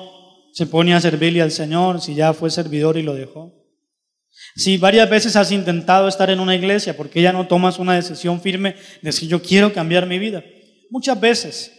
se 0.53 0.65
pone 0.65 0.93
a 0.93 1.01
servirle 1.01 1.41
al 1.41 1.51
Señor 1.51 2.01
si 2.01 2.13
ya 2.13 2.33
fue 2.33 2.49
servidor 2.49 2.97
y 2.97 3.03
lo 3.03 3.13
dejó? 3.13 3.60
Si 4.55 4.77
varias 4.77 5.09
veces 5.09 5.35
has 5.35 5.51
intentado 5.51 6.07
estar 6.07 6.29
en 6.29 6.39
una 6.39 6.55
iglesia, 6.55 6.95
¿por 6.95 7.09
qué 7.09 7.21
ya 7.21 7.33
no 7.33 7.47
tomas 7.47 7.79
una 7.79 7.95
decisión 7.95 8.41
firme 8.41 8.73
de 8.73 9.09
decir 9.09 9.29
yo 9.29 9.41
quiero 9.41 9.73
cambiar 9.73 10.05
mi 10.07 10.19
vida? 10.19 10.43
Muchas 10.89 11.19
veces. 11.19 11.71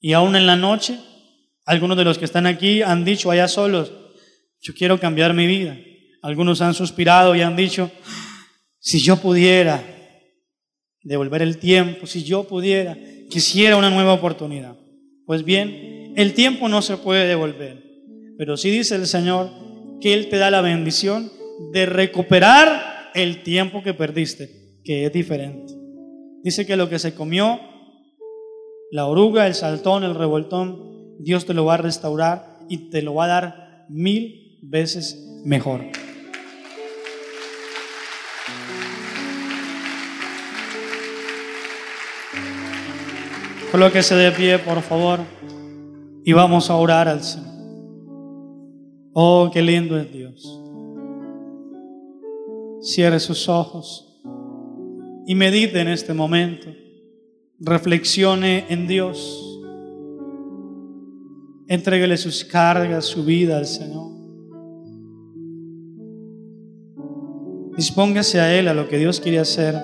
Y 0.00 0.12
aún 0.12 0.36
en 0.36 0.46
la 0.46 0.56
noche, 0.56 0.98
algunos 1.64 1.96
de 1.96 2.04
los 2.04 2.18
que 2.18 2.24
están 2.24 2.46
aquí 2.46 2.82
han 2.82 3.04
dicho 3.04 3.30
allá 3.30 3.48
solos, 3.48 3.92
yo 4.60 4.74
quiero 4.74 4.98
cambiar 4.98 5.34
mi 5.34 5.46
vida. 5.46 5.76
Algunos 6.22 6.60
han 6.60 6.74
suspirado 6.74 7.34
y 7.34 7.42
han 7.42 7.56
dicho, 7.56 7.90
si 8.78 9.00
yo 9.00 9.16
pudiera, 9.16 9.84
devolver 11.02 11.42
el 11.42 11.58
tiempo, 11.58 12.06
si 12.06 12.24
yo 12.24 12.44
pudiera, 12.44 12.96
quisiera 13.30 13.76
una 13.76 13.90
nueva 13.90 14.12
oportunidad. 14.12 14.76
Pues 15.24 15.44
bien, 15.44 16.14
el 16.16 16.34
tiempo 16.34 16.68
no 16.68 16.82
se 16.82 16.96
puede 16.96 17.26
devolver, 17.28 17.82
pero 18.38 18.56
sí 18.56 18.70
dice 18.70 18.96
el 18.96 19.06
Señor 19.06 19.50
que 20.00 20.14
Él 20.14 20.28
te 20.28 20.36
da 20.36 20.50
la 20.50 20.60
bendición 20.60 21.30
de 21.72 21.86
recuperar 21.86 23.10
el 23.14 23.42
tiempo 23.42 23.82
que 23.82 23.94
perdiste, 23.94 24.50
que 24.84 25.06
es 25.06 25.12
diferente. 25.12 25.74
Dice 26.42 26.66
que 26.66 26.76
lo 26.76 26.88
que 26.88 26.98
se 26.98 27.14
comió, 27.14 27.58
la 28.90 29.06
oruga, 29.06 29.46
el 29.46 29.54
saltón, 29.54 30.04
el 30.04 30.14
revoltón, 30.14 31.16
Dios 31.18 31.46
te 31.46 31.54
lo 31.54 31.64
va 31.64 31.74
a 31.74 31.78
restaurar 31.78 32.58
y 32.68 32.90
te 32.90 33.02
lo 33.02 33.14
va 33.14 33.24
a 33.24 33.28
dar 33.28 33.86
mil 33.88 34.58
veces 34.62 35.40
mejor. 35.44 35.80
Colóquese 43.72 44.14
de 44.14 44.30
pie, 44.32 44.58
por 44.58 44.80
favor, 44.80 45.20
y 46.24 46.32
vamos 46.32 46.70
a 46.70 46.76
orar 46.76 47.08
al 47.08 47.22
Señor. 47.22 47.55
Oh, 49.18 49.48
qué 49.50 49.62
lindo 49.62 49.98
es 49.98 50.12
Dios. 50.12 50.62
Cierre 52.82 53.18
sus 53.18 53.48
ojos 53.48 54.20
y 55.26 55.34
medite 55.34 55.80
en 55.80 55.88
este 55.88 56.12
momento. 56.12 56.66
Reflexione 57.58 58.66
en 58.68 58.86
Dios. 58.86 59.58
Entréguele 61.66 62.18
sus 62.18 62.44
cargas, 62.44 63.06
su 63.06 63.24
vida 63.24 63.56
al 63.56 63.64
Señor. 63.64 64.12
Dispóngase 67.74 68.38
a 68.38 68.54
Él, 68.54 68.68
a 68.68 68.74
lo 68.74 68.86
que 68.86 68.98
Dios 68.98 69.18
quiere 69.18 69.38
hacer 69.38 69.76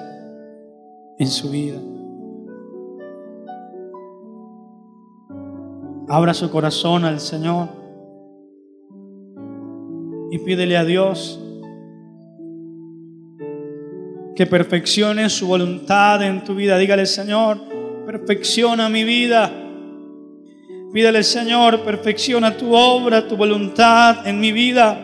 en 1.18 1.28
su 1.28 1.48
vida. 1.48 1.80
Abra 6.06 6.34
su 6.34 6.50
corazón 6.50 7.06
al 7.06 7.18
Señor 7.18 7.81
y 10.32 10.38
pídele 10.38 10.78
a 10.78 10.84
Dios 10.86 11.38
que 14.34 14.46
perfeccione 14.46 15.28
su 15.28 15.46
voluntad 15.46 16.22
en 16.22 16.42
tu 16.42 16.54
vida. 16.54 16.78
Dígale, 16.78 17.04
Señor, 17.04 17.60
perfecciona 18.06 18.88
mi 18.88 19.04
vida. 19.04 19.52
Pídele, 20.90 21.22
Señor, 21.22 21.82
perfecciona 21.82 22.56
tu 22.56 22.74
obra, 22.74 23.28
tu 23.28 23.36
voluntad 23.36 24.26
en 24.26 24.40
mi 24.40 24.52
vida. 24.52 24.98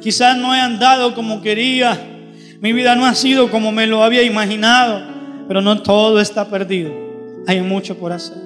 Quizás 0.00 0.36
no 0.36 0.52
he 0.52 0.58
andado 0.58 1.14
como 1.14 1.40
quería, 1.40 1.96
mi 2.60 2.72
vida 2.72 2.96
no 2.96 3.06
ha 3.06 3.14
sido 3.14 3.52
como 3.52 3.70
me 3.70 3.86
lo 3.86 4.02
había 4.02 4.24
imaginado, 4.24 5.00
pero 5.46 5.62
no 5.62 5.80
todo 5.80 6.20
está 6.20 6.50
perdido. 6.50 6.90
Hay 7.46 7.60
mucho 7.60 7.96
por 7.96 8.10
hacer. 8.10 8.36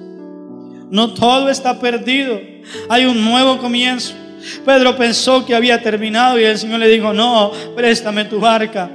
No 0.91 1.15
todo 1.15 1.49
está 1.49 1.79
perdido. 1.79 2.39
Hay 2.89 3.05
un 3.05 3.25
nuevo 3.25 3.57
comienzo. 3.57 4.13
Pedro 4.65 4.95
pensó 4.95 5.45
que 5.45 5.55
había 5.55 5.81
terminado 5.81 6.39
y 6.39 6.43
el 6.43 6.57
Señor 6.57 6.79
le 6.79 6.87
dijo, 6.87 7.13
no, 7.13 7.51
préstame 7.75 8.25
tu 8.25 8.39
barca. 8.39 8.89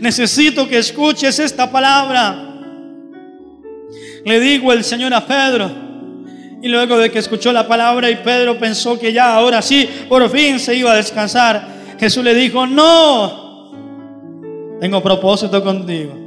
Necesito 0.00 0.68
que 0.68 0.78
escuches 0.78 1.38
esta 1.38 1.70
palabra. 1.70 2.54
Le 4.24 4.40
dijo 4.40 4.72
el 4.72 4.82
Señor 4.84 5.14
a 5.14 5.26
Pedro. 5.26 5.70
Y 6.62 6.68
luego 6.68 6.98
de 6.98 7.10
que 7.10 7.18
escuchó 7.18 7.52
la 7.52 7.68
palabra 7.68 8.10
y 8.10 8.16
Pedro 8.16 8.58
pensó 8.58 8.98
que 8.98 9.12
ya, 9.12 9.34
ahora 9.34 9.60
sí, 9.62 9.88
por 10.08 10.28
fin 10.30 10.58
se 10.58 10.74
iba 10.74 10.92
a 10.92 10.96
descansar, 10.96 11.68
Jesús 11.98 12.24
le 12.24 12.34
dijo, 12.34 12.66
no, 12.66 13.70
tengo 14.80 15.02
propósito 15.02 15.62
contigo. 15.62 16.25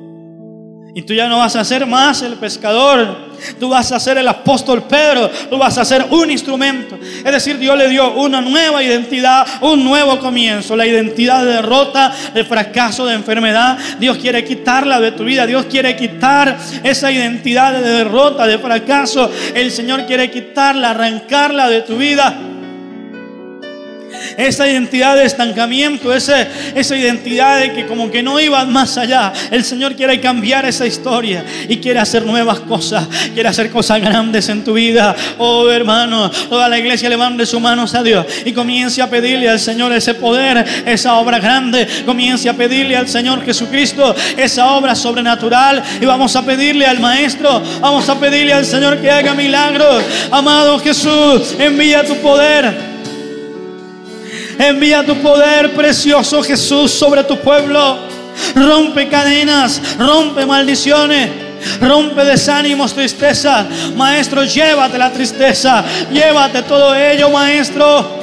Y 0.94 1.04
tú 1.04 1.14
ya 1.14 1.28
no 1.28 1.38
vas 1.38 1.56
a 1.56 1.64
ser 1.64 1.86
más 1.86 2.22
el 2.24 2.34
pescador. 2.34 3.30
Tú 3.60 3.70
vas 3.70 3.92
a 3.92 4.00
ser 4.00 4.18
el 4.18 4.28
apóstol 4.28 4.84
Pedro. 4.84 5.30
Tú 5.50 5.58
vas 5.58 5.78
a 5.78 5.86
ser 5.86 6.08
un 6.10 6.32
instrumento. 6.32 6.98
Es 7.24 7.32
decir, 7.32 7.58
Dios 7.60 7.78
le 7.78 7.88
dio 7.88 8.14
una 8.14 8.42
nueva 8.42 8.84
identidad, 8.84 9.46
un 9.62 9.84
nuevo 9.84 10.20
comienzo. 10.20 10.76
La 10.76 10.88
identidad 10.88 11.46
de 11.46 11.54
derrota, 11.54 12.14
de 12.34 12.44
fracaso, 12.44 13.06
de 13.06 13.14
enfermedad. 13.14 13.78
Dios 14.00 14.18
quiere 14.18 14.44
quitarla 14.44 15.00
de 15.00 15.12
tu 15.12 15.24
vida. 15.24 15.46
Dios 15.46 15.66
quiere 15.66 15.96
quitar 15.96 16.58
esa 16.84 17.12
identidad 17.12 17.74
de 17.74 17.82
derrota, 17.82 18.48
de 18.48 18.58
fracaso. 18.58 19.32
El 19.54 19.72
Señor 19.72 20.06
quiere 20.06 20.32
quitarla, 20.32 20.92
arrancarla 20.92 21.70
de 21.70 21.82
tu 21.82 21.98
vida. 21.98 22.49
Esa 24.38 24.68
identidad 24.68 25.16
de 25.16 25.26
estancamiento, 25.26 26.14
esa, 26.14 26.48
esa 26.76 26.96
identidad 26.96 27.60
de 27.60 27.74
que 27.74 27.86
como 27.86 28.12
que 28.12 28.24
no 28.24 28.40
iban 28.40 28.72
más 28.72 28.98
allá. 28.98 29.34
El 29.52 29.64
Señor 29.64 29.96
quiere 29.96 30.20
cambiar 30.20 30.66
esa 30.66 30.86
historia 30.86 31.44
y 31.68 31.78
quiere 31.78 32.00
hacer 32.00 32.26
nuevas 32.26 32.60
cosas, 32.62 33.08
quiere 33.34 33.50
hacer 33.50 33.70
cosas 33.70 34.02
grandes 34.02 34.50
en 34.50 34.64
tu 34.64 34.74
vida. 34.74 35.16
Oh 35.38 35.70
hermano, 35.70 36.30
toda 36.50 36.70
la 36.70 36.78
iglesia 36.78 37.10
levante 37.10 37.46
sus 37.46 37.62
manos 37.62 37.94
a 37.96 38.04
Dios 38.04 38.26
y 38.46 38.52
comience 38.52 39.02
a 39.02 39.10
pedirle 39.10 39.50
al 39.50 39.60
Señor 39.60 39.92
ese 39.94 40.14
poder, 40.14 40.66
esa 40.86 41.16
obra 41.16 41.40
grande. 41.40 41.88
Comience 42.06 42.50
a 42.50 42.54
pedirle 42.54 42.96
al 42.96 43.08
Señor 43.08 43.44
Jesucristo 43.44 44.16
esa 44.38 44.72
obra 44.72 44.96
sobrenatural 44.96 45.84
y 46.02 46.06
vamos 46.06 46.36
a 46.36 46.46
pedirle 46.46 46.86
al 46.86 47.00
Maestro, 47.00 47.62
vamos 47.80 48.08
a 48.10 48.20
pedirle 48.20 48.54
al 48.54 48.66
Señor 48.66 49.00
que 49.00 49.10
haga 49.10 49.34
milagros. 49.34 50.04
Amado 50.32 50.80
Jesús, 50.80 51.56
envía 51.60 52.04
tu 52.04 52.16
poder. 52.16 52.89
Envía 54.60 55.06
tu 55.06 55.16
poder 55.22 55.74
precioso 55.74 56.44
Jesús 56.44 56.92
sobre 56.92 57.24
tu 57.24 57.40
pueblo. 57.40 57.98
Rompe 58.54 59.08
cadenas, 59.08 59.82
rompe 59.98 60.46
maldiciones. 60.46 61.30
Rompe 61.80 62.26
desánimos, 62.26 62.94
tristeza. 62.94 63.66
Maestro, 63.96 64.44
llévate 64.44 64.98
la 64.98 65.12
tristeza. 65.12 65.86
Llévate 66.12 66.64
todo 66.64 66.94
ello, 66.94 67.30
maestro. 67.30 68.20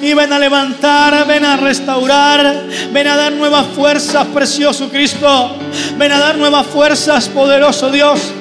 Y 0.00 0.14
ven 0.14 0.32
a 0.32 0.38
levantar, 0.38 1.26
ven 1.26 1.44
a 1.44 1.56
restaurar, 1.56 2.62
ven 2.92 3.08
a 3.08 3.16
dar 3.16 3.32
nuevas 3.32 3.66
fuerzas, 3.74 4.24
precioso 4.28 4.88
Cristo. 4.88 5.56
Ven 5.96 6.12
a 6.12 6.18
dar 6.20 6.38
nuevas 6.38 6.64
fuerzas, 6.68 7.28
poderoso 7.28 7.90
Dios. 7.90 8.32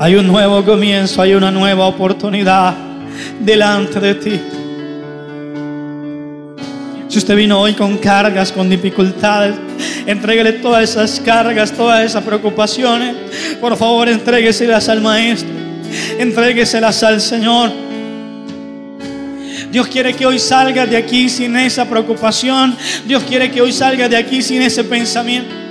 Hay 0.00 0.14
un 0.14 0.26
nuevo 0.26 0.64
comienzo, 0.64 1.20
hay 1.20 1.34
una 1.34 1.50
nueva 1.50 1.84
oportunidad 1.84 2.91
delante 3.40 4.00
de 4.00 4.14
ti. 4.14 4.40
Si 7.08 7.18
usted 7.18 7.36
vino 7.36 7.60
hoy 7.60 7.74
con 7.74 7.98
cargas, 7.98 8.50
con 8.50 8.70
dificultades, 8.70 9.54
entréguele 10.06 10.52
todas 10.54 10.82
esas 10.88 11.20
cargas, 11.20 11.70
todas 11.70 12.06
esas 12.06 12.24
preocupaciones. 12.24 13.14
Por 13.60 13.76
favor, 13.76 14.08
entrégueselas 14.08 14.88
al 14.88 15.02
Maestro. 15.02 15.50
Entrégueselas 16.18 17.02
al 17.02 17.20
Señor. 17.20 17.70
Dios 19.70 19.88
quiere 19.88 20.14
que 20.14 20.24
hoy 20.24 20.38
salga 20.38 20.86
de 20.86 20.96
aquí 20.96 21.28
sin 21.28 21.54
esa 21.56 21.84
preocupación. 21.86 22.74
Dios 23.06 23.22
quiere 23.24 23.50
que 23.50 23.60
hoy 23.60 23.72
salga 23.72 24.08
de 24.08 24.16
aquí 24.16 24.40
sin 24.40 24.62
ese 24.62 24.82
pensamiento. 24.82 25.61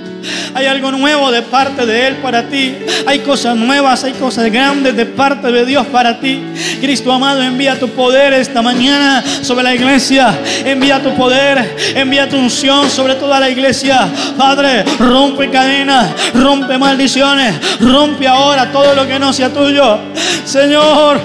Hay 0.54 0.66
algo 0.66 0.90
nuevo 0.92 1.30
de 1.30 1.42
parte 1.42 1.86
de 1.86 2.08
Él 2.08 2.16
para 2.16 2.48
ti. 2.48 2.76
Hay 3.06 3.20
cosas 3.20 3.56
nuevas, 3.56 4.04
hay 4.04 4.12
cosas 4.12 4.50
grandes 4.50 4.96
de 4.96 5.06
parte 5.06 5.50
de 5.50 5.64
Dios 5.64 5.86
para 5.86 6.20
ti. 6.20 6.42
Cristo 6.80 7.12
amado, 7.12 7.42
envía 7.42 7.78
tu 7.78 7.88
poder 7.90 8.32
esta 8.34 8.62
mañana 8.62 9.22
sobre 9.42 9.64
la 9.64 9.74
iglesia. 9.74 10.38
Envía 10.64 11.02
tu 11.02 11.14
poder, 11.14 11.76
envía 11.94 12.28
tu 12.28 12.36
unción 12.36 12.90
sobre 12.90 13.14
toda 13.14 13.40
la 13.40 13.50
iglesia. 13.50 14.08
Padre, 14.36 14.84
rompe 14.98 15.50
cadenas, 15.50 16.10
rompe 16.34 16.78
maldiciones, 16.78 17.54
rompe 17.80 18.26
ahora 18.26 18.70
todo 18.70 18.94
lo 18.94 19.06
que 19.06 19.18
no 19.18 19.32
sea 19.32 19.48
tuyo. 19.48 19.98
Señor, 20.44 21.20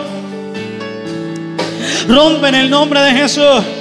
rompe 2.07 2.49
en 2.49 2.55
el 2.55 2.69
nombre 2.69 3.01
de 3.01 3.11
Jesús 3.11 3.76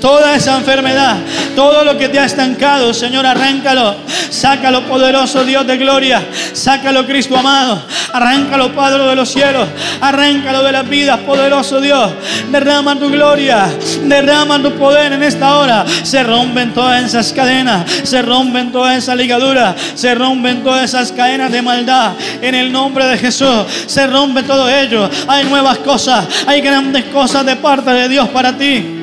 toda 0.00 0.34
esa 0.34 0.56
enfermedad, 0.56 1.18
todo 1.54 1.84
lo 1.84 1.96
que 1.96 2.08
te 2.08 2.18
ha 2.18 2.24
estancado, 2.24 2.92
Señor, 2.94 3.26
arráncalo. 3.26 3.96
Sácalo, 4.30 4.84
poderoso 4.86 5.44
Dios 5.44 5.66
de 5.66 5.76
gloria. 5.76 6.22
Sácalo, 6.52 7.04
Cristo 7.04 7.36
amado. 7.36 7.82
Arráncalo, 8.12 8.72
Padre 8.72 9.04
de 9.04 9.16
los 9.16 9.28
cielos. 9.28 9.68
Arráncalo 10.00 10.62
de 10.62 10.72
las 10.72 10.88
vidas, 10.88 11.18
poderoso 11.20 11.80
Dios. 11.80 12.12
Derrama 12.50 12.96
tu 12.96 13.10
gloria. 13.10 13.68
Derrama 14.04 14.62
tu 14.62 14.72
poder 14.74 15.12
en 15.12 15.22
esta 15.22 15.56
hora. 15.56 15.84
Se 16.04 16.22
rompen 16.22 16.72
todas 16.72 17.04
esas 17.04 17.32
cadenas. 17.32 17.90
Se 18.04 18.22
rompen 18.22 18.70
todas 18.70 18.96
esas 18.96 19.16
ligaduras. 19.16 19.74
Se 19.94 20.14
rompen 20.14 20.62
todas 20.62 20.84
esas 20.84 21.12
cadenas 21.12 21.50
de 21.50 21.62
maldad. 21.62 22.12
En 22.40 22.54
el 22.54 22.70
nombre 22.70 23.06
de 23.06 23.18
Jesús. 23.18 23.66
Se 23.86 24.06
rompe 24.06 24.44
todo 24.44 24.68
ello. 24.68 25.10
Hay 25.26 25.44
nuevas 25.44 25.78
cosas. 25.78 26.26
Hay 26.46 26.60
grandes 26.60 27.04
cosas 27.06 27.44
de 27.44 27.56
parte 27.56 27.90
de 27.90 28.08
Dios 28.08 28.28
para 28.28 28.56
ti. 28.56 28.99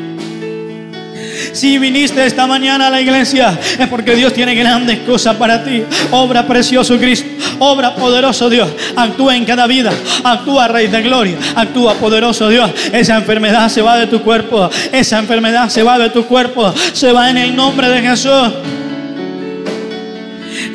Si 1.54 1.78
viniste 1.78 2.26
esta 2.26 2.48
mañana 2.48 2.88
a 2.88 2.90
la 2.90 3.02
iglesia 3.02 3.58
es 3.78 3.88
porque 3.88 4.16
Dios 4.16 4.34
tiene 4.34 4.56
grandes 4.56 5.00
cosas 5.00 5.36
para 5.36 5.64
ti. 5.64 5.84
Obra 6.12 6.46
precioso 6.46 6.98
Cristo, 6.98 7.28
obra 7.60 7.96
poderoso 7.96 8.50
Dios. 8.50 8.70
Actúa 8.96 9.36
en 9.36 9.46
cada 9.46 9.68
vida, 9.68 9.92
actúa 10.24 10.68
Rey 10.68 10.88
de 10.88 11.02
Gloria, 11.02 11.38
actúa 11.56 11.94
poderoso 11.96 12.50
Dios. 12.50 12.72
Esa 12.92 13.18
enfermedad 13.18 13.70
se 13.70 13.82
va 13.82 13.98
de 13.98 14.08
tu 14.08 14.22
cuerpo, 14.22 14.70
esa 14.92 15.20
enfermedad 15.20 15.70
se 15.70 15.84
va 15.84 15.98
de 16.00 16.10
tu 16.10 16.26
cuerpo, 16.26 16.74
se 16.94 17.12
va 17.12 17.30
en 17.30 17.38
el 17.38 17.56
nombre 17.56 17.90
de 17.90 18.02
Jesús. 18.02 18.54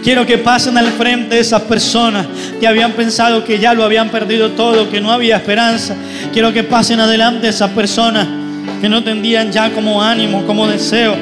Quiero 0.03 0.27
que 0.27 0.39
pasen 0.39 0.77
al 0.79 0.89
frente 0.89 1.39
esas 1.39 1.63
personas 1.63 2.27
que 2.59 2.67
habían 2.67 2.93
pensado 2.93 3.45
que 3.45 3.59
ya 3.61 3.73
lo 3.73 3.85
habían 3.85 4.11
perdido 4.11 4.51
todo, 4.51 4.91
que 4.91 5.01
no 5.01 5.13
había 5.13 5.37
esperanza. 5.37 5.95
Quiero 6.33 6.53
que 6.53 6.65
pasen 6.65 6.99
adelante 6.99 7.49
esas 7.49 7.71
personas 7.71 8.42
que 8.83 8.89
no 8.89 9.05
tendrían 9.05 9.53
ya 9.53 9.71
como 9.71 10.03
ánimo, 10.03 10.45
como 10.45 10.67
deseo 10.67 11.15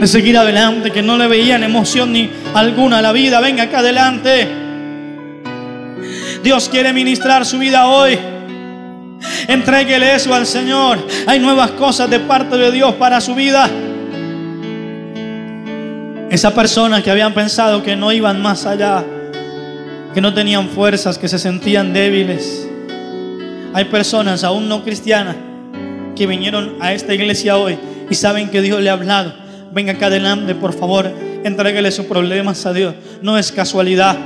de 0.00 0.06
seguir 0.06 0.38
adelante, 0.38 0.90
que 0.90 1.02
no 1.02 1.18
le 1.18 1.28
veían 1.28 1.62
emoción 1.62 2.14
ni 2.14 2.30
alguna 2.54 3.00
a 3.00 3.02
la 3.02 3.12
vida. 3.12 3.40
Venga 3.42 3.64
acá 3.64 3.80
adelante. 3.80 4.48
Dios 6.42 6.70
quiere 6.70 6.94
ministrar 6.94 7.44
su 7.44 7.58
vida 7.58 7.86
hoy. 7.88 8.18
Entréguele 9.46 10.14
eso 10.14 10.32
al 10.32 10.46
Señor. 10.46 10.98
Hay 11.26 11.40
nuevas 11.40 11.72
cosas 11.72 12.08
de 12.08 12.20
parte 12.20 12.56
de 12.56 12.72
Dios 12.72 12.94
para 12.94 13.20
su 13.20 13.34
vida. 13.34 13.68
Esas 16.30 16.54
personas 16.54 17.02
que 17.02 17.10
habían 17.10 17.34
pensado 17.34 17.82
que 17.82 17.96
no 17.96 18.12
iban 18.12 18.40
más 18.40 18.64
allá, 18.64 19.04
que 20.14 20.22
no 20.22 20.32
tenían 20.32 20.70
fuerzas, 20.70 21.18
que 21.18 21.28
se 21.28 21.38
sentían 21.38 21.92
débiles. 21.92 22.66
Hay 23.74 23.84
personas 23.84 24.42
aún 24.42 24.70
no 24.70 24.82
cristianas 24.82 25.36
que 26.16 26.26
vinieron 26.26 26.76
a 26.80 26.92
esta 26.92 27.14
iglesia 27.14 27.56
hoy 27.56 27.78
y 28.10 28.14
saben 28.14 28.48
que 28.48 28.62
Dios 28.62 28.80
le 28.80 28.90
ha 28.90 28.94
hablado, 28.94 29.34
venga 29.72 29.92
acá 29.92 30.06
adelante, 30.06 30.54
por 30.54 30.72
favor, 30.72 31.12
entréguele 31.44 31.92
sus 31.92 32.06
problemas 32.06 32.66
a 32.66 32.72
Dios. 32.72 32.94
No 33.22 33.38
es 33.38 33.52
casualidad. 33.52 34.16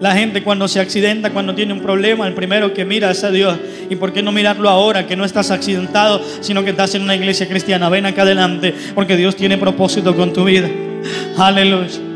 La 0.00 0.14
gente 0.14 0.42
cuando 0.42 0.66
se 0.66 0.80
accidenta, 0.80 1.30
cuando 1.30 1.54
tiene 1.54 1.72
un 1.72 1.80
problema, 1.80 2.26
el 2.26 2.34
primero 2.34 2.74
que 2.74 2.84
mira 2.84 3.12
es 3.12 3.22
a 3.22 3.30
Dios. 3.30 3.56
¿Y 3.88 3.94
por 3.94 4.12
qué 4.12 4.20
no 4.20 4.32
mirarlo 4.32 4.68
ahora 4.68 5.06
que 5.06 5.14
no 5.14 5.24
estás 5.24 5.52
accidentado, 5.52 6.20
sino 6.40 6.64
que 6.64 6.70
estás 6.70 6.94
en 6.96 7.02
una 7.02 7.14
iglesia 7.14 7.48
cristiana? 7.48 7.88
Ven 7.88 8.06
acá 8.06 8.22
adelante, 8.22 8.74
porque 8.96 9.16
Dios 9.16 9.36
tiene 9.36 9.56
propósito 9.58 10.16
con 10.16 10.32
tu 10.32 10.44
vida. 10.44 10.68
Aleluya 11.38 12.11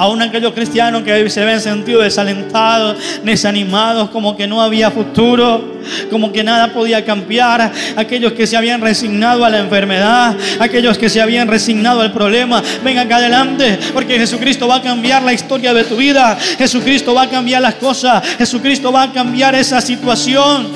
aún 0.00 0.22
aquellos 0.22 0.54
cristianos 0.54 1.02
que 1.02 1.28
se 1.28 1.42
habían 1.42 1.60
sentido 1.60 2.00
desalentados, 2.00 2.96
desanimados, 3.22 4.08
como 4.08 4.34
que 4.34 4.46
no 4.46 4.62
había 4.62 4.90
futuro, 4.90 5.74
como 6.10 6.32
que 6.32 6.42
nada 6.42 6.72
podía 6.72 7.04
cambiar, 7.04 7.70
aquellos 7.96 8.32
que 8.32 8.46
se 8.46 8.56
habían 8.56 8.80
resignado 8.80 9.44
a 9.44 9.50
la 9.50 9.58
enfermedad, 9.58 10.34
aquellos 10.58 10.96
que 10.96 11.10
se 11.10 11.20
habían 11.20 11.48
resignado 11.48 12.00
al 12.00 12.12
problema, 12.12 12.62
ven 12.82 12.96
acá 12.96 13.16
adelante, 13.16 13.78
porque 13.92 14.18
Jesucristo 14.18 14.66
va 14.66 14.76
a 14.76 14.82
cambiar 14.82 15.22
la 15.22 15.34
historia 15.34 15.74
de 15.74 15.84
tu 15.84 15.96
vida, 15.96 16.34
Jesucristo 16.56 17.12
va 17.12 17.24
a 17.24 17.28
cambiar 17.28 17.60
las 17.60 17.74
cosas, 17.74 18.26
Jesucristo 18.38 18.90
va 18.90 19.02
a 19.02 19.12
cambiar 19.12 19.54
esa 19.54 19.82
situación. 19.82 20.66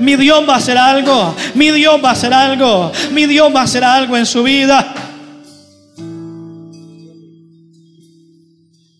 Mi 0.00 0.16
Dios 0.16 0.42
va 0.48 0.54
a 0.54 0.56
hacer 0.56 0.76
algo, 0.76 1.36
mi 1.54 1.70
Dios 1.70 2.00
va 2.04 2.08
a 2.08 2.12
hacer 2.14 2.34
algo, 2.34 2.90
mi 3.12 3.26
Dios 3.26 3.54
va 3.54 3.60
a 3.60 3.64
hacer 3.64 3.84
algo 3.84 4.16
en 4.16 4.26
su 4.26 4.42
vida. 4.42 4.92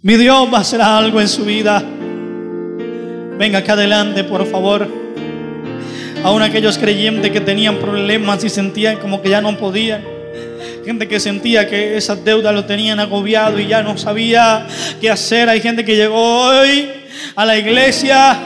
Mi 0.08 0.16
Dios 0.16 0.48
va 0.50 0.56
a 0.56 0.60
hacer 0.62 0.80
algo 0.80 1.20
en 1.20 1.28
su 1.28 1.44
vida. 1.44 1.84
Venga 3.38 3.58
acá 3.58 3.74
adelante, 3.74 4.24
por 4.24 4.46
favor. 4.46 4.88
Aún 6.24 6.40
aquellos 6.40 6.78
creyentes 6.78 7.30
que 7.30 7.42
tenían 7.42 7.76
problemas 7.76 8.42
y 8.42 8.48
sentían 8.48 8.96
como 9.00 9.20
que 9.20 9.28
ya 9.28 9.42
no 9.42 9.54
podían. 9.58 10.02
Gente 10.82 11.06
que 11.08 11.20
sentía 11.20 11.68
que 11.68 11.98
esas 11.98 12.24
deudas 12.24 12.54
lo 12.54 12.64
tenían 12.64 12.98
agobiado 13.00 13.60
y 13.60 13.66
ya 13.66 13.82
no 13.82 13.98
sabía 13.98 14.66
qué 14.98 15.10
hacer. 15.10 15.50
Hay 15.50 15.60
gente 15.60 15.84
que 15.84 15.94
llegó 15.94 16.40
hoy 16.46 16.88
a 17.36 17.44
la 17.44 17.58
iglesia, 17.58 18.38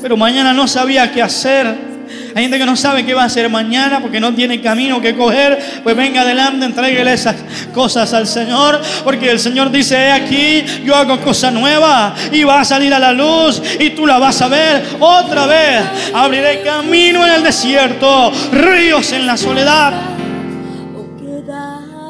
pero 0.00 0.16
mañana 0.16 0.54
no 0.54 0.66
sabía 0.66 1.12
qué 1.12 1.20
hacer. 1.20 1.89
Hay 2.34 2.42
gente 2.42 2.58
que 2.58 2.66
no 2.66 2.76
sabe 2.76 3.04
qué 3.04 3.14
va 3.14 3.22
a 3.22 3.26
hacer 3.26 3.48
mañana 3.48 4.00
porque 4.00 4.20
no 4.20 4.34
tiene 4.34 4.60
camino 4.60 5.00
que 5.00 5.14
coger. 5.14 5.58
Pues 5.82 5.96
venga 5.96 6.22
adelante, 6.22 6.64
entréguele 6.64 7.12
esas 7.12 7.36
cosas 7.74 8.12
al 8.12 8.26
Señor. 8.26 8.80
Porque 9.04 9.30
el 9.30 9.38
Señor 9.38 9.70
dice, 9.70 9.96
he 9.96 10.12
aquí, 10.12 10.64
yo 10.84 10.94
hago 10.94 11.20
cosa 11.20 11.50
nueva 11.50 12.14
y 12.32 12.44
va 12.44 12.60
a 12.60 12.64
salir 12.64 12.92
a 12.94 12.98
la 12.98 13.12
luz 13.12 13.62
y 13.78 13.90
tú 13.90 14.06
la 14.06 14.18
vas 14.18 14.40
a 14.42 14.48
ver 14.48 14.82
otra 15.00 15.46
vez. 15.46 15.82
Abriré 16.14 16.62
camino 16.62 17.26
en 17.26 17.34
el 17.34 17.42
desierto, 17.42 18.32
ríos 18.52 19.12
en 19.12 19.26
la 19.26 19.36
soledad. 19.36 19.92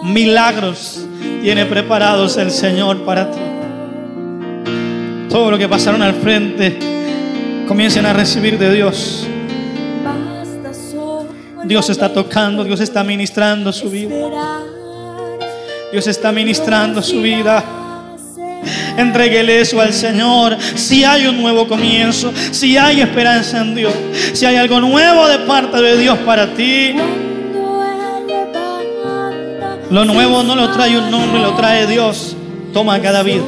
Milagros 0.02 1.06
tiene 1.42 1.66
preparados 1.66 2.36
el 2.36 2.50
Señor 2.50 3.04
para 3.04 3.30
ti. 3.30 3.38
Todo 5.28 5.50
lo 5.50 5.58
que 5.58 5.68
pasaron 5.68 6.02
al 6.02 6.14
frente 6.14 6.90
Comiencen 7.70 8.04
a 8.04 8.12
recibir 8.12 8.58
de 8.58 8.74
Dios. 8.74 9.28
Dios 11.70 11.88
está 11.88 12.12
tocando, 12.12 12.64
Dios 12.64 12.80
está 12.80 13.04
ministrando 13.04 13.72
su 13.72 13.88
vida. 13.88 14.12
Dios 15.92 16.04
está 16.08 16.32
ministrando 16.32 17.00
su 17.00 17.22
vida. 17.22 17.62
Entréguele 18.96 19.60
eso 19.60 19.80
al 19.80 19.92
Señor. 19.92 20.58
Si 20.74 21.04
hay 21.04 21.28
un 21.28 21.40
nuevo 21.40 21.68
comienzo, 21.68 22.32
si 22.50 22.76
hay 22.76 23.00
esperanza 23.00 23.60
en 23.60 23.76
Dios, 23.76 23.94
si 24.32 24.46
hay 24.46 24.56
algo 24.56 24.80
nuevo 24.80 25.28
de 25.28 25.38
parte 25.46 25.80
de 25.80 25.96
Dios 25.96 26.18
para 26.26 26.52
ti. 26.54 26.96
Lo 29.92 30.04
nuevo 30.04 30.42
no 30.42 30.56
lo 30.56 30.72
trae 30.72 30.98
un 30.98 31.08
nombre, 31.08 31.40
lo 31.40 31.54
trae 31.54 31.86
Dios. 31.86 32.34
Toma 32.72 33.00
cada 33.00 33.22
vida. 33.22 33.44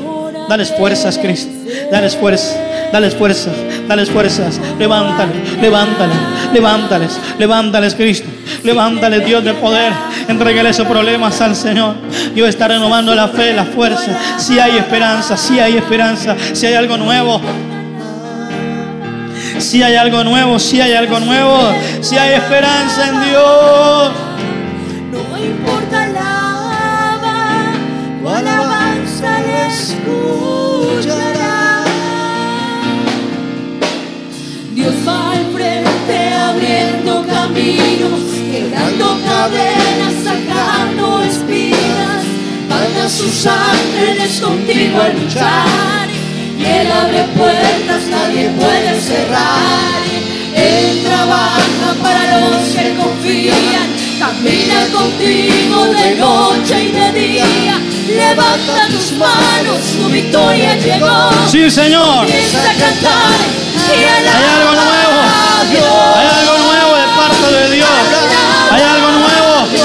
Dale 0.53 0.67
fuerzas, 0.67 1.17
Cristo. 1.17 1.51
Dale 1.91 2.11
fuerzas. 2.11 2.59
Dale 2.93 3.11
fuerzas. 3.11 3.55
Dale 3.89 4.05
fuerzas. 4.05 4.61
Levántale, 4.79 5.33
levántale, 5.63 6.13
levántales, 6.53 7.19
levántales, 7.39 7.95
Cristo. 7.95 8.29
Levántale, 8.63 9.21
Dios 9.21 9.43
de 9.43 9.55
poder. 9.55 9.91
Entréguele 10.29 10.69
esos 10.69 10.87
problemas 10.87 11.41
al 11.41 11.57
Señor. 11.57 11.95
Dios 12.35 12.51
está 12.51 12.69
renovando 12.69 13.15
la 13.15 13.29
fe, 13.29 13.55
la 13.55 13.65
fuerza. 13.65 14.15
Si 14.37 14.59
hay 14.59 14.77
esperanza, 14.77 15.39
si 15.39 15.59
hay 15.59 15.79
esperanza, 15.79 16.37
si 16.53 16.67
hay 16.67 16.75
algo 16.75 16.99
nuevo. 16.99 17.41
Si 19.59 19.83
hay 19.83 19.95
algo 19.95 20.23
nuevo, 20.23 20.59
si 20.59 20.83
hay 20.83 20.93
algo 20.93 21.19
nuevo, 21.19 21.73
si 22.03 22.19
hay 22.19 22.35
esperanza 22.35 23.09
en 23.09 23.23
Dios. 23.23 24.13
No 25.13 25.39
importa 25.39 26.09
sus 43.13 43.47
ángeles 43.47 44.41
contigo 44.41 45.01
a 45.01 45.09
luchar. 45.09 46.09
Y 46.59 46.65
Él 46.65 46.91
abre 46.91 47.25
puertas, 47.37 48.03
nadie 48.11 48.49
puede 48.51 49.01
cerrar. 49.01 50.03
Él 50.55 51.03
trabaja 51.05 51.95
para 52.03 52.41
los 52.41 52.69
que 52.75 52.95
confían. 52.95 53.92
Camina 54.23 54.87
contigo 54.93 55.87
de 55.87 56.15
noche 56.15 56.85
y 56.85 56.93
de 56.93 57.13
día. 57.13 57.77
Levanta 58.07 58.87
tus 58.87 59.11
manos, 59.19 59.81
tu 59.99 60.09
victoria 60.09 60.77
llegó. 60.77 61.31
Sí, 61.49 61.69
Señor. 61.69 62.25
Empieza 62.27 62.61
a 62.61 62.73
cantar 62.73 63.35
y 63.75 63.99
Hay 63.99 64.45
algo 64.55 64.75
nuevo. 64.75 65.19
a 65.27 65.65
Dios. 65.69 65.85
Hay 66.15 66.29
algo 66.39 66.55
nuevo 66.57 66.91
de 66.95 67.07
parte 67.17 67.47
de 67.53 67.75
Dios. 67.75 67.89
Hay 68.71 68.83
algo 68.83 69.11
nuevo. 69.11 69.67
Dios, 69.73 69.83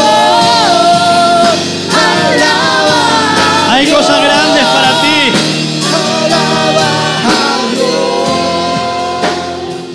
alaba 1.98 3.74
Hay 3.74 3.88
cosas 3.88 4.22
grandes 4.24 4.66
para 4.66 5.02
ti. 5.02 5.34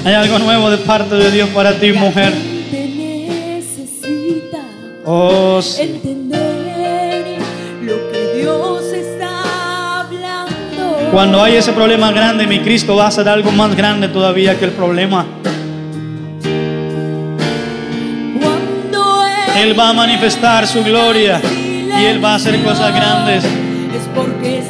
Hay 0.05 0.15
algo 0.15 0.39
nuevo 0.41 0.69
de 0.69 0.79
parte 0.79 1.15
de 1.15 1.31
Dios 1.31 1.49
para 1.51 1.79
ti, 1.79 1.93
mujer. 1.93 2.52
Oh, 5.05 5.61
sí. 5.61 5.83
entender 5.83 7.39
lo 7.83 8.11
que 8.13 8.35
Dios 8.39 8.85
está 8.93 10.01
hablando. 10.01 11.11
Cuando 11.11 11.43
hay 11.43 11.57
ese 11.57 11.73
problema 11.73 12.13
grande, 12.13 12.47
mi 12.47 12.61
Cristo 12.61 12.95
va 12.95 13.07
a 13.07 13.09
hacer 13.09 13.29
algo 13.29 13.51
más 13.51 13.75
grande 13.75 14.09
todavía 14.09 14.57
que 14.59 14.67
el 14.67 14.71
problema. 14.71 15.27
Cuando 18.41 19.25
Él 19.57 19.79
va 19.79 19.89
a 19.89 19.93
manifestar 19.93 20.67
su 20.69 20.85
gloria 20.85 21.41
y 21.45 22.05
Él 22.05 22.25
va 22.25 22.33
a 22.33 22.35
hacer 22.37 22.63
cosas 22.63 22.95
grandes. 22.95 23.45
es 23.45 24.09
porque 24.15 24.63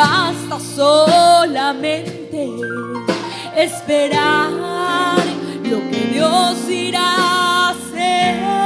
Basta 0.00 0.58
solamente 0.58 2.48
esperar 3.54 4.50
lo 5.62 5.78
que 5.90 6.00
Dios 6.10 6.70
irá 6.70 7.16
a 7.18 7.68
hacer. 7.68 8.59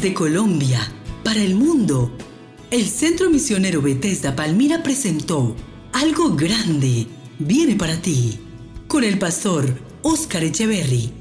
Desde 0.00 0.14
Colombia, 0.14 0.80
para 1.22 1.42
el 1.42 1.56
mundo, 1.56 2.10
el 2.70 2.86
Centro 2.86 3.28
Misionero 3.28 3.82
Bethesda 3.82 4.34
Palmira 4.34 4.82
presentó 4.82 5.54
Algo 5.92 6.34
Grande 6.34 7.06
viene 7.38 7.76
para 7.76 8.00
ti 8.00 8.38
con 8.88 9.04
el 9.04 9.18
pastor 9.18 9.78
Oscar 10.00 10.42
Echeverry. 10.42 11.12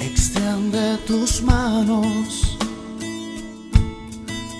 Extiende 0.00 0.98
tus 1.06 1.40
manos 1.40 2.58